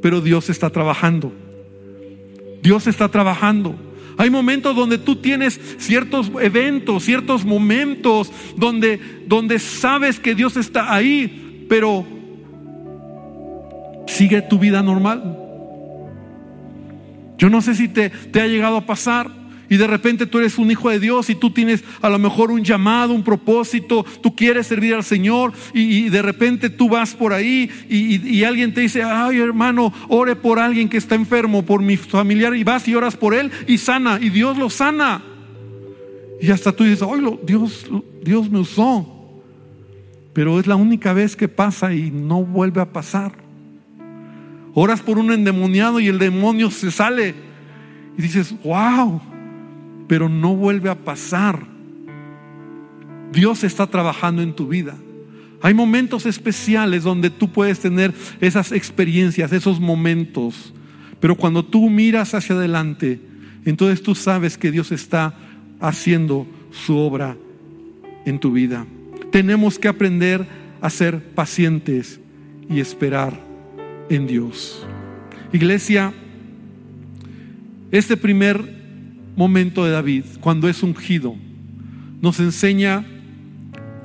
Pero 0.03 0.21
Dios 0.21 0.51
está 0.51 0.71
trabajando. 0.71 1.33
Dios 2.63 2.87
está 2.87 3.09
trabajando. 3.09 3.75
Hay 4.17 4.31
momentos 4.31 4.75
donde 4.75 4.99
tú 4.99 5.17
tienes 5.17 5.61
ciertos 5.79 6.31
eventos, 6.41 7.05
ciertos 7.05 7.45
momentos 7.45 8.33
donde, 8.57 9.01
donde 9.27 9.61
sabes 9.61 10.19
que 10.19 10.35
Dios 10.35 10.57
está 10.57 10.93
ahí, 10.93 11.67
pero 11.69 12.05
sigue 14.09 14.43
tu 14.43 14.59
vida 14.59 14.83
normal. 14.83 15.39
Yo 17.39 17.49
no 17.49 17.63
sé 17.63 17.77
si 17.77 17.87
te, 17.89 18.11
te 18.11 18.41
ha 18.41 18.49
llegado 18.49 18.79
a 18.79 18.87
pasar 18.87 19.38
y 19.69 19.77
de 19.77 19.87
repente 19.87 20.27
tú 20.27 20.39
eres 20.39 20.59
un 20.59 20.71
hijo 20.71 20.89
de 20.91 20.99
Dios 20.99 21.29
y 21.31 21.35
tú 21.35 21.51
tienes 21.51 21.85
a 22.01 22.09
lo 22.09 22.19
mejor 22.19 22.51
un 22.51 22.65
llamado, 22.65 23.13
un 23.13 23.23
propósito, 23.23 24.05
tú 24.23 24.35
quieres 24.35 24.67
servir 24.67 24.95
al 24.95 25.05
Señor 25.05 25.53
y, 25.75 26.09
de 26.09 26.23
repente 26.23 26.71
tú 26.71 26.89
vas 26.89 27.15
por 27.15 27.33
ahí 27.33 27.71
y, 27.89 28.45
alguien 28.45 28.73
te 28.73 28.81
dice, 28.81 29.03
ay 29.03 29.39
hermano, 29.39 29.93
ore 30.09 30.37
por 30.37 30.59
alguien 30.59 30.89
que 30.89 30.97
está 30.97 31.15
enfermo, 31.15 31.65
por 31.65 31.83
mi 31.83 31.97
familiar 31.97 32.57
y 32.57 32.65
vas 32.65 32.89
y 32.89 32.95
oras 32.95 33.17
por 33.17 33.35
él 33.35 33.51
y 33.67 33.79
sana 33.79 34.19
y 34.21 34.31
Dios 34.31 34.57
lo 34.57 34.71
sana. 34.71 35.23
Y 36.41 36.51
hasta 36.51 36.73
tú 36.73 36.85
dices, 36.85 37.03
ay, 37.03 37.21
Dios, 37.45 37.87
Dios 38.23 38.49
me 38.49 38.61
usó. 38.61 39.15
Pero 40.33 40.61
es 40.61 40.69
la 40.69 40.77
única 40.77 41.13
vez 41.13 41.35
que 41.35 41.49
pasa 41.49 41.93
y 41.93 42.13
no 42.13 42.45
vuelve 42.45 42.81
a 42.81 42.93
pasar. 42.93 43.33
Oras 44.73 45.01
por 45.01 45.19
un 45.19 45.33
endemoniado 45.33 45.99
y 45.99 46.07
el 46.07 46.21
demonio 46.21 46.71
se 46.71 46.93
sale. 46.93 47.35
Y 48.17 48.23
dices, 48.23 48.55
wow, 48.63 49.21
pero 50.09 50.29
no 50.29 50.57
vuelve 50.57 50.91
a 50.91 50.97
pasar. 50.97 51.65
Dios 53.33 53.63
está 53.63 53.87
trabajando 53.87 54.43
en 54.43 54.55
tu 54.55 54.67
vida. 54.67 54.97
Hay 55.61 55.75
momentos 55.75 56.25
especiales 56.27 57.05
donde 57.05 57.31
tú 57.31 57.51
puedes 57.51 57.81
tener 57.81 58.15
esas 58.41 58.73
experiencias, 58.73 59.53
esos 59.53 59.81
momentos. 59.81 60.73
Pero 61.21 61.37
cuando 61.37 61.65
tú 61.65 61.91
miras 61.91 62.35
hacia 62.35 62.57
adelante, 62.57 63.21
entonces 63.65 64.03
tú 64.03 64.15
sabes 64.15 64.57
que 64.57 64.71
Dios 64.71 64.93
está 64.93 65.35
haciendo 65.81 66.47
su 66.71 66.97
obra 66.97 67.37
en 68.25 68.39
tu 68.39 68.53
vida. 68.53 68.87
Tenemos 69.31 69.79
que 69.79 69.89
aprender 69.89 70.47
a 70.81 70.91
ser 70.91 71.23
pacientes 71.35 72.21
y 72.71 72.81
esperar 72.81 73.39
en 74.09 74.27
Dios. 74.27 74.87
Iglesia, 75.53 76.13
este 77.91 78.17
primer 78.17 78.78
momento 79.39 79.85
de 79.85 79.93
David, 79.93 80.25
cuando 80.41 80.69
es 80.69 80.83
ungido, 80.83 81.37
nos 82.21 82.41
enseña 82.41 83.07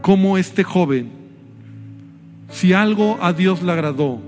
cómo 0.03 0.37
este 0.37 0.63
joven, 0.63 1.09
si 2.51 2.71
algo 2.71 3.17
a 3.19 3.33
Dios 3.33 3.63
le 3.63 3.71
agradó, 3.71 4.21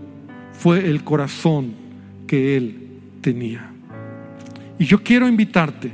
fue 0.53 0.89
el 0.89 1.03
corazón 1.03 1.75
que 2.25 2.57
él 2.57 2.87
tenía. 3.21 3.71
Y 4.79 4.85
yo 4.85 5.03
quiero 5.03 5.27
invitarte, 5.27 5.91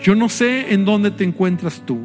yo 0.00 0.14
no 0.14 0.30
sé 0.30 0.72
en 0.72 0.86
dónde 0.86 1.10
te 1.10 1.24
encuentras 1.24 1.82
tú, 1.84 1.98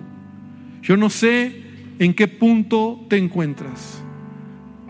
yo 0.82 0.98
no 0.98 1.10
sé 1.10 1.64
en 2.00 2.14
qué 2.14 2.28
punto 2.28 3.06
te 3.08 3.16
encuentras, 3.16 4.04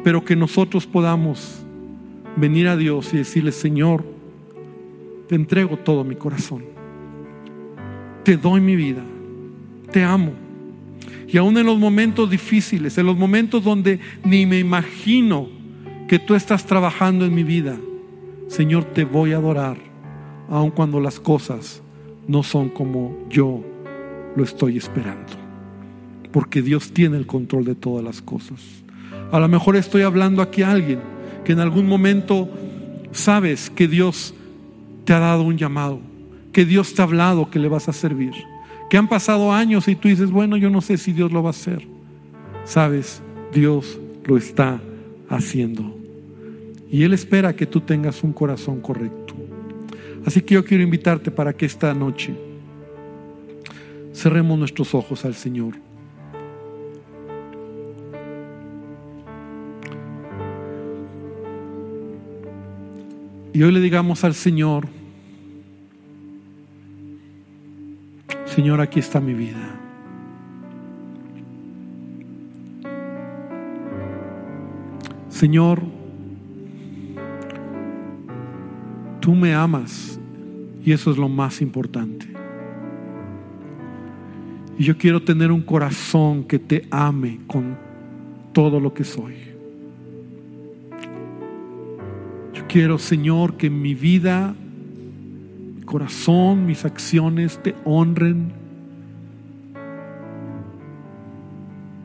pero 0.03 0.26
que 0.26 0.36
nosotros 0.36 0.88
podamos 0.88 1.64
venir 2.36 2.68
a 2.68 2.76
Dios 2.76 3.14
y 3.14 3.18
decirle, 3.18 3.51
Señor, 3.51 4.03
te 5.28 5.36
entrego 5.36 5.78
todo 5.78 6.03
mi 6.03 6.16
corazón 6.16 6.72
te 8.24 8.38
doy 8.38 8.61
mi 8.61 8.76
vida, 8.76 9.03
te 9.91 10.03
amo. 10.03 10.32
Y 11.28 11.38
aún 11.38 11.57
en 11.57 11.65
los 11.65 11.78
momentos 11.78 12.30
difíciles, 12.30 12.97
en 12.97 13.05
los 13.05 13.17
momentos 13.17 13.63
donde 13.63 13.99
ni 14.24 14.45
me 14.45 14.59
imagino 14.59 15.47
que 16.07 16.19
tú 16.19 16.36
estás 16.36 16.65
trabajando 16.65 17.26
en 17.26 17.34
mi 17.34 17.43
vida, 17.43 17.78
Señor, 18.47 18.86
te 18.86 19.03
voy 19.03 19.34
a 19.34 19.38
adorar, 19.38 19.78
aun 20.49 20.71
cuando 20.71 20.99
las 20.99 21.19
cosas 21.19 21.82
no 22.28 22.43
son 22.43 22.69
como 22.69 23.17
yo 23.30 23.63
lo 24.36 24.43
estoy 24.43 24.78
esperando. 24.78 25.34
Porque 26.32 26.61
Dios 26.61 26.91
tiene 26.93 27.17
el 27.17 27.26
control 27.26 27.65
de 27.65 27.76
todas 27.76 28.03
las 28.03 28.21
cosas. 28.21 28.61
A 29.32 29.39
lo 29.39 29.47
mejor 29.47 29.76
estoy 29.76 30.03
hablando 30.03 30.41
aquí 30.41 30.61
a 30.61 30.71
alguien 30.71 30.99
que 31.43 31.53
en 31.53 31.59
algún 31.59 31.88
momento 31.88 32.49
sabes 33.11 33.69
que 33.69 33.88
Dios 33.88 34.34
te 35.05 35.13
ha 35.13 35.19
dado 35.19 35.43
un 35.43 35.57
llamado 35.57 35.99
que 36.53 36.65
Dios 36.65 36.93
te 36.93 37.01
ha 37.01 37.05
hablado 37.05 37.49
que 37.49 37.59
le 37.59 37.67
vas 37.67 37.89
a 37.89 37.93
servir. 37.93 38.33
Que 38.89 38.97
han 38.97 39.09
pasado 39.09 39.51
años 39.51 39.87
y 39.87 39.95
tú 39.95 40.07
dices, 40.07 40.31
bueno, 40.31 40.55
yo 40.55 40.69
no 40.69 40.79
sé 40.79 40.97
si 40.97 41.11
Dios 41.11 41.31
lo 41.31 41.41
va 41.41 41.49
a 41.49 41.51
hacer. 41.51 41.85
Sabes, 42.63 43.21
Dios 43.51 43.99
lo 44.23 44.37
está 44.37 44.79
haciendo. 45.27 45.97
Y 46.89 47.03
Él 47.03 47.13
espera 47.13 47.55
que 47.55 47.65
tú 47.65 47.81
tengas 47.81 48.23
un 48.23 48.31
corazón 48.31 48.79
correcto. 48.79 49.33
Así 50.25 50.41
que 50.41 50.53
yo 50.53 50.63
quiero 50.63 50.83
invitarte 50.83 51.31
para 51.31 51.53
que 51.53 51.65
esta 51.65 51.93
noche 51.93 52.33
cerremos 54.13 54.57
nuestros 54.57 54.93
ojos 54.93 55.25
al 55.25 55.33
Señor. 55.33 55.73
Y 63.53 63.61
hoy 63.61 63.71
le 63.71 63.79
digamos 63.81 64.23
al 64.23 64.33
Señor, 64.33 64.87
Señor, 68.55 68.81
aquí 68.81 68.99
está 68.99 69.19
mi 69.19 69.33
vida. 69.33 69.57
Señor, 75.27 75.81
tú 79.19 79.33
me 79.33 79.55
amas 79.55 80.19
y 80.85 80.91
eso 80.91 81.09
es 81.09 81.17
lo 81.17 81.27
más 81.29 81.63
importante. 81.63 82.27
Y 84.77 84.83
yo 84.83 84.99
quiero 84.99 85.23
tener 85.23 85.51
un 85.51 85.63
corazón 85.63 86.43
que 86.43 86.59
te 86.59 86.87
ame 86.91 87.39
con 87.47 87.75
todo 88.51 88.79
lo 88.79 88.93
que 88.93 89.03
soy. 89.03 89.33
Yo 92.53 92.67
quiero, 92.67 92.99
Señor, 92.99 93.57
que 93.57 93.71
mi 93.71 93.95
vida 93.95 94.53
corazón, 95.86 96.65
mis 96.65 96.86
acciones 96.86 97.61
te 97.61 97.75
honren, 97.84 98.51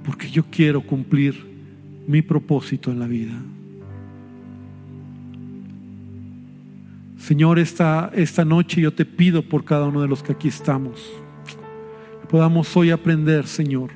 porque 0.04 0.30
yo 0.30 0.44
quiero 0.50 0.80
cumplir 0.80 1.46
mi 2.06 2.22
propósito 2.22 2.90
en 2.90 2.98
la 2.98 3.06
vida. 3.06 3.34
Señor, 7.18 7.58
esta, 7.58 8.10
esta 8.14 8.44
noche 8.44 8.80
yo 8.80 8.94
te 8.94 9.04
pido 9.04 9.42
por 9.42 9.64
cada 9.64 9.86
uno 9.86 10.00
de 10.00 10.08
los 10.08 10.22
que 10.22 10.32
aquí 10.32 10.48
estamos, 10.48 11.06
que 12.20 12.26
podamos 12.26 12.74
hoy 12.76 12.90
aprender, 12.90 13.46
Señor, 13.46 13.90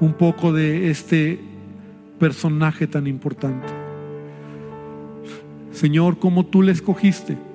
un 0.00 0.12
poco 0.14 0.52
de 0.52 0.90
este 0.90 1.40
personaje 2.18 2.86
tan 2.88 3.06
importante. 3.06 3.68
Señor, 5.70 6.18
como 6.18 6.44
tú 6.44 6.62
le 6.62 6.72
escogiste 6.72 7.47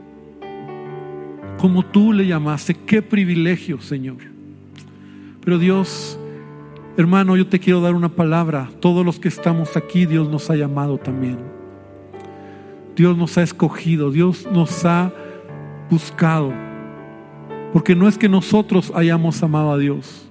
como 1.63 1.81
tú 1.81 2.11
le 2.11 2.27
llamaste. 2.27 2.73
Qué 2.73 3.01
privilegio, 3.01 3.79
Señor. 3.79 4.17
Pero 5.45 5.57
Dios, 5.57 6.19
hermano, 6.97 7.37
yo 7.37 7.47
te 7.47 7.57
quiero 7.57 7.79
dar 7.79 7.95
una 7.95 8.09
palabra. 8.09 8.69
Todos 8.81 9.05
los 9.05 9.17
que 9.17 9.29
estamos 9.29 9.77
aquí, 9.77 10.05
Dios 10.05 10.27
nos 10.27 10.49
ha 10.49 10.57
llamado 10.57 10.97
también. 10.97 11.37
Dios 12.97 13.17
nos 13.17 13.37
ha 13.37 13.43
escogido, 13.43 14.11
Dios 14.11 14.45
nos 14.51 14.83
ha 14.83 15.13
buscado. 15.89 16.51
Porque 17.71 17.95
no 17.95 18.09
es 18.09 18.17
que 18.17 18.27
nosotros 18.27 18.91
hayamos 18.93 19.41
amado 19.41 19.71
a 19.71 19.77
Dios. 19.77 20.27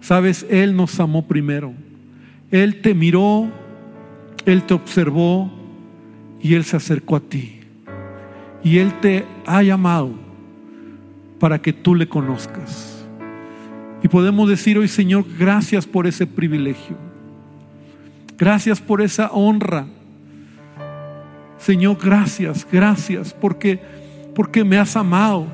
Sabes, 0.00 0.46
Él 0.48 0.76
nos 0.76 1.00
amó 1.00 1.26
primero. 1.26 1.72
Él 2.52 2.80
te 2.80 2.94
miró, 2.94 3.48
Él 4.44 4.62
te 4.62 4.74
observó 4.74 5.50
y 6.40 6.54
Él 6.54 6.62
se 6.62 6.76
acercó 6.76 7.16
a 7.16 7.20
ti. 7.20 7.58
Y 8.62 8.78
Él 8.78 8.92
te 9.00 9.24
ha 9.46 9.64
llamado 9.64 10.25
para 11.38 11.60
que 11.60 11.72
tú 11.72 11.94
le 11.94 12.08
conozcas. 12.08 13.06
Y 14.02 14.08
podemos 14.08 14.48
decir 14.48 14.78
hoy, 14.78 14.88
Señor, 14.88 15.24
gracias 15.38 15.86
por 15.86 16.06
ese 16.06 16.26
privilegio. 16.26 16.96
Gracias 18.38 18.80
por 18.80 19.02
esa 19.02 19.30
honra. 19.32 19.86
Señor, 21.58 21.96
gracias, 22.02 22.66
gracias 22.70 23.32
porque 23.32 23.80
porque 24.34 24.62
me 24.64 24.78
has 24.78 24.94
amado. 24.96 25.46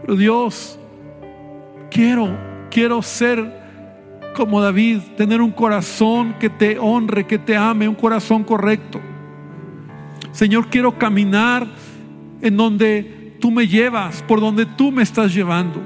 Pero 0.00 0.16
Dios, 0.16 0.78
quiero 1.90 2.50
quiero 2.70 3.02
ser 3.02 3.60
como 4.34 4.60
David, 4.60 5.00
tener 5.16 5.42
un 5.42 5.50
corazón 5.50 6.34
que 6.38 6.48
te 6.48 6.78
honre, 6.78 7.26
que 7.26 7.38
te 7.38 7.56
ame, 7.56 7.88
un 7.88 7.96
corazón 7.96 8.44
correcto. 8.44 9.00
Señor, 10.32 10.68
quiero 10.68 10.96
caminar 10.96 11.66
en 12.40 12.56
donde 12.56 13.19
tú 13.40 13.50
me 13.50 13.66
llevas, 13.66 14.22
por 14.22 14.40
donde 14.40 14.66
tú 14.66 14.92
me 14.92 15.02
estás 15.02 15.34
llevando. 15.34 15.80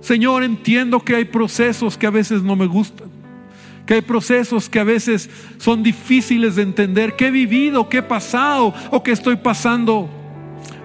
Señor, 0.00 0.42
entiendo 0.42 1.00
que 1.00 1.14
hay 1.14 1.24
procesos 1.24 1.96
que 1.98 2.06
a 2.06 2.10
veces 2.10 2.42
no 2.42 2.56
me 2.56 2.66
gustan, 2.66 3.08
que 3.86 3.94
hay 3.94 4.00
procesos 4.00 4.68
que 4.68 4.80
a 4.80 4.84
veces 4.84 5.28
son 5.58 5.82
difíciles 5.82 6.56
de 6.56 6.62
entender, 6.62 7.14
que 7.14 7.26
he 7.26 7.30
vivido, 7.30 7.88
que 7.88 7.98
he 7.98 8.02
pasado 8.02 8.74
o 8.90 9.02
que 9.02 9.12
estoy 9.12 9.36
pasando. 9.36 10.08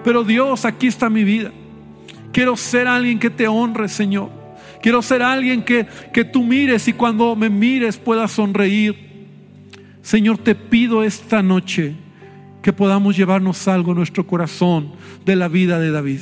Pero 0.04 0.22
Dios, 0.24 0.64
aquí 0.64 0.86
está 0.86 1.08
mi 1.08 1.24
vida. 1.24 1.50
Quiero 2.32 2.56
ser 2.56 2.86
alguien 2.86 3.18
que 3.18 3.30
te 3.30 3.48
honre, 3.48 3.88
Señor. 3.88 4.30
Quiero 4.80 5.02
ser 5.02 5.22
alguien 5.22 5.62
que, 5.62 5.86
que 6.12 6.24
tú 6.24 6.44
mires 6.44 6.86
y 6.86 6.92
cuando 6.92 7.34
me 7.34 7.50
mires 7.50 7.96
puedas 7.96 8.30
sonreír. 8.30 9.08
Señor, 10.02 10.38
te 10.38 10.54
pido 10.54 11.02
esta 11.02 11.42
noche 11.42 11.96
que 12.68 12.74
podamos 12.74 13.16
llevarnos 13.16 13.66
algo 13.66 13.92
en 13.92 13.96
nuestro 13.96 14.26
corazón 14.26 14.92
de 15.24 15.36
la 15.36 15.48
vida 15.48 15.80
de 15.80 15.90
David, 15.90 16.20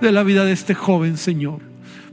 de 0.00 0.10
la 0.10 0.24
vida 0.24 0.44
de 0.44 0.50
este 0.50 0.74
joven 0.74 1.16
Señor. 1.16 1.60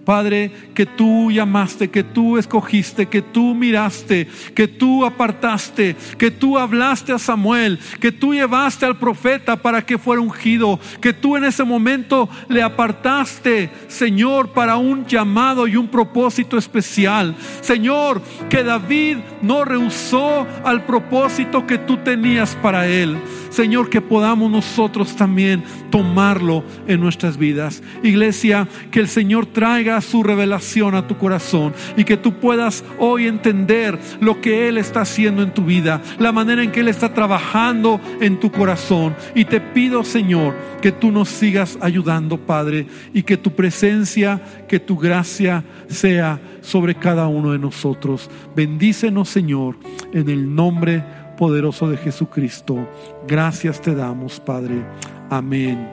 Padre, 0.05 0.51
que 0.76 0.86
tú 0.86 1.32
llamaste, 1.32 1.89
que 1.89 2.03
tú 2.03 2.38
escogiste, 2.38 3.07
que 3.07 3.24
tú 3.24 3.55
miraste, 3.55 4.28
que 4.53 4.68
tú 4.68 5.03
apartaste, 5.03 5.95
que 6.20 6.30
tú 6.30 6.59
hablaste 6.59 7.11
a 7.11 7.18
Samuel, 7.18 7.80
que 7.99 8.11
tú 8.11 8.36
llevaste 8.36 8.86
al 8.86 8.99
profeta 8.99 9.55
para 9.55 9.84
que 9.84 9.97
fuera 9.97 10.22
ungido, 10.22 10.80
que 11.01 11.11
tú 11.11 11.36
en 11.36 11.45
ese 11.45 11.63
momento 11.63 12.30
le 12.47 12.61
apartaste, 12.61 13.72
Señor, 13.88 14.49
para 14.49 14.78
un 14.78 15.07
llamado 15.07 15.66
y 15.68 15.76
un 15.76 15.88
propósito 15.88 16.55
especial. 16.55 17.36
Señor, 17.61 18.22
que 18.47 18.63
David 18.63 19.18
no 19.41 19.66
rehusó 19.66 20.45
al 20.63 20.86
propósito 20.86 21.66
que 21.66 21.80
tú 21.80 21.97
tenías 21.97 22.55
para 22.61 22.88
él. 22.88 23.18
Señor, 23.56 23.89
que 23.89 24.01
podamos 24.01 24.51
nosotros 24.51 25.16
también 25.16 25.64
tomarlo 25.89 26.66
en 26.88 26.99
nuestras 26.99 27.38
vidas. 27.38 27.82
Iglesia, 28.03 28.68
que 28.91 28.99
el 28.99 29.08
Señor 29.08 29.45
traiga 29.45 30.01
su 30.01 30.24
revelación 30.24 30.93
a 30.93 31.08
tu 31.08 31.18
corazón 31.18 31.74
y 31.95 32.03
que 32.03 32.18
tú 32.18 32.34
puedas 32.34 32.84
hoy 32.99 33.28
entender 33.28 33.97
lo 34.20 34.41
que 34.41 34.68
Él 34.68 34.78
está 34.78 35.01
haciendo 35.01 35.41
en 35.41 35.53
tu 35.53 35.64
vida, 35.64 36.01
la 36.20 36.34
manera 36.34 36.64
en 36.64 36.72
que 36.74 36.82
Él 36.82 36.89
está 36.89 37.14
trabajando 37.14 38.01
en 38.20 38.41
tu 38.41 38.51
corazón. 38.51 39.16
Y 39.34 39.45
te 39.45 39.62
pido, 39.62 40.03
Señor, 40.03 40.53
que 40.82 40.91
tú 40.91 41.10
nos 41.10 41.30
sigas 41.30 41.78
ayudando, 41.80 42.38
Padre, 42.38 42.88
y 43.14 43.24
que 43.24 43.38
tu 43.38 43.51
presencia, 43.51 44.41
que 44.68 44.82
tu 44.82 44.97
gracia 44.97 45.64
sea 45.88 46.41
sobre 46.60 46.95
cada 46.95 47.28
uno 47.28 47.53
de 47.53 47.60
nosotros. 47.60 48.30
Bendícenos, 48.53 49.30
Señor, 49.30 49.78
en 50.12 50.28
el 50.28 50.53
nombre 50.53 51.03
poderoso 51.36 51.89
de 51.89 51.97
Jesucristo. 51.97 52.88
Gracias 53.28 53.82
te 53.82 53.96
damos, 53.96 54.40
Padre. 54.40 54.84
Amén 55.30 55.90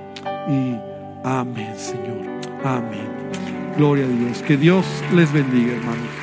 y 0.48 0.76
amén, 1.24 1.74
Señor. 1.76 2.26
Amén. 2.64 3.08
Gloria 3.76 4.04
a 4.04 4.08
Dios. 4.08 4.42
Que 4.42 4.56
Dios 4.56 4.84
les 5.14 5.32
bendiga, 5.32 5.72
hermanos. 5.72 6.21